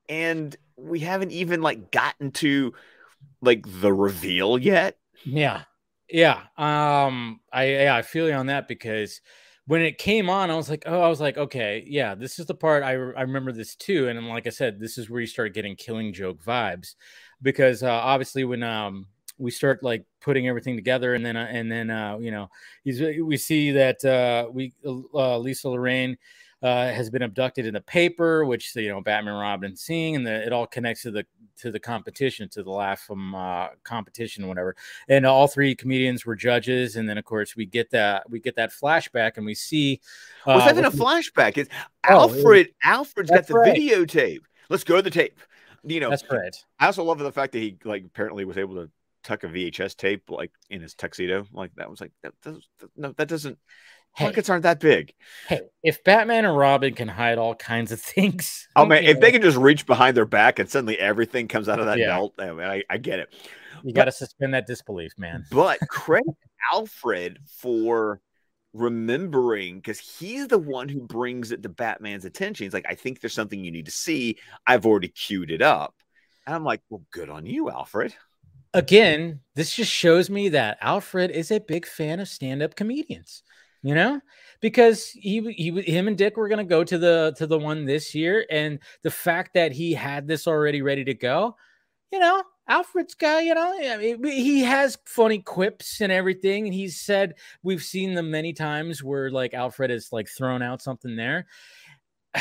and 0.08 0.56
we 0.76 1.00
haven't 1.00 1.32
even 1.32 1.60
like 1.60 1.90
gotten 1.90 2.30
to 2.32 2.72
like 3.42 3.64
the 3.80 3.92
reveal 3.92 4.58
yet. 4.58 4.96
Yeah. 5.24 5.64
Yeah. 6.08 6.40
Um, 6.56 7.40
I, 7.52 7.64
yeah, 7.72 7.96
I 7.96 8.02
feel 8.02 8.28
you 8.28 8.34
on 8.34 8.46
that 8.46 8.66
because 8.66 9.20
when 9.66 9.82
it 9.82 9.98
came 9.98 10.28
on, 10.28 10.50
I 10.50 10.56
was 10.56 10.68
like, 10.68 10.84
oh, 10.86 11.00
I 11.00 11.08
was 11.08 11.20
like, 11.20 11.38
okay, 11.38 11.84
yeah, 11.86 12.14
this 12.14 12.38
is 12.38 12.46
the 12.46 12.54
part 12.54 12.82
I, 12.82 12.92
I 12.92 13.22
remember 13.22 13.52
this 13.52 13.76
too. 13.76 14.08
And 14.08 14.28
like 14.28 14.46
I 14.46 14.50
said, 14.50 14.80
this 14.80 14.98
is 14.98 15.08
where 15.08 15.20
you 15.20 15.26
start 15.26 15.54
getting 15.54 15.76
killing 15.76 16.12
joke 16.12 16.42
vibes 16.42 16.94
because 17.42 17.82
uh, 17.82 17.90
obviously 17.90 18.44
when, 18.44 18.62
um, 18.62 19.06
we 19.40 19.50
start 19.50 19.82
like 19.82 20.04
putting 20.20 20.46
everything 20.46 20.76
together 20.76 21.14
and 21.14 21.24
then 21.24 21.36
uh, 21.36 21.48
and 21.50 21.72
then 21.72 21.90
uh, 21.90 22.16
you 22.18 22.30
know 22.30 22.48
he's 22.84 23.00
we 23.00 23.36
see 23.36 23.72
that 23.72 24.04
uh, 24.04 24.48
we 24.50 24.72
uh, 24.84 25.38
Lisa 25.38 25.68
Lorraine 25.68 26.16
uh, 26.62 26.92
has 26.92 27.08
been 27.08 27.22
abducted 27.22 27.64
in 27.64 27.74
the 27.74 27.80
paper, 27.80 28.44
which 28.44 28.74
you 28.76 28.88
know 28.88 29.00
Batman 29.00 29.34
Robin 29.34 29.74
seeing, 29.74 30.16
and 30.16 30.26
the, 30.26 30.46
it 30.46 30.52
all 30.52 30.66
connects 30.66 31.02
to 31.02 31.10
the 31.10 31.24
to 31.58 31.70
the 31.70 31.80
competition, 31.80 32.48
to 32.50 32.62
the 32.62 32.70
laugh 32.70 33.00
from 33.00 33.34
uh, 33.34 33.68
competition, 33.82 34.46
whatever. 34.46 34.76
And 35.08 35.24
all 35.24 35.46
three 35.46 35.74
comedians 35.74 36.26
were 36.26 36.36
judges, 36.36 36.96
and 36.96 37.08
then 37.08 37.16
of 37.16 37.24
course 37.24 37.56
we 37.56 37.64
get 37.64 37.90
that 37.90 38.28
we 38.28 38.40
get 38.40 38.56
that 38.56 38.72
flashback, 38.72 39.32
and 39.36 39.46
we 39.46 39.54
see. 39.54 40.00
Uh, 40.46 40.54
was 40.54 40.64
that 40.66 40.78
in 40.78 40.84
a 40.84 40.90
flashback? 40.90 41.56
It's 41.56 41.70
oh, 42.08 42.28
Alfred. 42.28 42.66
It 42.66 42.74
Alfred's 42.82 43.30
got 43.30 43.46
the 43.46 43.54
right. 43.54 43.74
videotape. 43.74 44.40
Let's 44.68 44.84
go 44.84 44.96
to 44.96 45.02
the 45.02 45.10
tape. 45.10 45.40
You 45.82 46.00
know, 46.00 46.10
that's 46.10 46.24
right. 46.30 46.54
I 46.78 46.86
also 46.86 47.04
love 47.04 47.18
the 47.18 47.32
fact 47.32 47.52
that 47.52 47.60
he 47.60 47.78
like 47.84 48.04
apparently 48.04 48.44
was 48.44 48.58
able 48.58 48.74
to 48.74 48.90
tuck 49.22 49.44
a 49.44 49.48
VHS 49.48 49.96
tape 49.96 50.30
like 50.30 50.52
in 50.68 50.80
his 50.80 50.94
tuxedo. 50.94 51.46
Like 51.52 51.74
that 51.76 51.90
was 51.90 52.00
like 52.00 52.12
that. 52.22 52.32
that 52.42 52.60
no, 52.96 53.12
that 53.12 53.28
doesn't. 53.28 53.58
Hey, 54.16 54.24
pockets 54.24 54.50
aren't 54.50 54.64
that 54.64 54.80
big. 54.80 55.14
Hey, 55.46 55.60
if 55.84 56.02
Batman 56.02 56.44
and 56.44 56.56
Robin 56.56 56.94
can 56.94 57.06
hide 57.06 57.38
all 57.38 57.54
kinds 57.54 57.92
of 57.92 58.00
things, 58.00 58.68
oh 58.74 58.84
man, 58.84 59.04
if 59.04 59.20
they 59.20 59.30
can 59.30 59.42
just 59.42 59.56
reach 59.56 59.86
behind 59.86 60.16
their 60.16 60.24
back 60.24 60.58
and 60.58 60.68
suddenly 60.68 60.98
everything 60.98 61.48
comes 61.48 61.68
out 61.68 61.78
of 61.78 61.86
that 61.86 61.98
yeah. 61.98 62.06
belt, 62.06 62.34
oh, 62.38 62.42
I, 62.42 62.50
mean, 62.50 62.66
I, 62.66 62.82
I 62.90 62.98
get 62.98 63.20
it. 63.20 63.28
You 63.82 63.94
got 63.94 64.06
to 64.06 64.12
suspend 64.12 64.52
that 64.54 64.66
disbelief, 64.66 65.12
man. 65.16 65.46
But 65.50 65.78
credit 65.88 66.34
Alfred 66.72 67.38
for 67.46 68.20
remembering 68.72 69.76
because 69.76 69.98
he's 69.98 70.48
the 70.48 70.58
one 70.58 70.88
who 70.88 71.00
brings 71.00 71.50
it 71.50 71.62
to 71.62 71.68
Batman's 71.68 72.24
attention. 72.24 72.64
He's 72.64 72.74
like, 72.74 72.86
I 72.88 72.94
think 72.94 73.20
there's 73.20 73.32
something 73.32 73.64
you 73.64 73.70
need 73.70 73.86
to 73.86 73.92
see. 73.92 74.38
I've 74.66 74.86
already 74.86 75.08
queued 75.08 75.50
it 75.50 75.62
up. 75.62 75.94
And 76.46 76.54
I'm 76.54 76.64
like, 76.64 76.82
well, 76.90 77.02
good 77.10 77.30
on 77.30 77.46
you, 77.46 77.70
Alfred 77.70 78.14
again, 78.74 79.40
this 79.54 79.74
just 79.74 79.92
shows 79.92 80.30
me 80.30 80.50
that 80.50 80.78
Alfred 80.80 81.30
is 81.30 81.50
a 81.50 81.60
big 81.60 81.86
fan 81.86 82.20
of 82.20 82.28
stand-up 82.28 82.76
comedians. 82.76 83.42
You 83.82 83.94
know, 83.94 84.20
because 84.60 85.08
he 85.08 85.40
he 85.52 85.70
him 85.80 86.06
and 86.06 86.18
Dick 86.18 86.36
were 86.36 86.48
gonna 86.48 86.64
go 86.64 86.84
to 86.84 86.98
the 86.98 87.34
to 87.38 87.46
the 87.46 87.58
one 87.58 87.86
this 87.86 88.14
year, 88.14 88.44
and 88.50 88.78
the 89.02 89.10
fact 89.10 89.54
that 89.54 89.72
he 89.72 89.94
had 89.94 90.28
this 90.28 90.46
already 90.46 90.82
ready 90.82 91.02
to 91.04 91.14
go, 91.14 91.56
you 92.12 92.18
know, 92.18 92.42
Alfred's 92.68 93.14
guy, 93.14 93.40
you 93.40 93.54
know, 93.54 93.78
I 93.82 93.96
mean, 93.96 94.24
he 94.24 94.60
has 94.60 94.96
funny 95.04 95.40
quips 95.40 96.00
and 96.00 96.12
everything. 96.12 96.66
And 96.66 96.74
he's 96.74 97.00
said 97.00 97.34
we've 97.62 97.82
seen 97.82 98.14
them 98.14 98.30
many 98.30 98.52
times 98.52 99.02
where 99.02 99.30
like 99.30 99.54
Alfred 99.54 99.90
has 99.90 100.12
like 100.12 100.28
thrown 100.28 100.62
out 100.62 100.80
something 100.80 101.16
there. 101.16 101.46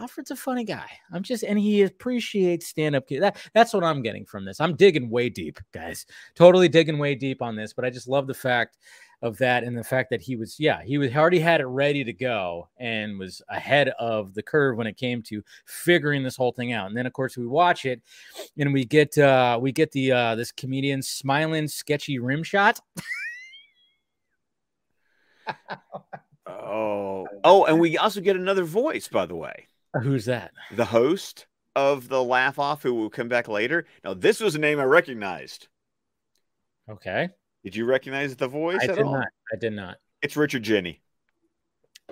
Alfred's 0.00 0.32
a 0.32 0.36
funny 0.36 0.64
guy. 0.64 0.88
I'm 1.12 1.22
just, 1.22 1.44
and 1.44 1.58
he 1.58 1.82
appreciates 1.82 2.66
stand 2.66 2.96
up. 2.96 3.06
That, 3.08 3.36
that's 3.52 3.72
what 3.72 3.84
I'm 3.84 4.02
getting 4.02 4.24
from 4.24 4.44
this. 4.44 4.60
I'm 4.60 4.74
digging 4.74 5.08
way 5.08 5.28
deep, 5.28 5.60
guys. 5.72 6.04
Totally 6.34 6.68
digging 6.68 6.98
way 6.98 7.14
deep 7.14 7.40
on 7.40 7.54
this. 7.54 7.72
But 7.72 7.84
I 7.84 7.90
just 7.90 8.08
love 8.08 8.26
the 8.26 8.34
fact 8.34 8.76
of 9.22 9.38
that 9.38 9.62
and 9.62 9.78
the 9.78 9.84
fact 9.84 10.10
that 10.10 10.20
he 10.20 10.34
was, 10.34 10.58
yeah, 10.58 10.82
he 10.82 10.98
was 10.98 11.14
already 11.14 11.38
had 11.38 11.60
it 11.60 11.66
ready 11.66 12.02
to 12.02 12.12
go 12.12 12.68
and 12.78 13.18
was 13.18 13.40
ahead 13.48 13.88
of 14.00 14.34
the 14.34 14.42
curve 14.42 14.76
when 14.76 14.88
it 14.88 14.96
came 14.96 15.22
to 15.22 15.42
figuring 15.64 16.24
this 16.24 16.36
whole 16.36 16.52
thing 16.52 16.72
out. 16.72 16.88
And 16.88 16.96
then, 16.96 17.06
of 17.06 17.12
course, 17.12 17.36
we 17.36 17.46
watch 17.46 17.84
it 17.84 18.02
and 18.58 18.72
we 18.72 18.84
get, 18.84 19.16
uh, 19.16 19.58
we 19.62 19.70
get 19.70 19.92
the, 19.92 20.10
uh, 20.10 20.34
this 20.34 20.50
comedian 20.50 21.02
smiling, 21.02 21.68
sketchy 21.68 22.18
rim 22.18 22.42
shot. 22.42 22.80
oh, 26.48 27.28
oh, 27.44 27.64
and 27.66 27.78
we 27.78 27.96
also 27.96 28.20
get 28.20 28.34
another 28.34 28.64
voice, 28.64 29.06
by 29.06 29.24
the 29.24 29.36
way. 29.36 29.68
Who's 30.02 30.24
that? 30.26 30.52
The 30.72 30.84
host 30.84 31.46
of 31.76 32.08
the 32.08 32.22
laugh 32.22 32.58
off 32.58 32.82
who 32.82 32.94
will 32.94 33.10
come 33.10 33.28
back 33.28 33.48
later. 33.48 33.86
Now, 34.04 34.14
this 34.14 34.40
was 34.40 34.54
a 34.54 34.58
name 34.58 34.78
I 34.80 34.84
recognized. 34.84 35.68
Okay. 36.90 37.28
Did 37.62 37.74
you 37.76 37.84
recognize 37.86 38.36
the 38.36 38.48
voice? 38.48 38.78
I 38.82 38.86
did 38.88 38.98
all? 39.00 39.12
not. 39.12 39.28
I 39.52 39.56
did 39.58 39.72
not. 39.72 39.96
It's 40.22 40.36
Richard 40.36 40.62
Jeni. 40.62 40.98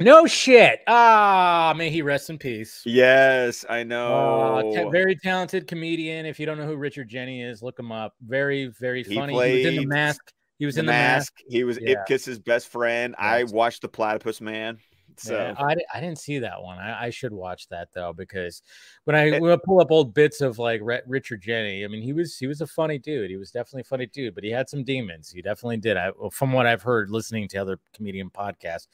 No 0.01 0.27
shit. 0.27 0.81
Ah, 0.87 1.75
may 1.77 1.91
he 1.91 2.01
rest 2.01 2.31
in 2.31 2.39
peace. 2.39 2.83
Yes, 2.87 3.65
I 3.69 3.81
Uh, 3.81 3.85
know. 3.85 4.73
ta- 4.75 4.89
very 4.89 5.15
talented 5.17 5.67
comedian. 5.67 6.25
If 6.25 6.41
you 6.41 6.47
don't 6.47 6.57
know 6.57 6.67
who 6.67 6.77
Richard 6.77 7.11
Jeni 7.11 7.47
is, 7.47 7.63
look 7.63 7.79
him 7.79 7.93
up. 7.93 8.15
Very, 8.27 8.69
very 8.81 9.03
He 9.05 9.15
funny. 9.15 9.35
he 9.35 9.39
was 9.59 9.67
in 9.67 9.77
the 9.77 9.87
mask. 9.87 10.33
He 10.59 10.65
was 10.67 10.79
in 10.79 10.87
the 10.87 10.93
mask. 10.93 11.35
mask. 11.37 11.45
He 11.51 11.65
was 11.65 11.79
Yeah. 11.81 11.91
Ipkiss's 12.01 12.39
best 12.39 12.69
friend. 12.69 13.15
I 13.19 13.45
watched 13.45 13.83
the 13.83 13.89
Platypus 13.89 14.41
Man. 14.41 14.79
So 15.17 15.35
Yeah, 15.35 15.55
I, 15.59 15.77
I 15.95 16.01
didn't 16.01 16.19
see 16.19 16.39
that 16.41 16.63
one. 16.63 16.79
I, 16.79 17.07
I 17.07 17.11
should 17.11 17.33
watch 17.33 17.69
that 17.69 17.89
though 17.93 18.13
because 18.13 18.63
when 19.05 19.15
I 19.17 19.39
when 19.39 19.53
I 19.53 19.59
pull 19.65 19.81
up 19.81 19.91
old 19.91 20.15
bits 20.15 20.41
of 20.41 20.59
like 20.59 20.81
Richard 21.07 21.43
Jeni, 21.43 21.85
I 21.85 21.89
mean 21.89 22.03
he 22.03 22.13
was 22.13 22.37
he 22.37 22.47
was 22.47 22.61
a 22.61 22.67
funny 22.67 22.99
dude. 22.99 23.31
He 23.31 23.37
was 23.37 23.51
definitely 23.51 23.83
a 23.83 23.85
funny 23.85 24.07
dude, 24.07 24.35
but 24.35 24.45
he 24.45 24.51
had 24.51 24.69
some 24.69 24.85
demons. 24.85 25.31
He 25.31 25.43
definitely 25.43 25.79
did. 25.79 25.97
I 25.97 26.11
from 26.33 26.53
what 26.53 26.67
I've 26.67 26.83
heard 26.83 27.11
listening 27.11 27.49
to 27.49 27.59
other 27.59 27.79
comedian 27.95 28.31
podcasts, 28.31 28.87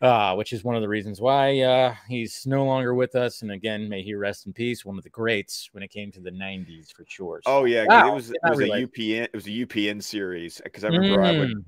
uh, 0.00 0.34
which 0.34 0.52
is 0.52 0.64
one 0.64 0.76
of 0.76 0.82
the 0.82 0.88
reasons 0.88 1.20
why 1.20 1.60
uh, 1.60 1.94
he's 2.08 2.46
no 2.46 2.64
longer 2.64 2.94
with 2.94 3.14
us. 3.14 3.42
And 3.42 3.50
again, 3.50 3.88
may 3.88 4.02
he 4.02 4.14
rest 4.14 4.46
in 4.46 4.52
peace. 4.52 4.84
One 4.84 4.96
of 4.98 5.04
the 5.04 5.10
greats 5.10 5.68
when 5.72 5.82
it 5.82 5.88
came 5.90 6.10
to 6.12 6.20
the 6.20 6.30
'90s 6.30 6.90
for 6.90 7.04
sure. 7.06 7.40
So- 7.44 7.50
Oh 7.50 7.64
yeah, 7.64 7.84
Wow, 7.86 8.12
it 8.12 8.14
was 8.14 8.30
it 8.30 8.38
was 8.44 8.60
a. 8.60 8.64
UPN 8.82 9.24
it 9.24 9.34
was 9.34 9.46
a 9.46 9.50
UPN 9.66 10.00
series 10.02 10.60
because 10.62 10.84
I 10.84 10.88
remember 10.88 11.22
I 11.22 11.38
would 11.38 11.48
Mm, 11.50 11.64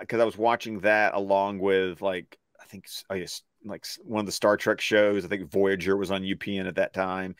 because 0.00 0.20
I 0.20 0.24
was 0.24 0.38
watching 0.38 0.80
that 0.80 1.12
along 1.14 1.58
with 1.58 2.00
like 2.00 2.38
I 2.64 2.66
think 2.68 2.88
I 3.10 3.18
guess 3.18 3.42
like 3.64 3.86
one 4.02 4.20
of 4.20 4.26
the 4.26 4.32
Star 4.32 4.56
Trek 4.56 4.80
shows. 4.80 5.24
I 5.24 5.28
think 5.28 5.50
Voyager 5.50 5.96
was 5.96 6.10
on 6.10 6.22
UPN 6.22 6.66
at 6.66 6.76
that 6.76 6.94
time, 6.94 7.36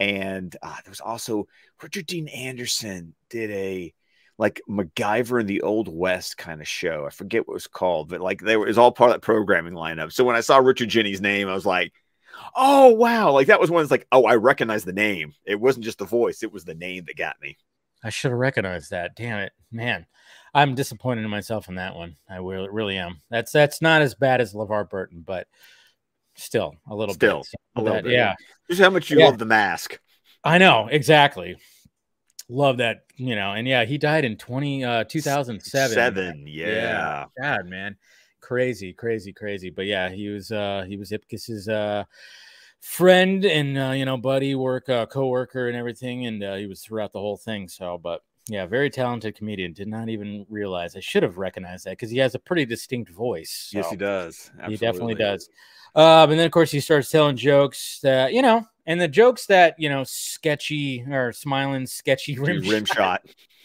and 0.00 0.54
uh, 0.62 0.76
there 0.84 0.90
was 0.90 1.00
also 1.00 1.46
Richard 1.82 2.06
Dean 2.06 2.28
Anderson 2.28 3.14
did 3.28 3.50
a 3.50 3.94
like 4.36 4.60
MacGyver 4.68 5.40
in 5.40 5.46
the 5.46 5.62
Old 5.62 5.86
West 5.88 6.36
kind 6.36 6.60
of 6.60 6.66
show. 6.66 7.06
I 7.06 7.10
forget 7.10 7.46
what 7.46 7.52
it 7.52 7.54
was 7.54 7.66
called, 7.68 8.08
but 8.08 8.20
like 8.20 8.40
they 8.40 8.56
were, 8.56 8.66
it 8.66 8.70
was 8.70 8.78
all 8.78 8.90
part 8.90 9.10
of 9.10 9.14
that 9.14 9.20
programming 9.20 9.74
lineup. 9.74 10.12
So 10.12 10.24
when 10.24 10.36
I 10.36 10.40
saw 10.40 10.58
Richard 10.58 10.88
Jeni's 10.88 11.20
name, 11.20 11.48
I 11.48 11.54
was 11.54 11.66
like, 11.66 11.92
oh 12.56 12.88
wow, 12.88 13.30
like 13.30 13.46
that 13.46 13.60
was 13.60 13.70
one 13.70 13.82
that's 13.82 13.92
like, 13.92 14.08
oh, 14.10 14.24
I 14.24 14.34
recognize 14.36 14.84
the 14.84 14.92
name. 14.92 15.34
It 15.44 15.60
wasn't 15.60 15.84
just 15.84 15.98
the 15.98 16.04
voice; 16.04 16.42
it 16.42 16.52
was 16.52 16.64
the 16.64 16.74
name 16.74 17.04
that 17.06 17.16
got 17.16 17.36
me. 17.40 17.56
I 18.02 18.10
should 18.10 18.32
have 18.32 18.40
recognized 18.40 18.90
that. 18.90 19.14
Damn 19.14 19.38
it, 19.38 19.52
man. 19.70 20.06
I'm 20.54 20.74
disappointed 20.74 21.24
in 21.24 21.30
myself 21.30 21.68
in 21.68 21.74
that 21.76 21.94
one. 21.96 22.16
I 22.30 22.36
really, 22.36 22.68
really 22.70 22.96
am. 22.96 23.20
That's 23.30 23.50
that's 23.52 23.82
not 23.82 24.02
as 24.02 24.14
bad 24.14 24.40
as 24.40 24.54
LeVar 24.54 24.88
Burton, 24.88 25.22
but 25.26 25.48
still 26.36 26.74
a 26.88 26.94
little 26.94 27.14
Still, 27.14 27.38
bit. 27.38 27.46
a 27.76 27.80
little 27.82 27.96
That- 27.96 28.04
bit. 28.04 28.12
Yeah, 28.12 28.34
Just 28.68 28.80
how 28.80 28.90
much 28.90 29.10
you 29.10 29.18
Yeah. 29.18 29.26
love 29.26 29.38
the 29.38 29.44
mask. 29.44 30.00
I 30.44 30.58
know 30.58 30.88
exactly. 30.90 31.56
Love 32.48 32.76
that, 32.78 33.04
you 33.16 33.34
know. 33.34 33.52
And 33.52 33.66
yeah, 33.66 33.84
he 33.84 33.96
died 33.98 34.24
in 34.24 34.36
20 34.36 34.84
uh 34.84 35.04
2007. 35.04 35.94
Seven, 35.94 36.44
yeah. 36.46 37.24
God, 37.40 37.66
man. 37.66 37.96
Crazy, 38.40 38.92
crazy, 38.92 39.32
crazy. 39.32 39.70
But 39.70 39.86
yeah, 39.86 40.10
he 40.10 40.28
was 40.28 40.52
uh 40.52 40.84
he 40.86 40.96
was 40.96 41.10
Ipkiss's 41.12 41.68
uh 41.68 42.04
friend 42.80 43.44
and 43.46 43.78
uh, 43.78 43.90
you 43.92 44.04
know, 44.04 44.18
buddy, 44.18 44.54
work 44.54 44.88
uh 44.90 45.06
co-worker 45.06 45.68
and 45.68 45.76
everything 45.76 46.26
and 46.26 46.44
uh, 46.44 46.54
he 46.56 46.66
was 46.66 46.82
throughout 46.82 47.12
the 47.12 47.18
whole 47.20 47.38
thing. 47.38 47.66
So, 47.68 47.96
but 47.96 48.20
yeah, 48.48 48.66
very 48.66 48.90
talented 48.90 49.34
comedian. 49.34 49.72
Did 49.72 49.88
not 49.88 50.08
even 50.08 50.44
realize. 50.48 50.96
I 50.96 51.00
should 51.00 51.22
have 51.22 51.38
recognized 51.38 51.86
that 51.86 51.90
because 51.90 52.10
he 52.10 52.18
has 52.18 52.34
a 52.34 52.38
pretty 52.38 52.66
distinct 52.66 53.10
voice. 53.10 53.70
Yes, 53.72 53.88
he 53.88 53.96
does. 53.96 54.50
He 54.66 54.76
definitely 54.76 55.14
does. 55.14 55.48
Um, 55.94 56.30
and 56.30 56.38
then 56.38 56.46
of 56.46 56.52
course 56.52 56.70
he 56.70 56.80
starts 56.80 57.08
telling 57.08 57.36
jokes 57.36 58.00
that 58.02 58.32
you 58.32 58.42
know, 58.42 58.66
and 58.86 59.00
the 59.00 59.08
jokes 59.08 59.46
that 59.46 59.76
you 59.78 59.88
know, 59.88 60.04
sketchy 60.04 61.04
or 61.08 61.32
smiling, 61.32 61.86
sketchy 61.86 62.38
rim, 62.38 62.60
Rim, 62.60 62.68
rim 62.68 62.84
shot. 62.84 63.22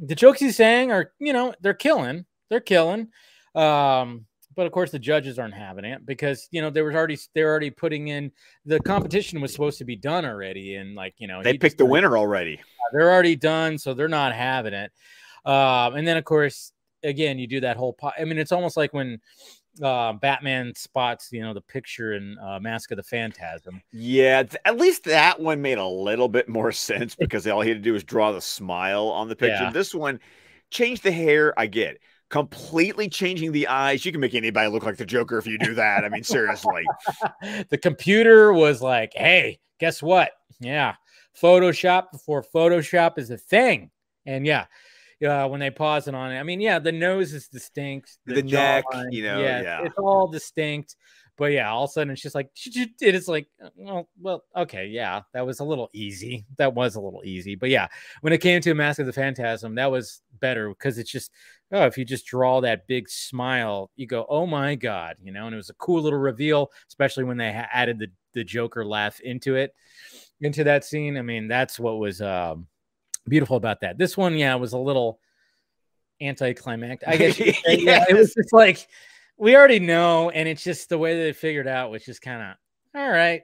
the 0.00 0.14
jokes 0.14 0.40
he's 0.40 0.56
saying 0.56 0.90
are, 0.90 1.12
you 1.18 1.32
know, 1.32 1.54
they're 1.60 1.74
killing. 1.74 2.26
They're 2.50 2.60
killing. 2.60 3.08
Um, 3.54 4.26
but 4.56 4.66
of 4.66 4.72
course 4.72 4.90
the 4.90 4.98
judges 4.98 5.38
aren't 5.38 5.54
having 5.54 5.84
it 5.84 6.04
because 6.04 6.48
you 6.50 6.60
know 6.60 6.70
there 6.70 6.84
was 6.84 6.94
already 6.94 7.18
they're 7.34 7.48
already 7.48 7.70
putting 7.70 8.08
in 8.08 8.30
the 8.66 8.80
competition 8.80 9.40
was 9.40 9.52
supposed 9.52 9.78
to 9.78 9.84
be 9.84 9.96
done 9.96 10.24
already 10.24 10.74
and 10.74 10.94
like 10.94 11.14
you 11.18 11.26
know 11.26 11.42
They 11.42 11.56
picked 11.56 11.78
the 11.78 11.86
winner 11.86 12.18
already. 12.18 12.60
They're 12.92 13.10
already 13.12 13.36
done, 13.36 13.78
so 13.78 13.94
they're 13.94 14.08
not 14.08 14.34
having 14.34 14.74
it. 14.74 14.92
Um, 15.44 15.94
and 15.94 16.06
then 16.06 16.16
of 16.16 16.24
course, 16.24 16.72
again, 17.02 17.38
you 17.38 17.46
do 17.46 17.60
that 17.60 17.76
whole. 17.76 17.94
Po- 17.94 18.12
I 18.18 18.24
mean, 18.24 18.38
it's 18.38 18.52
almost 18.52 18.76
like 18.76 18.92
when 18.92 19.20
uh, 19.82 20.12
Batman 20.14 20.74
spots, 20.74 21.28
you 21.32 21.40
know, 21.42 21.54
the 21.54 21.60
picture 21.60 22.12
in 22.14 22.36
uh, 22.38 22.58
Mask 22.60 22.90
of 22.90 22.96
the 22.96 23.02
Phantasm. 23.02 23.80
Yeah, 23.92 24.42
th- 24.42 24.60
at 24.64 24.76
least 24.76 25.04
that 25.04 25.40
one 25.40 25.62
made 25.62 25.78
a 25.78 25.86
little 25.86 26.28
bit 26.28 26.48
more 26.48 26.72
sense 26.72 27.14
because 27.14 27.46
all 27.46 27.60
he 27.62 27.70
had 27.70 27.78
to 27.78 27.82
do 27.82 27.92
was 27.92 28.04
draw 28.04 28.32
the 28.32 28.40
smile 28.40 29.06
on 29.08 29.28
the 29.28 29.36
picture. 29.36 29.64
Yeah. 29.64 29.70
This 29.70 29.94
one, 29.94 30.20
change 30.70 31.00
the 31.00 31.12
hair. 31.12 31.58
I 31.58 31.66
get 31.66 31.94
it. 31.94 32.00
completely 32.28 33.08
changing 33.08 33.52
the 33.52 33.66
eyes. 33.68 34.04
You 34.04 34.12
can 34.12 34.20
make 34.20 34.34
anybody 34.34 34.68
look 34.68 34.84
like 34.84 34.96
the 34.98 35.06
Joker 35.06 35.38
if 35.38 35.46
you 35.46 35.56
do 35.58 35.74
that. 35.74 36.04
I 36.04 36.08
mean, 36.10 36.24
seriously. 36.24 36.84
the 37.70 37.78
computer 37.78 38.52
was 38.52 38.82
like, 38.82 39.12
"Hey, 39.14 39.60
guess 39.78 40.02
what? 40.02 40.32
Yeah, 40.60 40.94
Photoshop 41.40 42.12
before 42.12 42.44
Photoshop 42.54 43.18
is 43.18 43.30
a 43.30 43.38
thing." 43.38 43.90
And 44.26 44.46
yeah, 44.46 44.66
uh, 45.26 45.48
when 45.48 45.60
they 45.60 45.70
pause 45.70 46.08
it 46.08 46.14
on 46.14 46.32
it, 46.32 46.38
I 46.38 46.42
mean, 46.42 46.60
yeah, 46.60 46.78
the 46.78 46.92
nose 46.92 47.32
is 47.32 47.48
distinct, 47.48 48.18
The 48.26 48.42
neck, 48.42 48.84
jawline, 48.92 49.12
you 49.12 49.22
know, 49.22 49.40
yeah. 49.40 49.82
it's 49.82 49.98
all 49.98 50.28
distinct. 50.28 50.96
But 51.40 51.52
yeah, 51.52 51.70
all 51.70 51.84
of 51.84 51.90
a 51.90 51.92
sudden 51.92 52.12
it's 52.12 52.20
just 52.20 52.34
like 52.34 52.50
it 52.66 53.14
is 53.14 53.26
like, 53.26 53.48
well, 53.74 54.08
well, 54.20 54.44
okay, 54.54 54.86
yeah, 54.86 55.22
that 55.32 55.46
was 55.46 55.60
a 55.60 55.64
little 55.64 55.88
easy. 55.94 56.44
That 56.58 56.74
was 56.74 56.96
a 56.96 57.00
little 57.00 57.22
easy. 57.24 57.54
But 57.54 57.70
yeah, 57.70 57.88
when 58.20 58.34
it 58.34 58.42
came 58.42 58.60
to 58.60 58.74
Mask 58.74 58.98
of 58.98 59.06
the 59.06 59.12
Phantasm, 59.12 59.74
that 59.76 59.90
was 59.90 60.20
better 60.38 60.68
because 60.68 60.98
it's 60.98 61.10
just 61.10 61.30
oh, 61.72 61.86
if 61.86 61.96
you 61.96 62.04
just 62.04 62.26
draw 62.26 62.60
that 62.60 62.86
big 62.86 63.08
smile, 63.08 63.90
you 63.96 64.06
go, 64.06 64.26
oh 64.28 64.46
my 64.46 64.74
god, 64.74 65.16
you 65.22 65.32
know. 65.32 65.46
And 65.46 65.54
it 65.54 65.56
was 65.56 65.70
a 65.70 65.74
cool 65.74 66.02
little 66.02 66.18
reveal, 66.18 66.70
especially 66.88 67.24
when 67.24 67.38
they 67.38 67.48
added 67.48 67.98
the 67.98 68.08
the 68.34 68.44
Joker 68.44 68.84
laugh 68.84 69.18
into 69.20 69.56
it, 69.56 69.74
into 70.40 70.64
that 70.64 70.84
scene. 70.84 71.16
I 71.16 71.22
mean, 71.22 71.48
that's 71.48 71.78
what 71.78 71.98
was 71.98 72.20
um, 72.20 72.66
beautiful 73.28 73.56
about 73.56 73.80
that. 73.80 73.98
This 73.98 74.16
one, 74.16 74.36
yeah, 74.36 74.54
was 74.54 74.72
a 74.72 74.78
little 74.78 75.20
anticlimactic. 76.20 77.08
I 77.08 77.16
guess. 77.16 77.38
you. 77.38 77.52
Yeah, 77.68 78.04
it 78.08 78.14
was 78.14 78.34
just 78.34 78.52
like 78.52 78.86
we 79.36 79.56
already 79.56 79.80
know, 79.80 80.30
and 80.30 80.48
it's 80.48 80.62
just 80.62 80.88
the 80.88 80.98
way 80.98 81.16
that 81.16 81.22
they 81.22 81.32
figured 81.32 81.66
out 81.68 81.90
was 81.90 82.04
just 82.04 82.22
kind 82.22 82.42
of 82.42 83.00
all 83.00 83.10
right. 83.10 83.42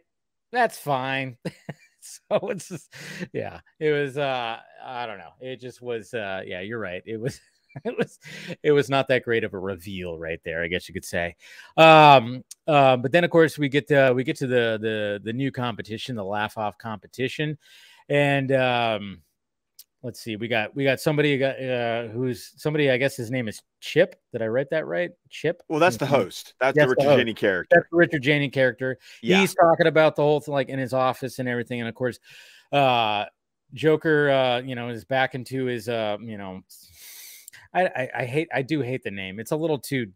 That's 0.53 0.79
fine. 0.79 1.37
so 2.01 2.49
it's 2.49 2.69
just 2.69 2.93
yeah, 3.33 3.61
it 3.81 3.91
was. 3.93 4.19
uh 4.19 4.59
I 4.85 5.07
don't 5.07 5.19
know. 5.19 5.33
It 5.41 5.61
just 5.61 5.83
was. 5.83 6.15
uh 6.15 6.43
Yeah, 6.47 6.61
you're 6.61 6.79
right. 6.79 7.03
It 7.07 7.21
was. 7.21 7.41
It 7.85 7.97
was 7.97 8.19
it 8.63 8.73
was 8.73 8.89
not 8.91 9.09
that 9.09 9.25
great 9.25 9.45
of 9.45 9.55
a 9.55 9.59
reveal 9.59 10.19
right 10.19 10.41
there, 10.45 10.63
I 10.63 10.69
guess 10.69 10.89
you 10.89 10.95
could 10.95 11.05
say. 11.05 11.37
Um, 11.77 12.45
uh, 12.67 12.97
but 12.97 13.13
then 13.13 13.25
of 13.25 13.31
course 13.31 13.59
we 13.59 13.69
get 13.69 13.89
to 13.89 14.13
we 14.15 14.25
get 14.25 14.37
to 14.39 14.47
the 14.47 14.79
the 14.81 15.21
the 15.23 15.33
new 15.33 15.51
competition, 15.53 16.17
the 16.17 16.25
laugh 16.25 16.59
off 16.59 16.79
competition, 16.79 17.59
and 18.09 18.53
um, 18.53 19.23
let's 20.07 20.21
see, 20.21 20.37
we 20.37 20.49
got 20.49 20.75
we 20.75 20.85
got 20.85 21.01
somebody 21.01 21.37
got 21.37 21.61
uh, 21.63 22.07
who's 22.09 22.53
somebody. 22.57 22.91
I 22.91 22.97
guess 22.97 23.17
his 23.17 23.31
name 23.31 23.49
is 23.49 23.61
Chip. 23.81 24.17
Did 24.33 24.41
I 24.41 24.47
write 24.47 24.71
that 24.71 24.87
right? 24.87 25.11
Chip. 25.31 25.63
Well, 25.69 25.81
that's 25.81 25.97
the 25.97 26.07
host. 26.07 26.55
That's 26.61 26.77
That's 26.77 26.89
the 26.91 26.95
the 26.95 27.03
Richard 27.03 27.11
host. 27.11 27.27
Jeni 27.27 27.37
character. 27.37 27.77
That's 27.77 27.91
the 27.91 27.97
Richard 27.97 28.23
Jeni 28.23 28.53
character. 28.53 28.99
Yeah. 29.23 29.41
He's 29.41 29.55
talking 29.55 29.89
about 29.89 30.17
the 30.17 30.23
whole 30.23 30.41
thing, 30.41 30.55
like 30.55 30.69
in 30.69 30.79
his 30.79 30.93
office 30.93 31.39
and 31.39 31.49
everything. 31.49 31.81
And 31.81 31.89
of 31.89 31.95
course, 31.95 32.21
uh, 32.73 33.27
Joker, 33.75 34.31
uh, 34.31 34.61
you 34.61 34.75
know, 34.77 34.89
is 34.89 35.05
back 35.05 35.35
into 35.35 35.65
his, 35.65 35.89
uh, 35.89 36.17
you 36.21 36.39
know, 36.39 36.63
I, 37.77 37.85
I, 37.85 38.09
I 38.21 38.25
hate, 38.25 38.49
I 38.55 38.63
do 38.63 38.81
hate 38.81 39.03
the 39.05 39.11
name. 39.11 39.39
It's 39.39 39.53
a 39.53 39.57
little 39.57 39.79
too 39.79 40.07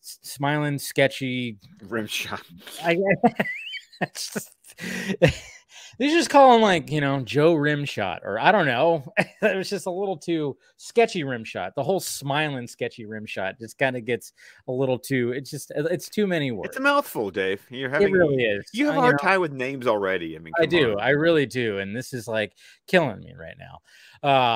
smiling, 0.00 0.78
sketchy. 0.78 1.58
Rim 1.88 2.06
shot. 2.06 2.42
I, 2.82 2.96
it's 4.00 4.32
just, 4.32 4.50
they 5.98 6.08
just 6.08 6.30
call 6.30 6.54
him 6.54 6.62
like, 6.62 6.90
you 6.90 7.00
know, 7.00 7.20
Joe 7.20 7.54
Rimshot, 7.54 8.20
or 8.24 8.38
I 8.38 8.52
don't 8.52 8.66
know. 8.66 9.04
it 9.42 9.56
was 9.56 9.68
just 9.68 9.86
a 9.86 9.90
little 9.90 10.16
too 10.16 10.56
sketchy 10.78 11.24
rimshot. 11.24 11.72
The 11.76 11.82
whole 11.82 12.00
smiling, 12.00 12.66
sketchy 12.66 13.04
rimshot 13.04 13.58
just 13.58 13.76
kind 13.76 13.96
of 13.96 14.04
gets 14.06 14.32
a 14.68 14.72
little 14.72 14.98
too, 14.98 15.32
it's 15.32 15.50
just, 15.50 15.72
it's 15.74 16.08
too 16.08 16.26
many 16.26 16.52
words. 16.52 16.68
It's 16.70 16.78
a 16.78 16.80
mouthful, 16.80 17.30
Dave. 17.30 17.60
You're 17.70 17.90
having 17.90 18.08
It 18.08 18.12
really 18.12 18.42
is. 18.44 18.64
you 18.72 18.86
have 18.86 18.94
Uh, 18.96 18.98
a 18.98 19.02
hard 19.02 19.18
time 19.20 19.40
with 19.40 19.52
names 19.52 19.86
already. 19.86 20.36
I 20.36 20.38
mean, 20.38 20.54
I 20.58 20.64
do. 20.66 20.92
on. 20.92 21.00
I 21.00 21.10
really 21.10 21.46
do. 21.46 21.78
And 21.78 21.94
this 21.94 22.12
is 22.14 22.26
like 22.26 22.54
killing 22.86 23.20
me 23.20 23.34
right 23.38 23.56
now. 23.58 23.80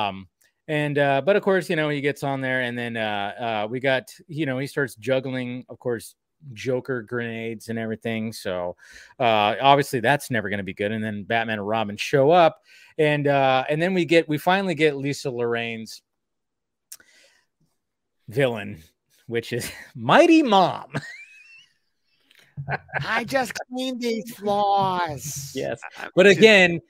Um, 0.08 0.28
and 0.68 0.98
uh, 0.98 1.20
but 1.24 1.36
of 1.36 1.42
course, 1.42 1.68
you 1.68 1.76
know, 1.76 1.88
he 1.88 2.00
gets 2.00 2.22
on 2.22 2.40
there, 2.40 2.62
and 2.62 2.76
then 2.76 2.96
uh, 2.96 3.64
uh, 3.64 3.68
we 3.68 3.80
got, 3.80 4.10
you 4.28 4.46
know, 4.46 4.58
he 4.58 4.66
starts 4.66 4.94
juggling, 4.94 5.64
of 5.68 5.78
course, 5.78 6.14
Joker 6.52 7.02
grenades 7.02 7.68
and 7.68 7.78
everything. 7.78 8.32
So 8.32 8.76
uh, 9.18 9.56
obviously, 9.60 10.00
that's 10.00 10.30
never 10.30 10.48
going 10.48 10.58
to 10.58 10.64
be 10.64 10.74
good. 10.74 10.92
And 10.92 11.04
then 11.04 11.24
Batman 11.24 11.58
and 11.58 11.68
Robin 11.68 11.96
show 11.96 12.30
up, 12.30 12.60
and 12.98 13.26
uh, 13.26 13.64
and 13.68 13.80
then 13.80 13.92
we 13.92 14.04
get, 14.04 14.28
we 14.28 14.38
finally 14.38 14.74
get 14.74 14.96
Lisa 14.96 15.30
Lorraine's 15.30 16.02
villain, 18.28 18.82
which 19.26 19.52
is 19.52 19.70
Mighty 19.94 20.42
Mom. 20.42 20.92
I 23.04 23.24
just 23.24 23.52
cleaned 23.54 24.00
these 24.00 24.34
floors. 24.34 25.52
Yes. 25.54 25.80
But 26.14 26.26
again, 26.26 26.80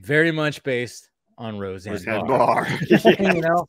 very 0.00 0.32
much 0.32 0.62
based 0.62 1.10
on 1.38 1.58
Roseanne, 1.58 1.94
Roseanne 1.94 2.26
Barr. 2.26 2.64
Barr. 2.64 2.78
you 3.34 3.40
know, 3.40 3.68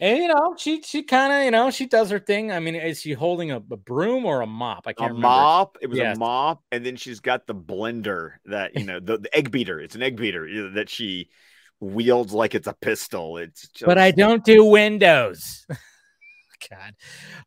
and 0.00 0.18
you 0.18 0.28
know, 0.28 0.54
she 0.58 0.82
she 0.82 1.02
kind 1.02 1.32
of 1.32 1.44
you 1.44 1.50
know 1.50 1.70
she 1.70 1.86
does 1.86 2.10
her 2.10 2.18
thing. 2.18 2.52
I 2.52 2.60
mean, 2.60 2.74
is 2.74 3.00
she 3.00 3.12
holding 3.12 3.50
a, 3.50 3.56
a 3.56 3.76
broom 3.76 4.24
or 4.24 4.42
a 4.42 4.46
mop? 4.46 4.86
I 4.86 4.92
can't 4.92 5.12
remember. 5.12 5.28
mop. 5.28 5.78
It 5.80 5.88
was 5.88 5.98
Yes. 5.98 6.16
a 6.16 6.18
mop, 6.18 6.62
and 6.70 6.84
then 6.84 6.96
she's 6.96 7.20
got 7.20 7.46
the 7.46 7.54
blender 7.54 8.32
that 8.46 8.76
you 8.76 8.84
know, 8.84 9.00
the, 9.00 9.18
the 9.18 9.36
egg 9.36 9.50
beater. 9.50 9.80
It's 9.80 9.94
an 9.94 10.02
egg 10.02 10.16
beater 10.16 10.70
that 10.72 10.90
she 10.90 11.30
wields 11.80 12.32
like 12.32 12.54
it's 12.54 12.66
a 12.66 12.74
pistol. 12.74 13.38
It's 13.38 13.68
just, 13.68 13.86
But 13.86 13.98
I 13.98 14.10
don't 14.10 14.44
do 14.44 14.64
windows. 14.64 15.66
God, 16.70 16.94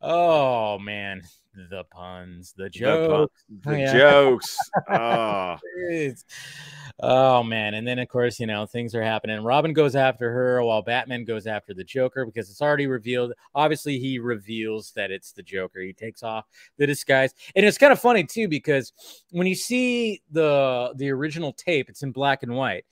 oh 0.01 0.79
man, 0.79 1.23
the 1.53 1.83
puns, 1.91 2.53
the 2.55 2.63
the, 2.63 2.69
jokes. 2.69 3.43
the 3.63 3.69
oh, 3.71 3.75
Yeah. 3.75 3.93
jokes. 3.93 4.57
Oh, 4.89 5.57
Oh 7.01 7.43
man, 7.43 7.75
and 7.75 7.87
then 7.87 7.97
of 7.99 8.09
course, 8.09 8.39
you 8.39 8.45
know, 8.45 8.65
things 8.65 8.93
are 8.93 9.01
happening. 9.01 9.41
Robin 9.41 9.71
goes 9.71 9.95
after 9.95 10.31
her 10.31 10.61
while 10.63 10.81
Batman 10.81 11.23
goes 11.23 11.47
after 11.47 11.73
the 11.73 11.83
Joker 11.83 12.25
because 12.25 12.49
it's 12.49 12.61
already 12.61 12.87
revealed. 12.87 13.31
Obviously, 13.55 13.99
he 13.99 14.19
reveals 14.19 14.91
that 14.91 15.09
it's 15.09 15.31
the 15.31 15.41
Joker. 15.41 15.79
He 15.79 15.93
takes 15.93 16.23
off 16.23 16.45
the 16.77 16.85
disguise. 16.85 17.33
And 17.55 17.65
it's 17.65 17.77
kind 17.77 17.93
of 17.93 18.01
funny 18.01 18.25
too 18.25 18.49
because 18.49 18.91
when 19.31 19.47
you 19.47 19.55
see 19.55 20.21
the 20.31 20.93
the 20.97 21.09
original 21.09 21.53
tape, 21.53 21.89
it's 21.89 22.03
in 22.03 22.11
black 22.11 22.43
and 22.43 22.53
white. 22.53 22.83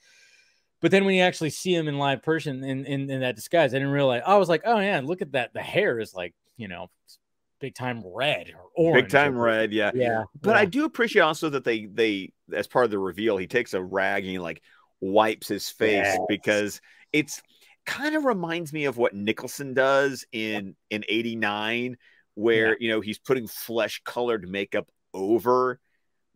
But 0.80 0.92
then 0.92 1.06
when 1.06 1.16
you 1.16 1.24
actually 1.24 1.50
see 1.50 1.74
him 1.74 1.88
in 1.88 1.98
live 1.98 2.22
person 2.22 2.64
in, 2.64 2.86
in, 2.86 3.10
in 3.10 3.20
that 3.22 3.36
disguise, 3.36 3.74
I 3.74 3.80
didn't 3.80 3.94
realize. 3.94 4.22
I 4.26 4.38
was 4.38 4.48
like, 4.48 4.62
oh 4.66 4.80
yeah, 4.80 5.02
look 5.04 5.22
at 5.22 5.32
that. 5.34 5.54
The 5.54 5.62
hair 5.62 6.00
is 6.00 6.14
like, 6.14 6.34
you 6.56 6.68
know, 6.68 6.90
big 7.60 7.76
time 7.76 8.04
red 8.06 8.50
or 8.56 8.70
orange. 8.76 9.06
big 9.06 9.12
time 9.12 9.38
red. 9.38 9.72
Yeah. 9.74 9.92
Yeah. 9.94 10.24
But 10.42 10.52
yeah. 10.56 10.62
I 10.62 10.66
do 10.66 10.86
appreciate 10.86 11.22
also 11.22 11.50
that 11.50 11.64
they 11.64 11.86
they 11.86 12.32
as 12.54 12.68
part 12.68 12.86
of 12.86 12.92
the 12.92 13.00
reveal, 13.00 13.38
he 13.38 13.48
takes 13.48 13.74
a 13.74 13.82
rag 13.82 14.24
and 14.24 14.32
he 14.32 14.40
like 14.40 14.62
wipes 15.02 15.48
his 15.48 15.70
face 15.70 16.06
Yes. 16.06 16.20
because 16.28 16.82
it's 17.14 17.42
kind 17.86 18.16
of 18.16 18.26
reminds 18.26 18.74
me 18.74 18.86
of 18.86 18.98
what 18.98 19.14
Nicholson 19.14 19.74
does 19.74 20.26
in 20.32 20.76
in 20.90 21.04
89 21.08 21.98
where 22.36 22.78
you 22.80 22.90
know 22.90 23.02
he's 23.02 23.18
putting 23.20 23.48
flesh 23.48 24.02
colored 24.06 24.48
makeup 24.48 24.90
over 25.14 25.80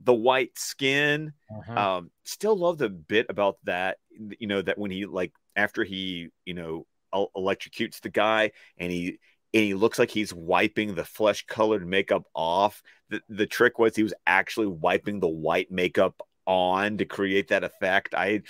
the 0.03 0.13
white 0.13 0.57
skin. 0.57 1.33
Uh-huh. 1.55 1.97
Um 1.97 2.11
still 2.25 2.55
love 2.57 2.77
the 2.77 2.89
bit 2.89 3.27
about 3.29 3.57
that 3.65 3.97
you 4.39 4.47
know 4.47 4.61
that 4.61 4.77
when 4.77 4.91
he 4.91 5.05
like 5.05 5.33
after 5.55 5.83
he 5.83 6.29
you 6.45 6.53
know 6.53 6.85
el- 7.13 7.29
electrocutes 7.35 7.99
the 8.01 8.09
guy 8.09 8.51
and 8.77 8.91
he 8.91 9.19
and 9.53 9.63
he 9.63 9.73
looks 9.73 9.99
like 9.99 10.09
he's 10.09 10.33
wiping 10.33 10.95
the 10.95 11.05
flesh 11.05 11.45
colored 11.45 11.87
makeup 11.87 12.23
off 12.33 12.81
the, 13.11 13.21
the 13.29 13.45
trick 13.45 13.77
was 13.77 13.95
he 13.95 14.03
was 14.03 14.13
actually 14.25 14.67
wiping 14.67 15.19
the 15.19 15.27
white 15.27 15.69
makeup 15.69 16.21
on 16.47 16.97
to 16.97 17.05
create 17.05 17.49
that 17.49 17.63
effect. 17.63 18.15
I 18.15 18.41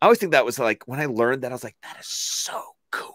I 0.00 0.06
always 0.06 0.18
think 0.18 0.32
that 0.32 0.44
was 0.44 0.58
like 0.58 0.82
when 0.88 1.00
I 1.00 1.06
learned 1.06 1.42
that 1.42 1.52
I 1.52 1.54
was 1.54 1.62
like 1.64 1.76
that 1.82 1.98
is 2.00 2.06
so 2.06 2.60
cool. 2.90 3.14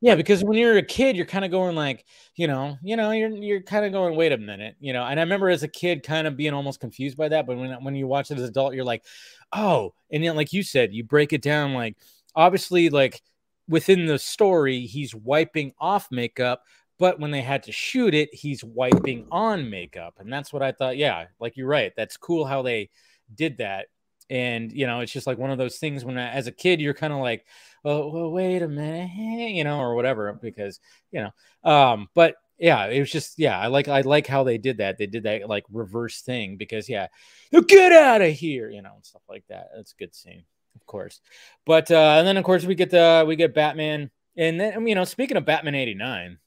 Yeah, 0.00 0.16
because 0.16 0.44
when 0.44 0.58
you're 0.58 0.76
a 0.76 0.82
kid, 0.82 1.16
you're 1.16 1.24
kind 1.24 1.46
of 1.46 1.50
going 1.50 1.74
like, 1.74 2.04
you 2.36 2.46
know, 2.46 2.76
you 2.82 2.94
know, 2.94 3.10
you're 3.12 3.30
you're 3.30 3.62
kind 3.62 3.86
of 3.86 3.92
going, 3.92 4.16
wait 4.16 4.32
a 4.32 4.38
minute, 4.38 4.76
you 4.78 4.92
know. 4.92 5.02
And 5.04 5.18
I 5.18 5.22
remember 5.22 5.48
as 5.48 5.62
a 5.62 5.68
kid, 5.68 6.02
kind 6.02 6.26
of 6.26 6.36
being 6.36 6.52
almost 6.52 6.78
confused 6.78 7.16
by 7.16 7.28
that. 7.28 7.46
But 7.46 7.56
when 7.56 7.72
when 7.82 7.94
you 7.94 8.06
watch 8.06 8.30
it 8.30 8.36
as 8.36 8.42
an 8.42 8.50
adult, 8.50 8.74
you're 8.74 8.84
like, 8.84 9.04
oh, 9.52 9.94
and 10.12 10.22
then 10.22 10.36
like 10.36 10.52
you 10.52 10.62
said, 10.62 10.92
you 10.92 11.04
break 11.04 11.32
it 11.32 11.42
down 11.42 11.72
like 11.72 11.96
obviously 12.36 12.90
like 12.90 13.22
within 13.68 14.06
the 14.06 14.18
story, 14.18 14.80
he's 14.86 15.14
wiping 15.14 15.72
off 15.80 16.08
makeup, 16.10 16.62
but 16.98 17.18
when 17.18 17.30
they 17.30 17.42
had 17.42 17.62
to 17.64 17.72
shoot 17.72 18.14
it, 18.14 18.32
he's 18.32 18.62
wiping 18.62 19.26
on 19.30 19.68
makeup, 19.70 20.14
and 20.18 20.32
that's 20.32 20.52
what 20.52 20.62
I 20.62 20.72
thought. 20.72 20.96
Yeah, 20.96 21.26
like 21.40 21.56
you're 21.56 21.66
right. 21.66 21.92
That's 21.96 22.16
cool 22.16 22.44
how 22.44 22.62
they 22.62 22.90
did 23.34 23.58
that. 23.58 23.86
And 24.30 24.72
you 24.72 24.86
know, 24.86 25.00
it's 25.00 25.12
just 25.12 25.26
like 25.26 25.38
one 25.38 25.50
of 25.50 25.58
those 25.58 25.76
things 25.78 26.04
when, 26.04 26.16
as 26.18 26.46
a 26.46 26.52
kid, 26.52 26.80
you're 26.80 26.94
kind 26.94 27.12
of 27.12 27.18
like, 27.20 27.46
oh, 27.84 28.08
well, 28.08 28.30
wait 28.30 28.62
a 28.62 28.68
minute, 28.68 29.10
you 29.52 29.64
know, 29.64 29.80
or 29.80 29.94
whatever, 29.94 30.32
because 30.40 30.80
you 31.12 31.22
know, 31.22 31.70
um, 31.70 32.08
but 32.14 32.36
yeah, 32.58 32.86
it 32.86 33.00
was 33.00 33.10
just 33.10 33.38
yeah, 33.38 33.58
I 33.58 33.66
like 33.66 33.88
I 33.88 34.02
like 34.02 34.26
how 34.26 34.44
they 34.44 34.58
did 34.58 34.78
that. 34.78 34.96
They 34.98 35.06
did 35.06 35.24
that 35.24 35.48
like 35.48 35.64
reverse 35.72 36.22
thing 36.22 36.56
because 36.56 36.88
yeah, 36.88 37.08
"Oh, 37.52 37.60
get 37.62 37.92
out 37.92 38.22
of 38.22 38.32
here, 38.32 38.70
you 38.70 38.82
know, 38.82 38.92
and 38.94 39.04
stuff 39.04 39.22
like 39.28 39.44
that. 39.48 39.70
That's 39.76 39.92
a 39.92 39.96
good 39.96 40.14
scene, 40.14 40.44
of 40.84 40.86
course. 40.86 41.20
But 41.64 41.90
uh, 41.90 42.16
and 42.18 42.26
then 42.26 42.36
of 42.36 42.44
course 42.44 42.64
we 42.64 42.74
get 42.74 42.90
the 42.90 43.24
we 43.26 43.36
get 43.36 43.54
Batman, 43.54 44.10
and 44.36 44.60
then 44.60 44.86
you 44.86 44.94
know, 44.94 45.04
speaking 45.04 45.36
of 45.36 45.46
Batman 45.46 45.74
'89, 45.74 46.38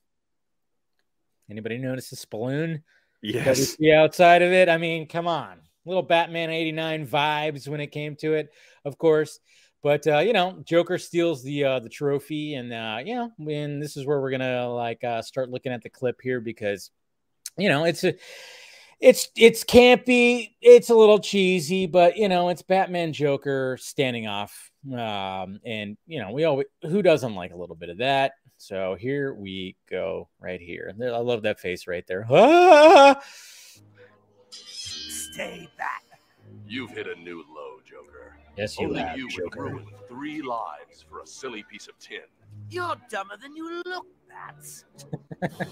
anybody 1.49 1.77
notice 1.79 2.09
the 2.11 2.25
balloon? 2.29 2.83
Yes. 3.23 3.75
see 3.77 3.91
outside 3.91 4.43
of 4.43 4.51
it. 4.51 4.69
I 4.69 4.77
mean, 4.77 5.07
come 5.07 5.27
on, 5.27 5.59
little 5.85 6.03
Batman 6.03 6.51
'89 6.51 7.07
vibes 7.07 7.67
when 7.67 7.81
it 7.81 7.87
came 7.87 8.15
to 8.17 8.33
it, 8.33 8.49
of 8.85 8.97
course. 8.99 9.39
But 9.81 10.05
uh, 10.05 10.19
you 10.19 10.33
know, 10.33 10.61
Joker 10.63 10.99
steals 10.99 11.43
the 11.43 11.63
uh, 11.63 11.79
the 11.79 11.89
trophy, 11.89 12.53
and 12.53 12.71
uh, 12.71 12.99
you 13.03 13.15
know, 13.15 13.31
and 13.51 13.81
this 13.81 13.97
is 13.97 14.05
where 14.05 14.21
we're 14.21 14.31
gonna 14.31 14.71
like 14.71 15.03
uh, 15.03 15.23
start 15.23 15.49
looking 15.49 15.71
at 15.71 15.81
the 15.81 15.89
clip 15.89 16.19
here 16.21 16.39
because 16.39 16.91
you 17.57 17.69
know 17.69 17.85
it's 17.85 18.03
a 18.03 18.13
it's 18.99 19.29
it's 19.35 19.63
campy, 19.63 20.51
it's 20.61 20.89
a 20.89 20.95
little 20.95 21.19
cheesy, 21.19 21.85
but 21.85 22.17
you 22.17 22.29
know, 22.29 22.49
it's 22.49 22.61
Batman 22.61 23.13
Joker 23.13 23.77
standing 23.79 24.27
off, 24.27 24.71
um, 24.91 25.59
and 25.65 25.97
you 26.07 26.19
know, 26.19 26.31
we 26.31 26.45
always 26.45 26.67
who 26.83 27.01
doesn't 27.01 27.35
like 27.35 27.53
a 27.53 27.57
little 27.57 27.75
bit 27.75 27.89
of 27.89 27.97
that. 27.99 28.33
So 28.57 28.95
here 28.99 29.35
we 29.35 29.75
go, 29.89 30.29
right 30.39 30.59
here. 30.59 30.91
I 30.99 31.19
love 31.19 31.43
that 31.43 31.59
face 31.59 31.85
right 31.85 32.05
there. 32.07 32.25
Ah! 32.29 33.21
Stay 34.49 35.69
back. 35.77 36.03
You've 36.67 36.91
hit 36.91 37.07
a 37.07 37.19
new 37.19 37.43
low, 37.55 37.77
Joker. 37.85 38.35
Yes, 38.57 38.79
you 38.79 38.87
Only 38.87 39.01
have, 39.01 39.17
you 39.17 39.29
would 39.37 39.55
ruin 39.55 39.85
three 40.09 40.41
lives 40.41 41.05
for 41.07 41.21
a 41.21 41.27
silly 41.27 41.63
piece 41.69 41.87
of 41.87 41.97
tin. 41.99 42.21
You're 42.69 42.95
dumber 43.09 43.37
than 43.37 43.55
you 43.55 43.83
look, 43.85 44.07
Bats. 44.29 44.85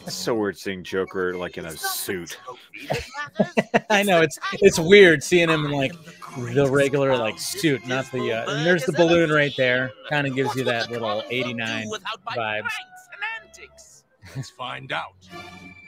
So 0.07 0.35
weird 0.35 0.57
seeing 0.57 0.83
Joker 0.83 1.35
like 1.37 1.57
in 1.57 1.65
a 1.65 1.69
It's 1.69 1.81
not 1.83 1.91
the 1.91 1.97
suit. 1.97 2.39
trophy 2.45 2.87
that 2.87 3.03
matters, 3.39 3.85
I 3.89 4.03
know 4.03 4.21
it's 4.21 4.37
it's 4.61 4.79
weird 4.79 5.23
seeing 5.23 5.49
him 5.49 5.65
in 5.65 5.71
like 5.71 5.93
the 6.37 6.51
the 6.53 6.69
regular 6.69 7.17
like 7.17 7.39
suit, 7.39 7.85
not 7.87 8.11
the 8.11 8.31
uh, 8.31 8.51
and 8.51 8.65
there's 8.65 8.85
the 8.85 8.91
balloon 8.93 9.31
right 9.31 9.53
there. 9.57 9.91
Kind 10.09 10.27
of 10.27 10.35
gives 10.35 10.55
you 10.55 10.63
that 10.65 10.91
little 10.91 11.23
89 11.29 11.89
without 11.89 12.19
my 12.25 12.33
vibes. 12.35 12.61
pranks 12.61 12.75
and 13.13 13.47
antics? 13.47 14.03
Let's 14.35 14.49
find 14.51 14.91
out. 14.91 15.13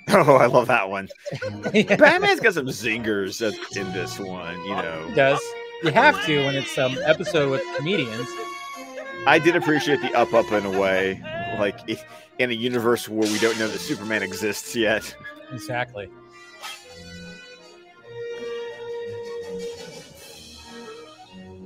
Oh, 0.10 0.36
I 0.38 0.46
love 0.46 0.68
that 0.68 0.90
one. 0.90 1.10
Yeah, 1.74 1.96
Batman's 1.98 2.40
got 2.40 2.54
some 2.54 2.68
zingers 2.68 3.42
in 3.76 3.92
this 3.92 4.18
one, 4.18 4.58
you 4.64 4.70
know. 4.74 5.06
it 5.10 5.16
does. 5.16 5.42
You 5.84 5.92
have 5.92 6.26
to 6.26 6.46
when 6.46 6.56
it's 6.56 6.78
um 6.78 6.98
episode 7.04 7.52
with 7.52 7.62
comedians. 7.76 8.26
I 9.26 9.38
did 9.38 9.58
appreciate 9.58 10.00
the 10.00 10.14
up 10.16 10.34
up 10.34 10.50
in 10.54 10.66
a 10.66 10.80
way. 10.80 11.22
Like 11.60 11.80
in 12.38 12.52
a 12.52 12.54
universe 12.54 13.10
where 13.10 13.28
we 13.32 13.40
don't 13.40 13.58
know 13.58 13.68
that 13.68 13.80
Superman 13.80 14.22
exists 14.22 14.76
yet. 14.76 15.16
Exactly. 15.52 16.08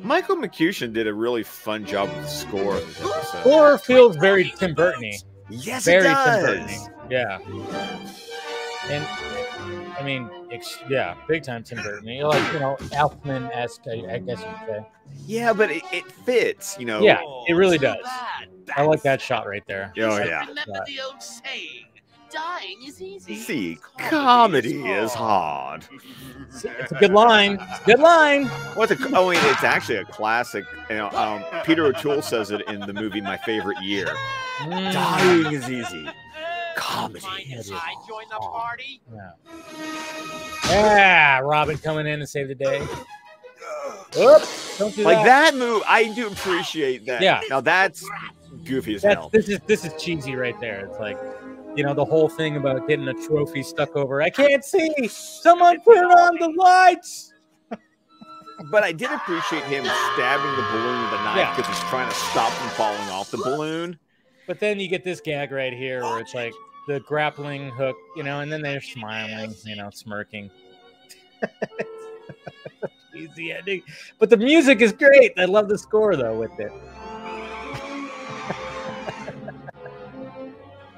Michael 0.02 0.38
McCuistion 0.38 0.94
did 0.94 1.08
a 1.08 1.14
really 1.14 1.44
fun 1.44 1.86
job 1.86 2.10
with 2.10 2.22
the 2.24 2.28
score 2.28 2.76
of 2.76 2.88
this 2.98 3.82
feels 3.86 4.16
very 4.16 4.52
Tim 4.58 4.74
Burton-y. 4.74 5.18
Yes, 5.50 5.86
Very 5.86 6.00
it 6.00 6.04
Tim 6.04 6.14
does. 6.14 6.46
Burton-y. 6.46 6.88
Yeah. 7.10 7.40
And 8.90 9.06
I 10.00 10.04
mean, 10.04 10.30
ex- 10.52 10.80
yeah, 10.90 11.16
big 11.28 11.44
time 11.44 11.64
Tim 11.64 11.84
Burton. 11.84 12.08
You 12.08 12.28
Like 12.28 12.54
you 12.54 12.60
know, 12.60 12.78
Elfman 12.92 13.50
esque, 13.54 13.82
I, 13.88 14.14
I 14.16 14.20
guess 14.20 14.40
you'd 14.40 14.68
say. 14.68 14.86
Yeah, 15.28 15.54
but 15.54 15.70
it, 15.70 15.84
it 15.92 16.12
fits, 16.12 16.78
you 16.80 16.86
know. 16.86 17.02
Yeah, 17.02 17.22
it 17.48 17.54
really 17.54 17.78
too 17.78 17.86
does. 17.86 18.06
Bad, 18.76 18.82
I 18.84 18.86
like 18.86 19.02
that 19.04 19.22
shot 19.22 19.48
right 19.48 19.64
there. 19.68 19.94
Oh, 20.00 20.08
Like 20.10 20.26
yeah. 20.28 20.40
that 20.46 20.48
Remember 20.50 20.74
shot. 20.76 20.86
the 20.88 21.02
old 21.02 21.22
saying, 21.22 21.86
dying 22.32 22.78
is 22.86 23.02
easy. 23.02 23.36
See, 23.36 23.78
comedy 23.98 24.82
is 24.90 25.14
hard. 25.14 25.86
It's 26.54 26.66
a 26.92 26.96
good 27.00 27.12
line. 27.14 27.58
It's 27.62 27.80
a 27.82 27.86
good 27.86 28.00
line. 28.00 28.46
What's 28.76 28.92
a? 28.92 28.98
Oh, 29.16 29.28
wait, 29.28 29.40
it's 29.44 29.64
actually 29.64 29.98
a 29.98 30.06
classic. 30.06 30.66
You 30.90 30.98
know, 30.98 31.10
um, 31.12 31.44
Peter 31.66 31.86
O'Toole 31.86 32.22
says 32.22 32.52
it 32.52 32.62
in 32.68 32.80
the 32.82 32.94
movie 32.94 33.22
My 33.22 33.38
Favorite 33.38 33.82
Year. 33.82 34.08
Mm. 34.60 34.94
Dying 34.94 35.54
is 35.54 35.70
easy. 35.70 36.08
Comedy. 36.76 37.26
Is 37.54 37.70
if 37.70 37.76
I 37.78 37.94
join 38.08 38.24
the 38.30 38.38
party? 38.40 39.02
Yeah. 39.14 39.32
Yeah, 40.70 41.40
Robin 41.40 41.78
coming 41.78 42.08
in 42.08 42.20
to 42.20 42.28
save 42.28 42.48
the 42.48 42.56
day. 42.56 42.82
Oops, 44.18 44.78
don't 44.78 44.94
do 44.96 45.04
Like 45.04 45.24
that. 45.26 45.52
that 45.52 45.56
move, 45.56 45.84
I 45.88 46.12
do 46.14 46.28
appreciate 46.28 47.06
that. 47.06 47.22
Yeah. 47.22 47.42
Now 47.50 47.62
that's 47.62 48.06
goofy 48.66 48.96
as 48.96 49.02
That's 49.02 49.16
hell. 49.16 49.30
this 49.30 49.50
is 49.50 49.60
this 49.68 49.86
is 49.86 49.94
cheesy 50.02 50.36
right 50.36 50.60
there. 50.60 50.86
It's 50.86 51.00
like, 51.00 51.18
you 51.76 51.84
know, 51.84 51.94
the 51.94 52.06
whole 52.06 52.30
thing 52.30 52.58
about 52.58 52.88
getting 52.88 53.08
a 53.08 53.14
trophy 53.14 53.64
stuck 53.64 53.96
over. 53.96 54.22
I 54.22 54.30
can't 54.30 54.64
see. 54.64 55.08
Someone 55.08 55.82
turn 55.84 56.06
on 56.06 56.38
the 56.40 56.50
lights. 56.58 57.34
But 58.70 58.84
I 58.84 58.92
did 58.92 59.10
appreciate 59.12 59.64
him 59.64 59.84
stabbing 60.14 60.52
the 60.56 60.62
balloon 60.72 61.02
with 61.04 61.20
a 61.20 61.24
knife 61.24 61.38
Yeah. 61.38 61.56
because 61.56 61.68
he's 61.76 61.90
trying 61.90 62.08
to 62.10 62.16
stop 62.16 62.52
from 62.52 62.70
falling 62.70 63.10
off 63.10 63.32
the 63.32 63.38
balloon. 63.38 63.98
But 64.46 64.60
then 64.60 64.80
you 64.80 64.88
get 64.88 65.04
this 65.04 65.20
gag 65.20 65.52
right 65.52 65.74
here 65.74 66.04
where 66.04 66.20
it's 66.20 66.36
like 66.36 66.54
the 66.88 67.00
grappling 67.00 67.70
hook, 67.72 67.96
you 68.16 68.22
know, 68.22 68.42
and 68.42 68.52
then 68.52 68.62
they're 68.62 68.80
smiling, 68.82 69.56
you 69.66 69.76
know, 69.76 69.90
smirking. 69.92 70.52
Cheesy 73.14 73.52
ending. 73.52 73.82
But 74.20 74.30
the 74.30 74.38
music 74.38 74.82
is 74.82 74.92
great. 74.94 75.34
I 75.38 75.46
love 75.46 75.68
the 75.68 75.78
score 75.78 76.16
though 76.16 76.38
with 76.38 76.58
it. 76.60 76.72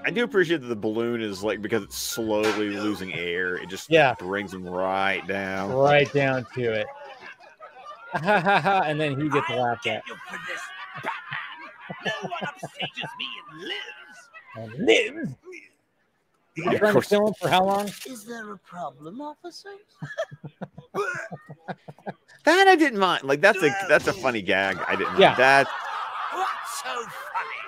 I 0.05 0.11
do 0.11 0.23
appreciate 0.23 0.61
that 0.61 0.67
the 0.67 0.75
balloon 0.75 1.21
is 1.21 1.43
like 1.43 1.61
because 1.61 1.83
it's 1.83 1.97
slowly 1.97 2.69
losing 2.71 3.13
air. 3.13 3.55
It 3.55 3.69
just 3.69 3.89
Yeah. 3.89 4.13
brings 4.15 4.53
him 4.53 4.65
right 4.67 5.25
down. 5.27 5.71
right 5.71 6.11
down 6.13 6.45
to 6.55 6.61
it. 6.73 6.87
and 8.23 8.99
then 8.99 9.19
he 9.19 9.29
gets 9.29 9.49
I'll 9.49 9.61
laughed 9.61 9.83
get 9.85 9.97
at. 9.97 10.07
you 10.07 10.15
for 10.29 10.37
this, 10.47 10.61
Batman. 10.95 11.13
No 12.05 12.29
one 12.29 12.41
upstages 12.43 13.09
me 13.17 13.27
and 13.49 13.61
lives. 13.61 14.29
And 14.55 14.85
lives. 14.85 15.35
You 16.55 16.63
Yeah, 16.65 16.71
of 16.73 16.77
trying 16.79 16.89
to 16.89 16.93
course. 16.93 17.07
kill 17.09 17.27
him 17.27 17.33
for 17.41 17.49
how 17.49 17.63
long? 17.65 17.87
Is 18.05 18.25
there 18.25 18.51
a 18.53 18.57
problem, 18.59 19.21
officers? 19.21 19.79
That 22.45 22.67
I 22.67 22.75
didn't 22.75 22.99
mind. 22.99 23.23
Like 23.23 23.39
that's 23.39 23.63
a 23.63 23.73
that's 23.87 24.07
a 24.07 24.11
funny 24.13 24.41
gag. 24.41 24.77
I 24.85 24.97
didn't. 24.97 25.17
Yeah. 25.17 25.27
Mind. 25.29 25.39
That 25.39 25.67
What's 26.33 26.83
so 26.83 27.05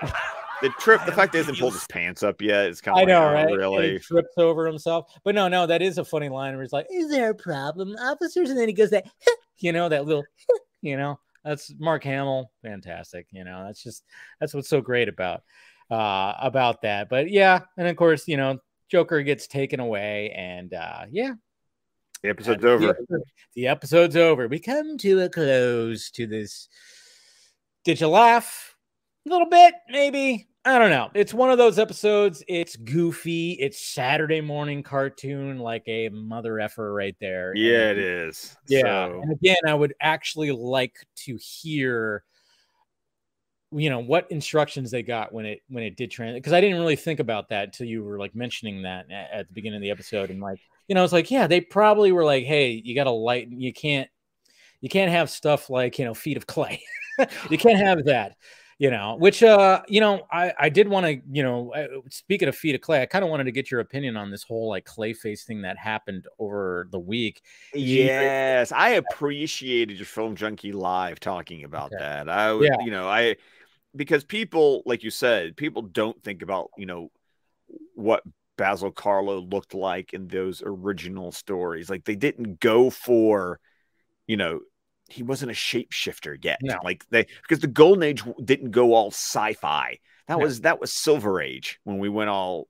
funny? 0.02 0.14
The 0.62 0.70
trip. 0.80 1.02
The 1.06 1.12
fact 1.12 1.32
that 1.34 1.38
he 1.40 1.44
hasn't 1.44 1.60
pulled 1.60 1.74
his 1.74 1.86
pants 1.88 2.24
up 2.24 2.42
yet. 2.42 2.66
It's 2.68 2.82
kind 2.82 2.94
of 2.96 3.00
I 3.00 3.02
like, 3.02 3.08
know, 3.10 3.28
oh, 3.30 3.34
right? 3.34 3.42
And 3.42 3.50
he 3.52 3.56
Really? 3.58 4.00
trips 4.00 4.34
over 4.38 4.66
himself. 4.68 5.12
But 5.24 5.36
no, 5.36 5.48
no, 5.48 5.66
that 5.68 5.82
is 5.82 5.98
a 5.98 6.06
funny 6.06 6.30
line 6.30 6.54
where 6.54 6.64
he's 6.64 6.74
like, 6.74 6.88
"Is 6.92 7.10
there 7.10 7.32
a 7.32 7.36
problem, 7.36 7.96
officers?" 8.00 8.50
And 8.50 8.58
then 8.60 8.68
he 8.68 8.74
goes 8.74 8.90
that, 8.92 9.06
you 9.58 9.72
know, 9.72 9.90
that 9.90 10.06
little, 10.06 10.24
you 10.82 10.98
know, 10.98 11.20
that's 11.44 11.74
Mark 11.80 12.04
Hamill, 12.04 12.52
fantastic. 12.64 13.28
You 13.32 13.44
know, 13.44 13.64
that's 13.66 13.82
just 13.84 14.04
that's 14.40 14.54
what's 14.54 14.70
so 14.70 14.82
great 14.82 15.10
about 15.10 15.44
uh 15.92 16.34
about 16.40 16.82
that. 16.84 17.10
But 17.10 17.30
yeah, 17.30 17.62
and 17.78 17.88
of 17.88 17.96
course, 17.96 18.28
you 18.28 18.38
know, 18.38 18.60
Joker 18.90 19.22
gets 19.24 19.48
taken 19.48 19.80
away, 19.80 20.32
and 20.36 20.74
uh 20.74 21.06
yeah, 21.12 21.34
The 22.24 22.30
episode's 22.30 22.62
the 22.62 22.70
over. 22.72 22.90
episode- 22.90 23.24
The 23.56 23.68
episode's 23.68 24.16
over. 24.16 24.48
We 24.48 24.60
come 24.60 24.98
to 25.00 25.22
a 25.22 25.30
close 25.30 26.10
to 26.12 26.26
this. 26.28 26.68
Did 27.84 28.02
you 28.02 28.08
laugh? 28.08 28.75
A 29.26 29.30
little 29.30 29.50
bit, 29.50 29.74
maybe. 29.90 30.48
I 30.66 30.80
don't 30.80 30.90
know. 30.90 31.10
It's 31.14 31.34
one 31.34 31.52
of 31.52 31.58
those 31.58 31.78
episodes. 31.78 32.44
It's 32.48 32.76
goofy. 32.76 33.52
It's 33.54 33.80
Saturday 33.80 34.42
morning 34.42 34.82
cartoon, 34.84 35.60
like 35.60 35.84
a 35.88 36.10
mother 36.10 36.60
effer 36.60 36.92
right 36.94 37.16
there. 37.20 37.52
and- 37.52 37.60
Yeah, 37.60 37.92
it 37.92 37.98
is. 38.00 38.56
yeah. 38.68 38.82
So, 38.82 39.20
And 39.22 39.32
again, 39.32 39.58
I 39.68 39.74
would 39.76 39.94
actually 40.02 40.52
like 40.52 40.96
to 41.26 41.38
hear, 41.40 42.24
you 43.72 43.90
know, 43.92 44.00
what 44.00 44.30
instructions 44.32 44.90
they 44.90 45.04
got 45.04 45.32
when 45.34 45.46
it 45.46 45.62
when 45.70 45.84
it 45.84 45.98
did 45.98 46.10
translate. 46.10 46.42
Because 46.42 46.54
I 46.54 46.62
didn't 46.62 46.80
really 46.80 46.96
think 46.96 47.20
about 47.20 47.50
that 47.50 47.66
until 47.66 47.86
you 47.88 48.04
were 48.04 48.18
like 48.18 48.34
mentioning 48.36 48.82
that 48.84 49.06
a- 49.12 49.36
at 49.36 49.48
the 49.48 49.54
beginning 49.54 49.78
of 49.78 49.82
the 49.84 49.92
episode. 49.92 50.32
And 50.32 50.40
like, 50.42 50.60
you 50.88 50.96
know, 50.96 51.04
it's 51.04 51.14
like, 51.14 51.30
yeah, 51.30 51.46
they 51.46 51.62
probably 51.62 52.12
were 52.12 52.26
like, 52.26 52.46
hey, 52.46 52.72
you 52.84 52.96
got 52.96 53.04
to 53.06 53.12
lighten. 53.12 53.60
You 53.60 53.72
can't, 53.74 54.10
you 54.82 54.90
can't 54.90 55.12
have 55.12 55.30
stuff 55.30 55.70
like 55.70 56.00
you 56.00 56.06
know, 56.06 56.14
feet 56.16 56.38
of 56.38 56.48
clay. 56.48 56.82
you 57.52 57.58
can't 57.60 57.78
have 57.80 58.06
that. 58.06 58.36
You 58.78 58.92
know, 58.92 59.16
which 59.18 59.42
uh, 59.42 59.82
you 59.88 60.02
know, 60.02 60.28
I 60.30 60.54
I 60.60 60.70
did 60.70 60.90
want 60.90 61.06
to, 61.06 61.22
you 61.32 61.44
know, 61.44 61.74
speaking 62.10 62.50
of 62.50 62.58
feet 62.58 62.76
of 62.76 62.82
clay, 62.82 63.02
I 63.02 63.06
kind 63.06 63.24
of 63.24 63.30
wanted 63.32 63.46
to 63.46 63.54
get 63.54 63.72
your 63.72 63.80
opinion 63.80 64.18
on 64.18 64.32
this 64.32 64.44
whole 64.44 64.68
like 64.68 64.86
Clayface 64.86 65.44
thing 65.44 65.62
that 65.62 65.78
happened 65.78 66.26
over 66.40 66.90
the 66.92 67.00
week. 67.00 67.42
yes, 67.74 68.72
I 68.72 68.90
appreciated 68.92 69.98
your 69.98 70.06
film 70.06 70.36
junkie 70.36 70.72
live 70.74 71.20
talking 71.20 71.64
about 71.64 71.92
Okay. 71.94 72.00
that. 72.00 72.30
I 72.30 72.54
would, 72.54 72.66
Yeah. 72.66 72.78
you 72.78 72.92
know, 72.92 73.08
I 73.08 73.38
because 73.96 74.24
people, 74.26 74.84
like 74.86 75.04
you 75.04 75.12
said, 75.12 75.58
people 75.58 75.84
don't 75.84 76.22
think 76.24 76.42
about, 76.42 76.72
you 76.78 76.86
know, 76.86 77.12
what 77.96 78.24
Basil 78.58 78.92
Karlo 78.92 79.52
looked 79.52 79.74
like 79.74 80.14
in 80.14 80.28
those 80.28 80.64
original 80.66 81.32
stories. 81.32 81.90
Like 81.90 82.06
they 82.06 82.16
didn't 82.16 82.60
go 82.60 82.90
for, 82.90 83.60
you 84.28 84.38
know, 84.38 84.62
he 85.10 85.24
wasn't 85.24 85.52
a 85.52 85.54
shapeshifter 85.54 86.38
yet. 86.44 86.60
No. 86.62 86.80
Like 86.84 87.06
they 87.10 87.28
because 87.42 87.60
the 87.60 87.68
golden 87.68 88.04
age 88.04 88.24
didn't 88.44 88.72
go 88.72 88.94
all 88.94 89.12
sci-fi. 89.12 90.00
That 90.28 90.40
No. 90.40 90.46
was 90.46 90.62
that 90.62 90.80
was 90.82 90.92
silver 90.94 91.42
age 91.42 91.80
when 91.84 92.00
we 92.00 92.10
went 92.10 92.30
all 92.30 92.68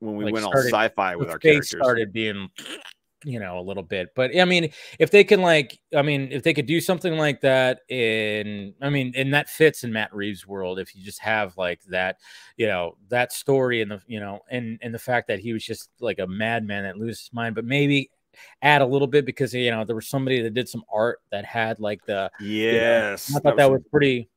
when 0.00 0.16
we 0.16 0.24
Like, 0.24 0.34
went 0.34 0.46
all 0.46 0.52
sci-fi 0.56 1.16
with 1.16 1.30
our 1.30 1.38
characters. 1.38 1.68
started 1.70 2.12
being 2.12 2.48
you 3.26 3.40
know 3.40 3.58
a 3.58 3.62
little 3.62 3.82
bit 3.82 4.10
but 4.14 4.38
i 4.38 4.44
mean 4.44 4.70
if 4.98 5.10
they 5.10 5.24
can 5.24 5.40
like 5.40 5.80
i 5.96 6.02
mean 6.02 6.28
if 6.30 6.42
they 6.42 6.52
could 6.52 6.66
do 6.66 6.78
something 6.78 7.16
like 7.16 7.40
that 7.40 7.80
in 7.88 8.74
i 8.82 8.90
mean 8.90 9.14
and 9.16 9.32
that 9.32 9.48
fits 9.48 9.82
in 9.82 9.90
matt 9.90 10.14
reeves 10.14 10.46
world 10.46 10.78
if 10.78 10.94
you 10.94 11.02
just 11.02 11.20
have 11.20 11.56
like 11.56 11.80
that 11.84 12.18
you 12.58 12.66
know 12.66 12.98
that 13.08 13.32
story 13.32 13.80
and 13.80 13.90
the 13.90 14.00
you 14.06 14.20
know 14.20 14.40
and 14.50 14.78
and 14.82 14.92
the 14.94 14.98
fact 14.98 15.28
that 15.28 15.38
he 15.38 15.54
was 15.54 15.64
just 15.64 15.88
like 16.00 16.18
a 16.18 16.26
madman 16.26 16.82
that 16.82 16.98
loses 16.98 17.20
his 17.20 17.32
mind 17.32 17.54
but 17.54 17.64
maybe 17.64 18.10
add 18.62 18.82
a 18.82 18.86
little 18.86 19.06
bit 19.06 19.24
because 19.24 19.54
you 19.54 19.70
know 19.70 19.84
there 19.84 19.96
was 19.96 20.08
somebody 20.08 20.42
that 20.42 20.54
did 20.54 20.68
some 20.68 20.84
art 20.92 21.20
that 21.30 21.44
had 21.44 21.80
like 21.80 22.04
the 22.06 22.30
Yes. 22.40 23.34
I 23.34 23.40
thought 23.40 23.56
that 23.56 23.70
was 23.70 23.82
pretty. 23.90 24.28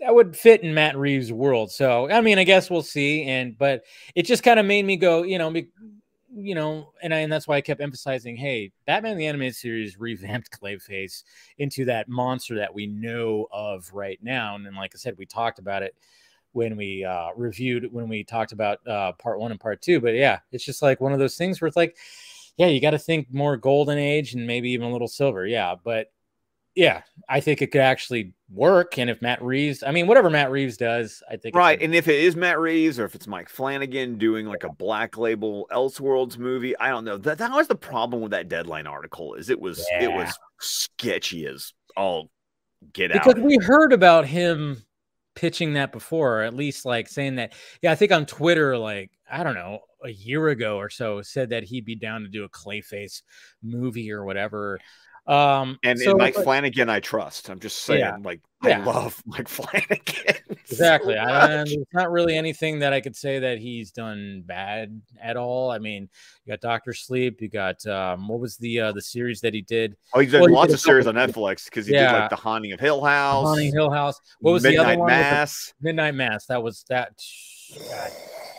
That 0.00 0.14
would 0.14 0.36
fit 0.36 0.62
in 0.62 0.74
Matt 0.74 0.98
Reeves' 0.98 1.32
world. 1.32 1.70
So 1.70 2.10
I 2.10 2.20
mean, 2.20 2.38
I 2.38 2.44
guess 2.44 2.70
we'll 2.70 2.82
see. 2.82 3.24
And 3.24 3.56
but 3.56 3.84
it 4.14 4.22
just 4.26 4.42
kind 4.42 4.58
of 4.58 4.66
made 4.66 4.84
me 4.84 4.96
go, 4.96 5.22
you 5.22 5.38
know, 5.38 5.50
be, 5.50 5.68
you 6.36 6.54
know, 6.54 6.92
and 7.02 7.14
I, 7.14 7.18
and 7.18 7.32
that's 7.32 7.46
why 7.46 7.56
I 7.56 7.60
kept 7.60 7.80
emphasizing, 7.80 8.36
hey, 8.36 8.72
Batman 8.86 9.16
the 9.16 9.26
Animated 9.26 9.54
Series 9.54 9.98
revamped 9.98 10.50
Clayface 10.62 11.22
into 11.58 11.84
that 11.84 12.08
monster 12.08 12.56
that 12.56 12.74
we 12.74 12.86
know 12.86 13.46
of 13.52 13.88
right 13.92 14.18
now. 14.20 14.56
And 14.56 14.66
then, 14.66 14.74
like 14.74 14.92
I 14.94 14.98
said, 14.98 15.16
we 15.16 15.26
talked 15.26 15.58
about 15.58 15.82
it 15.82 15.94
when 16.52 16.76
we 16.76 17.04
uh 17.04 17.30
reviewed 17.36 17.92
when 17.92 18.08
we 18.08 18.22
talked 18.22 18.52
about 18.52 18.84
uh 18.86 19.12
part 19.12 19.40
one 19.40 19.50
and 19.50 19.60
part 19.60 19.80
two. 19.80 20.00
But 20.00 20.14
yeah, 20.14 20.40
it's 20.50 20.64
just 20.64 20.82
like 20.82 21.00
one 21.00 21.12
of 21.12 21.18
those 21.18 21.36
things 21.36 21.60
where 21.60 21.68
it's 21.68 21.76
like, 21.76 21.96
yeah, 22.56 22.66
you 22.66 22.80
got 22.80 22.90
to 22.90 22.98
think 22.98 23.28
more 23.32 23.56
golden 23.56 23.98
age 23.98 24.34
and 24.34 24.46
maybe 24.46 24.70
even 24.70 24.88
a 24.88 24.92
little 24.92 25.08
silver. 25.08 25.46
Yeah, 25.46 25.74
but 25.82 26.08
yeah, 26.74 27.02
I 27.28 27.40
think 27.40 27.62
it 27.62 27.68
could 27.68 27.80
actually 27.80 28.32
work. 28.50 28.98
And 28.98 29.08
if 29.08 29.22
Matt 29.22 29.42
Reeves, 29.42 29.82
I 29.82 29.92
mean, 29.92 30.06
whatever 30.06 30.28
Matt 30.28 30.50
Reeves 30.50 30.76
does, 30.76 31.22
I 31.30 31.36
think 31.36 31.54
right. 31.54 31.80
And 31.80 31.94
if 31.94 32.08
it 32.08 32.16
is 32.16 32.36
Matt 32.36 32.58
Reeves 32.58 32.98
or 32.98 33.04
if 33.04 33.14
it's 33.14 33.26
Mike 33.26 33.48
Flanagan 33.48 34.18
doing 34.18 34.46
like 34.46 34.64
a 34.64 34.72
black 34.72 35.16
label 35.16 35.68
Elseworlds 35.70 36.36
movie, 36.36 36.76
I 36.78 36.88
don't 36.88 37.04
know. 37.04 37.16
That 37.16 37.38
that 37.38 37.52
was 37.52 37.68
the 37.68 37.76
problem 37.76 38.22
with 38.22 38.32
that 38.32 38.48
deadline 38.48 38.86
article 38.86 39.34
is 39.34 39.50
it 39.50 39.60
was 39.60 39.84
it 40.00 40.12
was 40.12 40.36
sketchy 40.60 41.46
as 41.46 41.72
all 41.96 42.30
get 42.92 43.12
because 43.12 43.34
out. 43.34 43.42
we 43.42 43.56
heard 43.56 43.92
about 43.92 44.26
him 44.26 44.82
pitching 45.34 45.74
that 45.74 45.92
before, 45.92 46.40
or 46.40 46.42
at 46.42 46.54
least 46.54 46.84
like 46.84 47.08
saying 47.08 47.36
that. 47.36 47.52
Yeah, 47.82 47.92
I 47.92 47.94
think 47.94 48.12
on 48.12 48.26
Twitter, 48.26 48.76
like 48.76 49.10
I 49.30 49.42
don't 49.42 49.54
know, 49.54 49.80
a 50.04 50.10
year 50.10 50.48
ago 50.48 50.76
or 50.76 50.90
so, 50.90 51.22
said 51.22 51.50
that 51.50 51.64
he'd 51.64 51.84
be 51.84 51.96
down 51.96 52.22
to 52.22 52.28
do 52.28 52.44
a 52.44 52.48
Clayface 52.48 53.22
movie 53.62 54.12
or 54.12 54.24
whatever. 54.24 54.78
Um, 55.26 55.78
And, 55.82 55.98
so, 55.98 56.10
and 56.10 56.18
Mike 56.18 56.34
but- 56.34 56.44
Flanagan, 56.44 56.90
I 56.90 57.00
trust. 57.00 57.48
I'm 57.48 57.58
just 57.58 57.78
saying, 57.78 58.00
Yeah. 58.00 58.16
like 58.22 58.40
Yeah. 58.66 58.80
I 58.82 58.84
love 58.84 59.22
Mike 59.26 59.48
Flanagan. 59.48 60.36
Exactly. 60.70 61.14
so 61.14 61.20
I, 61.20 61.46
there's 61.48 61.76
not 61.92 62.10
really 62.10 62.36
anything 62.36 62.78
that 62.80 62.92
I 62.92 63.00
could 63.00 63.14
say 63.14 63.38
that 63.38 63.58
he's 63.58 63.90
done 63.90 64.42
bad 64.46 65.00
at 65.20 65.36
all. 65.36 65.70
I 65.70 65.78
mean, 65.78 66.08
you 66.44 66.52
got 66.52 66.60
Doctor 66.60 66.92
Sleep. 66.92 67.40
You 67.40 67.48
got 67.48 67.84
um, 67.86 68.28
what 68.28 68.40
was 68.40 68.56
the 68.56 68.80
uh, 68.80 68.92
the 68.92 69.02
series 69.02 69.40
that 69.42 69.54
he 69.54 69.62
did? 69.62 69.96
Oh, 70.14 70.20
he's 70.20 70.32
done 70.32 70.42
Well, 70.42 70.52
lots 70.52 70.68
did 70.68 70.74
of 70.74 70.80
series 70.80 71.06
on 71.06 71.14
Netflix 71.14 71.66
because 71.66 71.86
he 71.86 71.92
did 71.92 72.10
like 72.10 72.30
The 72.30 72.36
Haunting 72.36 72.72
of 72.72 72.80
Hill 72.80 73.02
House, 73.04 73.46
Haunting 73.46 73.72
Hill 73.72 73.90
House. 73.90 74.20
What 74.40 74.52
was 74.52 74.62
Midnight 74.62 74.84
the 74.84 74.90
other 74.92 74.98
one? 75.00 75.08
Mass. 75.08 75.74
Midnight 75.80 76.14
Mass. 76.14 76.46
That 76.46 76.62
was 76.62 76.84
that. 76.88 77.20
God, 77.78 78.10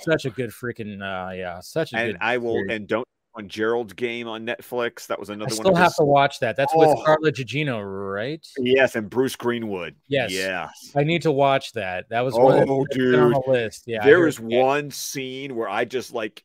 such 0.01 0.26
a 0.26 0.30
good 0.30 0.49
freaking 0.51 1.01
uh, 1.01 1.32
yeah, 1.34 1.60
such 1.62 1.93
a 1.93 1.97
And 1.97 2.12
good. 2.14 2.18
I 2.22 2.38
will 2.38 2.53
series. 2.53 2.72
and 2.76 2.88
don't 2.88 3.08
on 3.38 3.49
Gerald's 3.49 3.93
game 3.93 4.27
on 4.27 4.45
Netflix. 4.45 5.07
That 5.07 5.19
was 5.19 5.29
I 5.29 5.33
another 5.33 5.49
one. 5.49 5.55
still 5.55 5.75
have 5.75 5.88
his- 5.88 5.95
to 5.95 6.03
watch 6.05 6.39
that. 6.39 6.55
That's 6.55 6.73
with 6.75 6.88
Oh. 6.89 7.01
Scarlett 7.03 7.36
Gugino, 7.36 7.83
right? 8.13 8.45
Yes, 8.57 8.95
and 8.95 9.09
Bruce 9.09 9.36
Greenwood. 9.36 9.95
Yes. 10.07 10.31
Yes. 10.31 10.91
I 10.95 11.03
need 11.03 11.23
to 11.23 11.31
watch 11.31 11.73
that. 11.73 12.07
That 12.09 12.21
was 12.21 12.33
one 12.33 12.61
of 12.61 12.69
Oh, 12.69 12.79
on 12.81 12.88
the 13.31 13.43
list. 13.47 13.83
Yeah, 13.88 14.03
I 14.03 14.05
there 14.05 14.19
was 14.21 14.39
one 14.39 14.89
scene 14.91 15.55
where 15.55 15.67
I 15.67 15.86
just 15.86 16.13
like, 16.13 16.43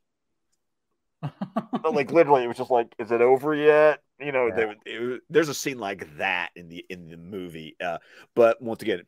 like 1.93 2.11
literally, 2.13 2.45
it 2.45 2.49
was 2.49 2.57
just 2.57 2.71
like, 2.71 2.95
is 2.99 3.11
it 3.13 3.21
over 3.21 3.55
yet? 3.55 4.03
You 4.19 4.33
know, 4.33 4.47
Yeah. 4.49 4.55
there, 4.57 4.75
it 4.87 5.23
there's 5.31 5.49
a 5.49 5.55
scene 5.55 5.79
like 5.79 6.17
that 6.19 6.51
in 6.57 6.69
the 6.69 6.85
in 6.89 7.09
the 7.09 7.17
movie. 7.17 7.77
Uh, 7.83 7.99
but 8.35 8.61
once 8.61 8.83
again, 8.83 9.03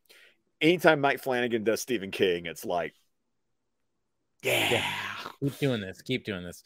anytime 0.61 1.01
Mike 1.01 1.21
Flanagan 1.23 1.65
does 1.65 1.81
Stephen 1.81 2.11
King, 2.11 2.47
it's 2.47 2.65
like, 2.65 2.95
yeah. 4.43 4.71
yeah, 4.71 4.93
keep 5.41 5.59
doing 5.59 5.81
this 5.81 6.03
keep 6.03 6.25
doing 6.25 6.45
this 6.45 6.63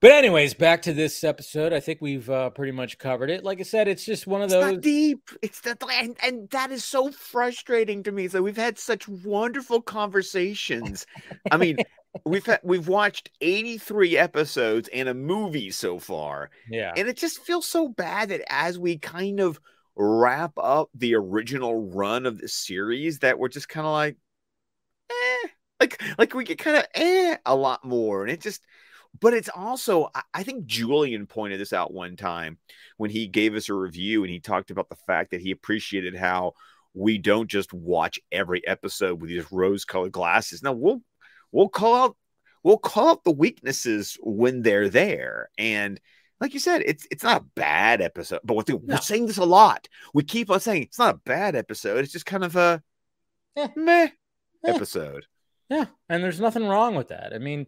but 0.00 0.10
anyways 0.10 0.54
back 0.54 0.82
to 0.82 0.92
this 0.92 1.24
episode 1.24 1.72
i 1.72 1.80
think 1.80 2.00
we've 2.00 2.28
uh, 2.30 2.50
pretty 2.50 2.72
much 2.72 2.98
covered 2.98 3.30
it 3.30 3.44
like 3.44 3.60
i 3.60 3.62
said 3.62 3.88
it's 3.88 4.04
just 4.04 4.26
one 4.26 4.42
of 4.42 4.46
It's 4.46 4.54
those 4.54 4.78
deep. 4.78 5.30
It's 5.42 5.60
that, 5.62 5.82
and, 5.92 6.16
and 6.22 6.48
that 6.50 6.70
is 6.70 6.84
so 6.84 7.10
frustrating 7.10 8.02
to 8.04 8.12
me. 8.12 8.28
So 8.28 8.42
we've 8.42 8.56
had 8.56 8.78
such 8.78 9.08
wonderful 9.08 9.80
conversations. 9.82 11.06
I 11.50 11.56
mean, 11.56 11.78
we've 12.24 12.46
had, 12.46 12.60
we've 12.62 12.88
watched 12.88 13.30
83 13.40 14.16
episodes 14.18 14.88
and 14.92 15.08
a 15.08 15.14
movie 15.14 15.70
so 15.70 15.98
far, 15.98 16.50
yeah 16.70 16.92
and 16.96 17.08
it 17.08 17.16
just 17.16 17.40
feels 17.40 17.66
so 17.66 17.88
bad 17.88 18.28
that 18.30 18.42
as 18.48 18.78
we 18.78 18.98
kind 18.98 19.40
of 19.40 19.60
wrap 19.96 20.52
up 20.58 20.90
the 20.94 21.14
original 21.14 21.88
run 21.90 22.26
of 22.26 22.38
the 22.38 22.48
series, 22.48 23.20
that 23.20 23.38
we're 23.38 23.48
just 23.48 23.68
kind 23.68 23.86
of 23.86 23.92
like, 23.92 24.16
eh, 25.10 25.48
like 25.80 26.02
like 26.18 26.34
we 26.34 26.44
get 26.44 26.58
kind 26.58 26.76
of 26.76 26.84
eh 26.94 27.36
a 27.46 27.54
lot 27.54 27.84
more, 27.84 28.22
and 28.22 28.30
it 28.30 28.40
just. 28.40 28.62
But 29.20 29.34
it's 29.34 29.48
also, 29.48 30.10
I- 30.34 30.42
think 30.42 30.66
Julian 30.66 31.26
pointed 31.26 31.60
this 31.60 31.72
out 31.72 31.92
one 31.92 32.16
time 32.16 32.58
when 32.96 33.10
he 33.10 33.26
gave 33.26 33.54
us 33.54 33.68
a 33.68 33.74
review 33.74 34.22
and 34.24 34.30
he 34.30 34.40
talked 34.40 34.70
about 34.70 34.88
the 34.88 34.96
fact 34.96 35.30
that 35.30 35.40
he 35.40 35.50
appreciated 35.50 36.16
how 36.16 36.54
we 36.94 37.18
don't 37.18 37.48
just 37.48 37.72
watch 37.72 38.18
every 38.32 38.66
episode 38.66 39.20
with 39.20 39.30
these 39.30 39.50
rose-colored 39.52 40.12
glasses. 40.12 40.62
Now 40.62 40.72
we'll 40.72 41.02
we'll 41.52 41.68
call 41.68 41.94
out 41.94 42.16
we'll 42.62 42.78
call 42.78 43.08
out 43.10 43.24
the 43.24 43.30
weaknesses 43.32 44.16
when 44.22 44.62
they're 44.62 44.88
there. 44.88 45.50
And 45.58 46.00
like 46.40 46.52
you 46.54 46.60
said, 46.60 46.82
it's 46.86 47.06
it's 47.10 47.22
not 47.22 47.40
a 47.42 47.46
bad 47.54 48.00
episode. 48.00 48.40
But 48.44 48.68
No. 48.68 48.76
we're 48.76 48.96
saying 48.98 49.26
this 49.26 49.36
a 49.38 49.44
lot. 49.44 49.88
We 50.14 50.22
keep 50.24 50.50
on 50.50 50.60
saying 50.60 50.82
it's 50.84 50.98
not 50.98 51.14
a 51.14 51.20
bad 51.24 51.54
episode. 51.54 51.98
It's 51.98 52.12
just 52.12 52.26
kind 52.26 52.44
of 52.44 52.56
a 52.56 52.82
Eh. 53.56 53.68
meh 53.76 54.08
Eh. 54.64 54.70
episode. 54.74 55.26
Yeah, 55.68 55.86
and 56.08 56.22
there's 56.22 56.40
nothing 56.40 56.66
wrong 56.66 56.94
with 56.94 57.08
that. 57.08 57.32
I 57.34 57.38
mean, 57.38 57.66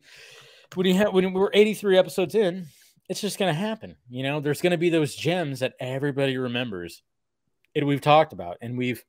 when 0.74 0.86
you 0.86 0.94
have 0.94 1.12
when 1.12 1.32
we're 1.32 1.50
83 1.52 1.98
episodes 1.98 2.34
in, 2.34 2.66
it's 3.08 3.20
just 3.20 3.38
gonna 3.38 3.54
happen. 3.54 3.96
You 4.08 4.22
know, 4.22 4.40
there's 4.40 4.60
gonna 4.60 4.78
be 4.78 4.90
those 4.90 5.14
gems 5.14 5.60
that 5.60 5.74
everybody 5.80 6.36
remembers. 6.38 7.02
And 7.74 7.86
we've 7.86 8.00
talked 8.00 8.32
about, 8.32 8.58
and 8.60 8.76
we've 8.76 9.04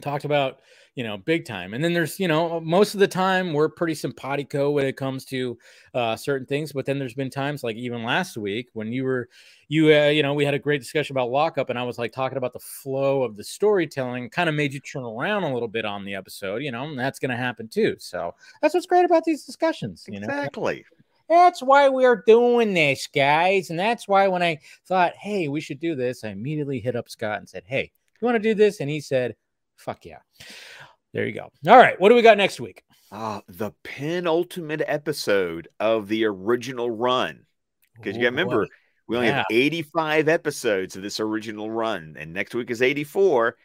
talked 0.00 0.24
about, 0.24 0.60
you 0.96 1.04
know, 1.04 1.18
big 1.18 1.44
time. 1.44 1.74
And 1.74 1.84
then 1.84 1.92
there's, 1.92 2.18
you 2.18 2.26
know, 2.26 2.58
most 2.58 2.94
of 2.94 3.00
the 3.00 3.06
time 3.06 3.52
we're 3.52 3.68
pretty 3.68 3.94
simpatico 3.94 4.70
when 4.70 4.86
it 4.86 4.96
comes 4.96 5.26
to 5.26 5.58
uh, 5.94 6.16
certain 6.16 6.46
things. 6.46 6.72
But 6.72 6.86
then 6.86 6.98
there's 6.98 7.14
been 7.14 7.30
times 7.30 7.62
like 7.62 7.76
even 7.76 8.02
last 8.02 8.38
week 8.38 8.70
when 8.72 8.90
you 8.90 9.04
were, 9.04 9.28
you, 9.68 9.94
uh, 9.94 10.06
you 10.06 10.22
know, 10.22 10.32
we 10.32 10.44
had 10.44 10.54
a 10.54 10.58
great 10.58 10.80
discussion 10.80 11.12
about 11.12 11.30
lockup, 11.30 11.70
and 11.70 11.78
I 11.78 11.82
was 11.82 11.98
like 11.98 12.12
talking 12.12 12.38
about 12.38 12.54
the 12.54 12.60
flow 12.60 13.22
of 13.22 13.36
the 13.36 13.44
storytelling, 13.44 14.30
kind 14.30 14.48
of 14.48 14.54
made 14.54 14.72
you 14.72 14.80
turn 14.80 15.04
around 15.04 15.44
a 15.44 15.52
little 15.52 15.68
bit 15.68 15.84
on 15.84 16.04
the 16.04 16.14
episode, 16.14 16.62
you 16.62 16.72
know, 16.72 16.84
and 16.84 16.98
that's 16.98 17.18
going 17.18 17.30
to 17.30 17.36
happen 17.36 17.68
too. 17.68 17.96
So 17.98 18.34
that's 18.62 18.74
what's 18.74 18.86
great 18.86 19.04
about 19.04 19.24
these 19.24 19.44
discussions, 19.44 20.04
you 20.08 20.18
know. 20.18 20.26
Exactly. 20.26 20.84
That's 21.28 21.62
why 21.62 21.88
we're 21.88 22.22
doing 22.26 22.72
this, 22.72 23.06
guys. 23.12 23.68
And 23.68 23.78
that's 23.78 24.08
why 24.08 24.28
when 24.28 24.42
I 24.42 24.60
thought, 24.86 25.14
hey, 25.16 25.48
we 25.48 25.60
should 25.60 25.80
do 25.80 25.94
this, 25.94 26.24
I 26.24 26.28
immediately 26.28 26.80
hit 26.80 26.96
up 26.96 27.10
Scott 27.10 27.40
and 27.40 27.48
said, 27.48 27.64
hey, 27.66 27.90
you 28.20 28.24
want 28.24 28.36
to 28.36 28.48
do 28.48 28.54
this? 28.54 28.80
And 28.80 28.88
he 28.88 29.00
said, 29.00 29.34
fuck 29.76 30.06
yeah. 30.06 30.20
There 31.16 31.24
you 31.26 31.32
go. 31.32 31.48
All 31.66 31.78
right. 31.78 31.98
What 31.98 32.10
do 32.10 32.14
we 32.14 32.20
got 32.20 32.36
next 32.36 32.60
week? 32.60 32.82
Ah, 33.10 33.40
the 33.48 33.70
penultimate 33.82 34.82
episode 34.86 35.66
of 35.80 36.08
the 36.08 36.26
original 36.26 36.90
run. 36.90 37.46
Because 37.94 38.16
you 38.18 38.22
got 38.22 38.30
to 38.30 38.36
remember, 38.36 38.64
boy. 38.64 38.68
we 39.08 39.16
only 39.16 39.30
have 39.30 39.46
85 39.50 40.28
episodes 40.28 40.94
of 40.94 41.02
this 41.02 41.18
original 41.18 41.70
run, 41.70 42.16
and 42.18 42.34
next 42.34 42.54
week 42.54 42.70
is 42.70 42.82
84, 42.82 43.56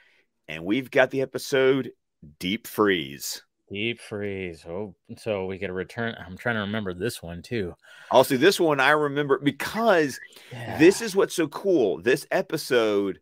and 0.47 0.63
we've 0.63 0.89
got 0.89 1.11
the 1.11 1.19
episode 1.21 1.91
Deep 2.39 2.67
Freeze. 2.67 3.43
Deep 3.69 3.99
freeze. 3.99 4.65
Oh, 4.65 4.95
so 5.17 5.45
we 5.45 5.57
get 5.57 5.69
a 5.69 5.73
return. 5.73 6.15
I'm 6.25 6.37
trying 6.37 6.55
to 6.55 6.61
remember 6.61 6.93
this 6.93 7.21
one 7.21 7.41
too. 7.41 7.73
Also, 8.11 8.37
this 8.37 8.61
one 8.61 8.79
I 8.79 8.91
remember 8.91 9.39
because 9.39 10.19
Yeah. 10.53 10.77
this 10.77 11.01
is 11.01 11.17
what's 11.17 11.35
so 11.35 11.47
cool. 11.49 12.01
This 12.01 12.25
episode, 12.31 13.19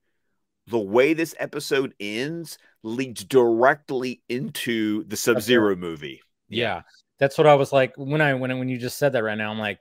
the 0.70 0.80
way 0.80 1.14
this 1.14 1.36
episode 1.40 1.94
ends, 2.00 2.58
leads 2.84 3.24
directly 3.24 4.22
into 4.30 5.04
the 5.06 5.18
Sub 5.18 5.42
Zero 5.42 5.76
movie. 5.76 6.22
yeah 6.48 6.82
that's 7.20 7.38
what 7.38 7.46
i 7.48 7.54
was 7.54 7.74
like 7.74 7.94
when 7.98 8.22
i 8.22 8.34
when, 8.34 8.58
when 8.60 8.70
you 8.70 8.78
just 8.78 8.98
said 8.98 9.14
that 9.14 9.24
right 9.24 9.38
now 9.38 9.52
i'm 9.52 9.60
like 9.60 9.80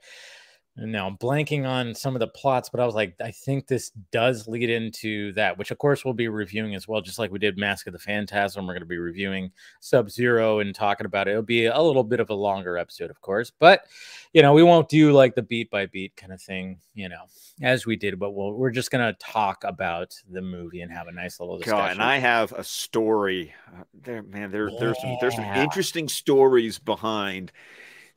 now 0.77 1.07
i'm 1.07 1.17
blanking 1.17 1.67
on 1.67 1.93
some 1.93 2.15
of 2.15 2.19
the 2.19 2.27
plots 2.27 2.69
but 2.69 2.79
i 2.79 2.85
was 2.85 2.95
like 2.95 3.13
i 3.21 3.31
think 3.31 3.67
this 3.67 3.91
does 4.11 4.47
lead 4.47 4.69
into 4.69 5.33
that 5.33 5.57
which 5.57 5.71
of 5.71 5.77
course 5.77 6.05
we'll 6.05 6.13
be 6.13 6.27
reviewing 6.27 6.75
as 6.75 6.87
well 6.87 7.01
just 7.01 7.19
like 7.19 7.31
we 7.31 7.39
did 7.39 7.57
mask 7.57 7.87
of 7.87 7.93
the 7.93 7.99
phantasm 7.99 8.65
we're 8.65 8.73
going 8.73 8.81
to 8.81 8.85
be 8.85 8.97
reviewing 8.97 9.51
sub 9.79 10.09
zero 10.09 10.59
and 10.59 10.73
talking 10.73 11.05
about 11.05 11.27
it 11.27 11.31
it'll 11.31 11.43
be 11.43 11.65
a 11.65 11.81
little 11.81 12.03
bit 12.03 12.19
of 12.19 12.29
a 12.29 12.35
longer 12.35 12.77
episode 12.77 13.09
of 13.09 13.19
course 13.21 13.51
but 13.59 13.85
you 14.33 14.41
know 14.41 14.53
we 14.53 14.63
won't 14.63 14.89
do 14.89 15.11
like 15.11 15.35
the 15.35 15.41
beat 15.41 15.69
by 15.69 15.85
beat 15.85 16.15
kind 16.15 16.31
of 16.31 16.41
thing 16.41 16.79
you 16.93 17.09
know 17.09 17.23
as 17.61 17.85
we 17.85 17.95
did 17.95 18.17
but 18.19 18.31
we'll, 18.31 18.53
we're 18.53 18.71
just 18.71 18.91
going 18.91 19.05
to 19.05 19.17
talk 19.19 19.63
about 19.63 20.15
the 20.31 20.41
movie 20.41 20.81
and 20.81 20.91
have 20.91 21.07
a 21.07 21.11
nice 21.11 21.39
little 21.39 21.57
discussion 21.57 21.77
God, 21.77 21.91
and 21.91 22.01
I 22.01 22.17
have 22.17 22.51
a 22.53 22.63
story 22.63 23.53
uh, 23.67 23.83
there, 23.93 24.23
man. 24.23 24.51
There, 24.51 24.69
there's 24.79 24.99
some, 25.01 25.17
there's 25.19 25.35
some 25.35 25.45
interesting 25.45 26.07
stories 26.07 26.79
behind 26.79 27.51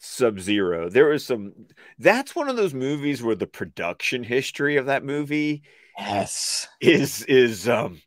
Sub 0.04 0.40
Zero. 0.40 0.88
There 0.90 1.12
is 1.12 1.24
some. 1.24 1.52
That's 1.98 2.34
one 2.34 2.48
of 2.48 2.56
those 2.56 2.74
movies 2.74 3.22
where 3.22 3.36
the 3.36 3.46
production 3.46 4.24
history 4.24 4.76
of 4.76 4.86
that 4.86 5.04
movie 5.04 5.62
yes 5.98 6.66
is 6.80 7.22
is 7.24 7.68
um 7.68 8.00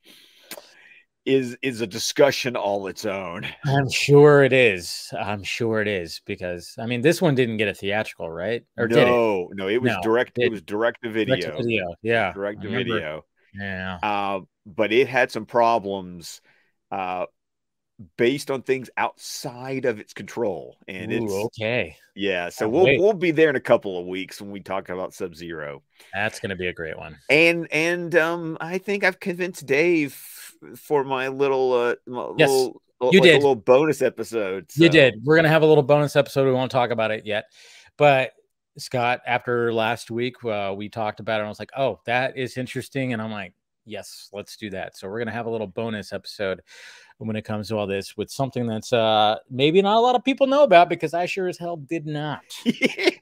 is 1.26 1.58
is 1.62 1.82
a 1.82 1.88
discussion 1.88 2.56
all 2.56 2.88
its 2.88 3.06
own. 3.06 3.46
I'm 3.66 3.90
sure 3.90 4.44
it 4.44 4.54
is. 4.54 5.10
I'm 5.18 5.42
sure 5.44 5.82
it 5.82 5.88
is 5.88 6.22
because 6.26 6.76
I 6.78 6.86
mean 6.86 7.02
this 7.02 7.22
one 7.22 7.34
didn't 7.34 7.58
get 7.58 7.68
a 7.68 7.74
theatrical, 7.74 8.30
right? 8.30 8.64
Or 8.78 8.88
did 8.88 9.00
it? 9.00 9.06
no, 9.06 9.50
no, 9.54 9.68
it 9.68 9.82
was 9.82 9.94
No, 9.94 10.02
direct. 10.04 10.38
It 10.38 10.46
it- 10.46 10.52
was 10.52 10.62
direct 10.62 11.02
to 11.04 11.10
Direct 11.10 11.24
to 11.24 11.36
video. 11.52 11.58
video. 11.58 11.96
Yeah. 12.04 12.34
Direct 12.34 12.62
to 12.62 12.70
video. 12.70 13.26
Yeah. 13.54 14.00
Uh, 14.04 14.42
but 14.66 14.92
it 14.92 15.08
had 15.08 15.32
some 15.32 15.46
problems 15.46 16.42
uh, 16.92 17.26
based 18.18 18.52
on 18.52 18.62
things 18.62 18.90
outside 18.98 19.86
of 19.86 20.00
its 20.00 20.14
control, 20.14 20.78
and 20.88 21.12
it's 21.14 21.32
okay. 21.32 21.96
yeah. 22.16 22.50
So 22.50 22.68
we'll 22.68 22.86
wait. 22.86 23.00
we'll 23.00 23.14
be 23.14 23.32
there 23.32 23.50
in 23.50 23.56
a 23.56 23.62
couple 23.62 24.00
of 24.00 24.06
weeks 24.06 24.42
when 24.42 24.52
we 24.52 24.60
talk 24.60 24.90
about 24.90 25.14
Sub 25.14 25.36
Zero, 25.36 25.82
That's 26.14 26.40
gonna 26.40 26.56
be 26.56 26.68
a 26.68 26.74
great 26.74 26.98
one. 26.98 27.18
and 27.30 27.68
and 27.72 28.16
um, 28.16 28.58
I 28.60 28.78
think 28.78 29.04
I've 29.04 29.20
convinced 29.20 29.66
Dave 29.66 30.14
for 30.78 31.04
my 31.04 31.28
little 31.30 31.74
uh 31.74 31.96
my 32.08 32.32
Yes, 32.38 32.50
little, 32.50 32.82
you 33.12 33.20
like 33.20 33.24
did. 33.24 33.34
a 33.36 33.38
little 33.38 33.56
bonus 33.56 34.02
episode. 34.02 34.70
You 34.76 34.90
did. 34.90 35.16
We're 35.24 35.36
gonna 35.38 35.50
have 35.50 35.62
a 35.64 35.68
little 35.68 35.84
bonus 35.84 36.16
episode. 36.16 36.46
We 36.46 36.54
won't 36.54 36.72
talk 36.72 36.92
about 36.92 37.12
it 37.12 37.26
yet, 37.26 37.46
but 37.98 38.32
Scott, 38.78 39.22
after 39.26 39.72
last 39.72 40.12
week, 40.12 40.44
uh, 40.44 40.74
we 40.76 40.90
talked 40.90 41.22
about 41.22 41.36
it. 41.36 41.40
And 41.40 41.46
I 41.46 41.50
was 41.50 41.60
like, 41.60 41.72
"Oh, 41.78 42.02
that 42.08 42.38
is 42.38 42.58
interesting," 42.58 43.14
and 43.14 43.22
I'm 43.22 43.32
like, 43.32 43.54
"Yes, 43.86 44.30
let's 44.34 44.58
do 44.58 44.70
that." 44.72 44.98
So 44.98 45.08
we're 45.08 45.20
gonna 45.20 45.32
have 45.32 45.46
a 45.46 45.50
little 45.50 45.68
bonus 45.68 46.12
episode 46.12 46.62
when 47.18 47.36
it 47.36 47.44
comes 47.44 47.70
to 47.70 47.78
all 47.78 47.88
this 47.88 48.18
with 48.18 48.30
something 48.30 48.68
that's 48.68 48.92
uh 48.94 49.38
maybe 49.50 49.82
not 49.82 49.98
a 49.98 50.00
lot 50.02 50.16
of 50.16 50.24
people 50.24 50.48
know 50.48 50.64
about 50.64 50.90
because 50.90 51.14
I 51.14 51.26
sure 51.26 51.48
as 51.48 51.58
hell 51.58 51.78
did 51.78 52.06
not. 52.06 52.42
Deep 52.64 53.22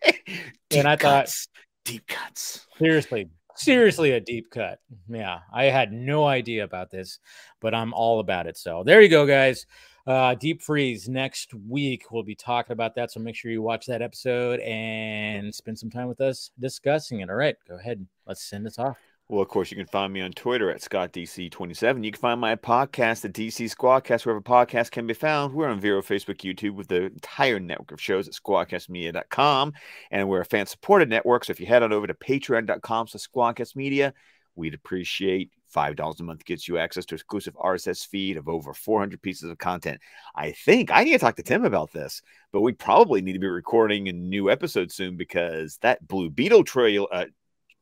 And 0.71 0.87
I 0.87 0.95
thought- 0.95 1.25
cuts. 1.25 1.47
deep 1.85 2.07
cuts. 2.07 2.65
seriously 2.77 3.29
seriously 3.55 4.11
a 4.11 4.19
deep 4.19 4.49
cut. 4.49 4.79
Yeah 5.07 5.39
i 5.53 5.65
had 5.65 5.91
no 5.93 6.25
idea 6.25 6.63
about 6.63 6.89
this 6.89 7.19
but 7.61 7.75
i'm 7.75 7.93
all 7.93 8.19
about 8.19 8.47
it. 8.47 8.57
So 8.57 8.83
there 8.83 9.01
you 9.01 9.09
go 9.09 9.27
guys. 9.27 9.67
Uh 10.07 10.33
deep 10.35 10.61
freeze 10.63 11.07
next 11.07 11.53
week 11.53 12.11
we'll 12.11 12.23
be 12.23 12.35
talking 12.35 12.73
about 12.73 12.95
that. 12.95 13.11
So 13.11 13.19
make 13.19 13.35
sure 13.35 13.51
you 13.51 13.61
watch 13.61 13.85
that 13.85 14.01
episode 14.01 14.59
and 14.61 15.53
spend 15.53 15.77
some 15.77 15.91
time 15.91 16.07
with 16.07 16.19
us 16.19 16.49
discussing 16.59 17.19
it. 17.19 17.29
All 17.29 17.35
right 17.35 17.55
go 17.67 17.75
ahead. 17.75 18.05
Let's 18.25 18.43
send 18.43 18.65
this 18.65 18.79
off 18.79 18.97
Well, 19.29 19.41
of 19.41 19.47
course, 19.47 19.71
you 19.71 19.77
can 19.77 19.87
find 19.87 20.11
me 20.11 20.21
on 20.21 20.31
Twitter 20.31 20.69
at 20.69 20.81
ScottDC27. 20.81 22.03
You 22.03 22.11
can 22.11 22.19
find 22.19 22.41
my 22.41 22.55
podcast 22.55 23.21
the 23.21 23.29
DC 23.29 23.73
Squadcast, 23.73 24.25
wherever 24.25 24.41
podcasts 24.41 24.91
can 24.91 25.07
be 25.07 25.13
found. 25.13 25.53
We're 25.53 25.69
on 25.69 25.79
Vero, 25.79 26.01
Facebook, 26.01 26.41
YouTube, 26.41 26.75
with 26.75 26.89
the 26.89 27.03
entire 27.03 27.59
network 27.59 27.93
of 27.93 28.01
shows 28.01 28.27
at 28.27 28.33
squadcastmedia.com. 28.33 29.73
And 30.11 30.27
we're 30.27 30.41
a 30.41 30.45
fan 30.45 30.65
supported 30.65 31.09
network. 31.09 31.45
So 31.45 31.51
if 31.51 31.59
you 31.59 31.65
head 31.65 31.83
on 31.83 31.93
over 31.93 32.05
to 32.05 32.13
patreon.com 32.13 33.07
slash 33.07 33.25
squadcastmedia, 33.27 34.11
we'd 34.55 34.73
appreciate 34.73 35.51
$5 35.73 36.19
a 36.19 36.23
month 36.23 36.45
gets 36.45 36.67
you 36.67 36.77
access 36.77 37.05
to 37.05 37.15
exclusive 37.15 37.55
RSS 37.55 38.05
feed 38.05 38.37
of 38.37 38.47
over 38.47 38.73
400 38.73 39.21
pieces 39.21 39.49
of 39.49 39.57
content. 39.57 39.99
I 40.35 40.51
think 40.51 40.91
I 40.91 41.03
need 41.03 41.13
to 41.13 41.19
talk 41.19 41.35
to 41.37 41.43
Tim 41.43 41.65
about 41.65 41.91
this, 41.91 42.21
but 42.51 42.61
we 42.61 42.73
probably 42.73 43.21
need 43.21 43.33
to 43.33 43.39
be 43.39 43.47
recording 43.47 44.09
a 44.09 44.13
new 44.13 44.51
episode 44.51 44.91
soon 44.91 45.17
because 45.17 45.77
that 45.77 46.07
Blue 46.07 46.29
Beetle 46.29 46.65
trail 46.65 47.07
uh, 47.11 47.25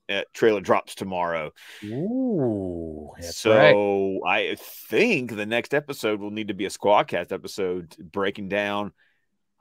uh, 0.10 0.22
trailer 0.34 0.62
drops 0.62 0.96
tomorrow. 0.96 1.52
Ooh, 1.84 3.12
so 3.22 4.20
right. 4.24 4.52
I 4.52 4.56
think 4.56 5.36
the 5.36 5.46
next 5.46 5.74
episode 5.74 6.20
will 6.20 6.32
need 6.32 6.50
to 6.50 6.54
be 6.54 6.66
a 6.66 6.70
Squadcast 6.70 7.32
episode 7.32 7.96
breaking 8.12 8.50
down. 8.50 8.92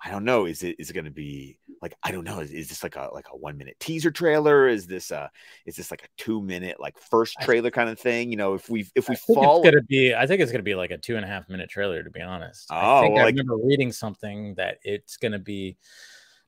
I 0.03 0.11
don't 0.11 0.25
know. 0.25 0.47
Is 0.47 0.63
it 0.63 0.77
is 0.79 0.89
it 0.89 0.95
going 0.95 1.05
to 1.05 1.11
be 1.11 1.59
like 1.83 1.95
I 2.03 2.11
don't 2.11 2.25
know. 2.25 2.41
Is, 2.41 2.51
is 2.53 2.69
this 2.71 2.83
like 2.83 2.97
a 2.97 3.11
like 3.13 3.27
a 3.31 3.37
one 3.37 3.59
minute 3.59 3.77
teaser 3.79 4.11
trailer? 4.11 4.67
Is 4.67 4.87
this 4.87 5.11
a 5.11 5.31
is 5.67 5.77
this 5.77 5.91
like 5.91 6.03
a 6.05 6.09
two 6.17 6.41
minute 6.41 6.81
like 6.81 6.99
first 6.99 7.37
trailer 7.43 7.71
kind 7.71 7.91
of 7.91 8.01
thing? 8.01 8.31
You 8.31 8.39
know, 8.39 8.55
if 8.55 8.71
we 8.71 8.87
if 8.95 9.11
we 9.11 9.15
I 9.15 9.19
think 9.19 9.39
fall 9.39 9.61
it's 9.61 9.71
gonna 9.71 9.83
be. 9.83 10.15
I 10.15 10.27
think 10.27 10.41
it's 10.41 10.51
gonna 10.53 10.63
be 10.63 10.75
like 10.75 10.91
a 10.91 10.97
two 10.97 11.17
and 11.17 11.25
a 11.25 11.29
half 11.29 11.51
minute 11.51 11.69
trailer. 11.69 12.03
To 12.03 12.11
be 12.11 12.23
honest, 12.23 12.73
I 12.73 12.81
Oh, 12.81 13.03
think 13.03 13.19
I 13.19 13.25
like- 13.25 13.33
remember 13.35 13.59
reading 13.63 13.93
something 13.93 14.55
that 14.55 14.79
it's 14.85 15.19
gonna 15.19 15.39
be 15.39 15.77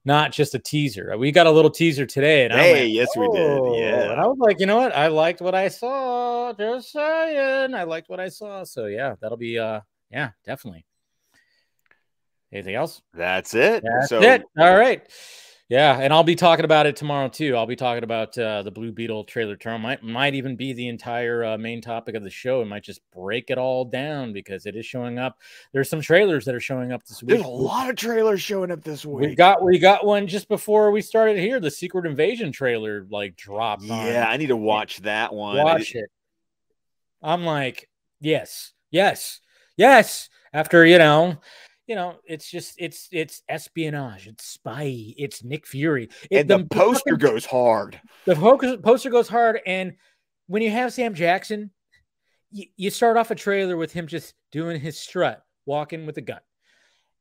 not 0.04 0.32
just 0.32 0.54
a 0.54 0.58
teaser. 0.58 1.16
We 1.16 1.30
got 1.32 1.46
a 1.46 1.50
little 1.50 1.70
teaser 1.70 2.06
today, 2.06 2.44
and 2.44 2.52
Hey, 2.52 2.84
like, 2.84 2.92
yes, 2.92 3.16
we 3.16 3.28
did. 3.28 3.60
"Oh," 3.60 3.76
Yeah. 3.78 4.12
and 4.12 4.20
I 4.20 4.26
was 4.26 4.38
like, 4.38 4.58
you 4.60 4.66
know 4.66 4.76
what? 4.78 4.94
I 4.94 5.06
liked 5.08 5.40
what 5.40 5.54
I 5.54 5.68
saw. 5.68 6.52
Just 6.52 6.92
saying, 6.92 7.74
I 7.74 7.84
liked 7.84 8.08
what 8.08 8.20
I 8.20 8.28
saw. 8.28 8.64
So 8.64 8.86
yeah, 8.86 9.14
that'll 9.20 9.38
be. 9.38 9.58
Uh, 9.58 9.80
yeah, 10.10 10.30
definitely. 10.44 10.84
Anything 12.52 12.74
else? 12.74 13.00
that's 13.14 13.54
it. 13.54 13.82
That's 13.82 14.08
so 14.10 14.22
it. 14.22 14.42
All 14.58 14.76
right. 14.76 15.02
Yeah, 15.68 15.98
and 15.98 16.12
I'll 16.12 16.22
be 16.22 16.34
talking 16.34 16.66
about 16.66 16.84
it 16.84 16.96
tomorrow 16.96 17.28
too. 17.28 17.56
I'll 17.56 17.66
be 17.66 17.76
talking 17.76 18.04
about 18.04 18.36
uh, 18.36 18.62
the 18.62 18.70
Blue 18.70 18.92
Beetle 18.92 19.24
trailer 19.24 19.56
tomorrow. 19.56 19.78
Might 19.78 20.02
might 20.02 20.34
even 20.34 20.54
be 20.54 20.74
the 20.74 20.88
entire 20.88 21.44
uh, 21.44 21.56
main 21.56 21.80
topic 21.80 22.14
of 22.14 22.22
the 22.22 22.30
show. 22.30 22.60
It 22.60 22.66
might 22.66 22.82
just 22.82 23.00
break 23.10 23.48
it 23.48 23.56
all 23.56 23.86
down 23.86 24.34
because 24.34 24.66
it 24.66 24.76
is 24.76 24.84
showing 24.84 25.18
up. 25.18 25.38
There's 25.72 25.88
some 25.88 26.02
trailers 26.02 26.44
that 26.44 26.54
are 26.54 26.60
showing 26.60 26.92
up 26.92 27.04
this 27.04 27.22
week. 27.22 27.30
there's 27.30 27.46
a 27.46 27.48
lot 27.48 27.88
of 27.88 27.96
trailers 27.96 28.42
showing 28.42 28.70
up 28.70 28.84
this 28.84 29.06
week. 29.06 29.30
We 29.30 29.34
got 29.34 29.64
we 29.64 29.78
got 29.78 30.04
one 30.04 30.26
just 30.26 30.46
before 30.46 30.90
we 30.90 31.00
started 31.00 31.38
here. 31.38 31.58
The 31.58 31.70
Secret 31.70 32.04
Invasion 32.04 32.52
trailer 32.52 33.06
like 33.10 33.36
dropped. 33.36 33.88
on 33.88 34.06
yeah, 34.06 34.26
I 34.28 34.36
need 34.36 34.48
to 34.48 34.56
watch 34.56 34.98
that 35.02 35.32
one. 35.32 35.56
Watch 35.56 35.94
it. 35.94 36.10
I'm 37.22 37.44
like, 37.44 37.88
yes, 38.20 38.72
yes, 38.90 39.40
yes. 39.78 40.28
After 40.52 40.84
you 40.84 40.98
know, 40.98 41.38
you 41.92 41.96
know, 41.96 42.14
it's 42.24 42.50
just 42.50 42.76
it's 42.78 43.06
it's 43.12 43.42
espionage, 43.50 44.26
it's 44.26 44.46
spy, 44.46 45.12
it's 45.18 45.44
Nick 45.44 45.66
Fury. 45.66 46.08
It, 46.30 46.40
and 46.40 46.48
the, 46.48 46.64
poster 46.74 47.10
fucking- 47.10 47.18
goes 47.18 47.44
hard. 47.44 48.00
the 48.24 48.34
focus, 48.34 48.78
poster 48.82 49.10
goes 49.10 49.28
hard, 49.28 49.60
and 49.66 49.92
when 50.46 50.62
you 50.62 50.70
have 50.70 50.94
Sam 50.94 51.12
Jackson, 51.12 51.70
you, 52.50 52.64
you 52.78 52.88
start 52.88 53.18
off 53.18 53.30
a 53.30 53.34
trailer 53.34 53.76
with 53.76 53.92
him 53.92 54.06
just 54.06 54.32
doing 54.52 54.80
his 54.80 54.98
strut, 54.98 55.42
walking 55.66 56.06
with 56.06 56.16
a 56.16 56.22
gun, 56.22 56.40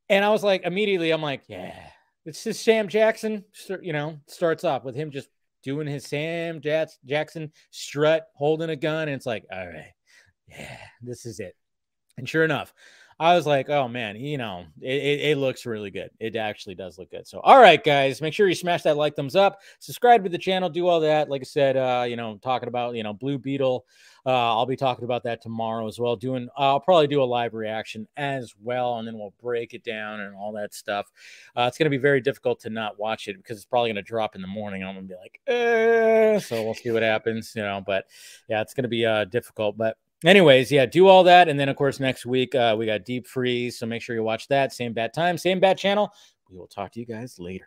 and 0.08 0.24
I 0.24 0.30
was 0.30 0.42
like, 0.42 0.62
immediately, 0.64 1.10
I'm 1.10 1.20
like, 1.20 1.42
yeah, 1.48 1.78
it's 2.24 2.42
just 2.42 2.64
Sam 2.64 2.88
Jackson. 2.88 3.44
You 3.82 3.92
know, 3.92 4.20
starts 4.26 4.64
off 4.64 4.84
with 4.84 4.94
him 4.94 5.10
just 5.10 5.28
doing 5.62 5.86
his 5.86 6.06
Sam 6.06 6.62
Jackson 6.62 7.52
strut, 7.70 8.26
holding 8.36 8.70
a 8.70 8.76
gun, 8.76 9.08
and 9.08 9.16
it's 9.16 9.26
like, 9.26 9.44
all 9.52 9.66
right, 9.66 9.92
yeah, 10.48 10.78
this 11.02 11.26
is 11.26 11.40
it. 11.40 11.54
And 12.16 12.26
sure 12.26 12.44
enough, 12.44 12.72
I 13.22 13.36
was 13.36 13.46
like, 13.46 13.68
oh 13.70 13.86
man, 13.86 14.16
you 14.16 14.36
know, 14.36 14.64
it, 14.80 15.00
it, 15.00 15.20
it 15.20 15.38
looks 15.38 15.64
really 15.64 15.92
good. 15.92 16.10
It 16.18 16.34
actually 16.34 16.74
does 16.74 16.98
look 16.98 17.12
good. 17.12 17.24
So, 17.28 17.38
all 17.38 17.60
right, 17.60 17.82
guys, 17.82 18.20
make 18.20 18.34
sure 18.34 18.48
you 18.48 18.54
smash 18.56 18.82
that 18.82 18.96
like, 18.96 19.14
thumbs 19.14 19.36
up, 19.36 19.60
subscribe 19.78 20.24
to 20.24 20.28
the 20.28 20.38
channel, 20.38 20.68
do 20.68 20.88
all 20.88 20.98
that. 20.98 21.30
Like 21.30 21.42
I 21.42 21.44
said, 21.44 21.76
uh, 21.76 22.04
you 22.08 22.16
know, 22.16 22.40
talking 22.42 22.66
about, 22.66 22.96
you 22.96 23.04
know, 23.04 23.12
Blue 23.12 23.38
Beetle. 23.38 23.86
Uh, 24.26 24.30
I'll 24.30 24.66
be 24.66 24.76
talking 24.76 25.04
about 25.04 25.22
that 25.24 25.40
tomorrow 25.40 25.86
as 25.86 26.00
well. 26.00 26.16
Doing, 26.16 26.48
I'll 26.56 26.80
probably 26.80 27.06
do 27.06 27.22
a 27.22 27.24
live 27.24 27.54
reaction 27.54 28.08
as 28.16 28.54
well, 28.60 28.98
and 28.98 29.06
then 29.06 29.16
we'll 29.16 29.34
break 29.40 29.72
it 29.72 29.84
down 29.84 30.20
and 30.20 30.34
all 30.34 30.52
that 30.52 30.74
stuff. 30.74 31.06
Uh, 31.56 31.62
it's 31.62 31.78
going 31.78 31.86
to 31.86 31.90
be 31.90 31.98
very 31.98 32.20
difficult 32.20 32.58
to 32.60 32.70
not 32.70 32.98
watch 32.98 33.28
it 33.28 33.36
because 33.36 33.56
it's 33.56 33.66
probably 33.66 33.90
going 33.90 33.96
to 33.96 34.02
drop 34.02 34.34
in 34.34 34.42
the 34.42 34.48
morning. 34.48 34.82
I'm 34.82 34.94
going 34.94 35.08
to 35.08 35.14
be 35.14 35.20
like, 35.20 35.40
eh. 35.46 36.40
so 36.40 36.62
we'll 36.62 36.74
see 36.74 36.90
what 36.90 37.02
happens, 37.02 37.52
you 37.54 37.62
know. 37.62 37.82
But 37.84 38.06
yeah, 38.48 38.62
it's 38.62 38.74
going 38.74 38.82
to 38.82 38.88
be 38.88 39.06
uh, 39.06 39.24
difficult. 39.26 39.76
But 39.76 39.96
anyways, 40.24 40.70
yeah, 40.70 40.86
do 40.86 41.08
all 41.08 41.24
that. 41.24 41.48
And 41.48 41.58
then, 41.58 41.68
of 41.68 41.76
course, 41.76 42.00
next 42.00 42.26
week 42.26 42.54
uh, 42.54 42.76
we 42.78 42.86
got 42.86 43.04
Deep 43.04 43.26
Freeze. 43.26 43.78
So 43.78 43.86
make 43.86 44.02
sure 44.02 44.14
you 44.14 44.22
watch 44.22 44.48
that. 44.48 44.72
Same 44.72 44.92
bad 44.92 45.12
time, 45.12 45.38
same 45.38 45.60
bad 45.60 45.78
channel. 45.78 46.12
We 46.50 46.56
will 46.56 46.66
talk 46.66 46.92
to 46.92 47.00
you 47.00 47.06
guys 47.06 47.38
later. 47.38 47.66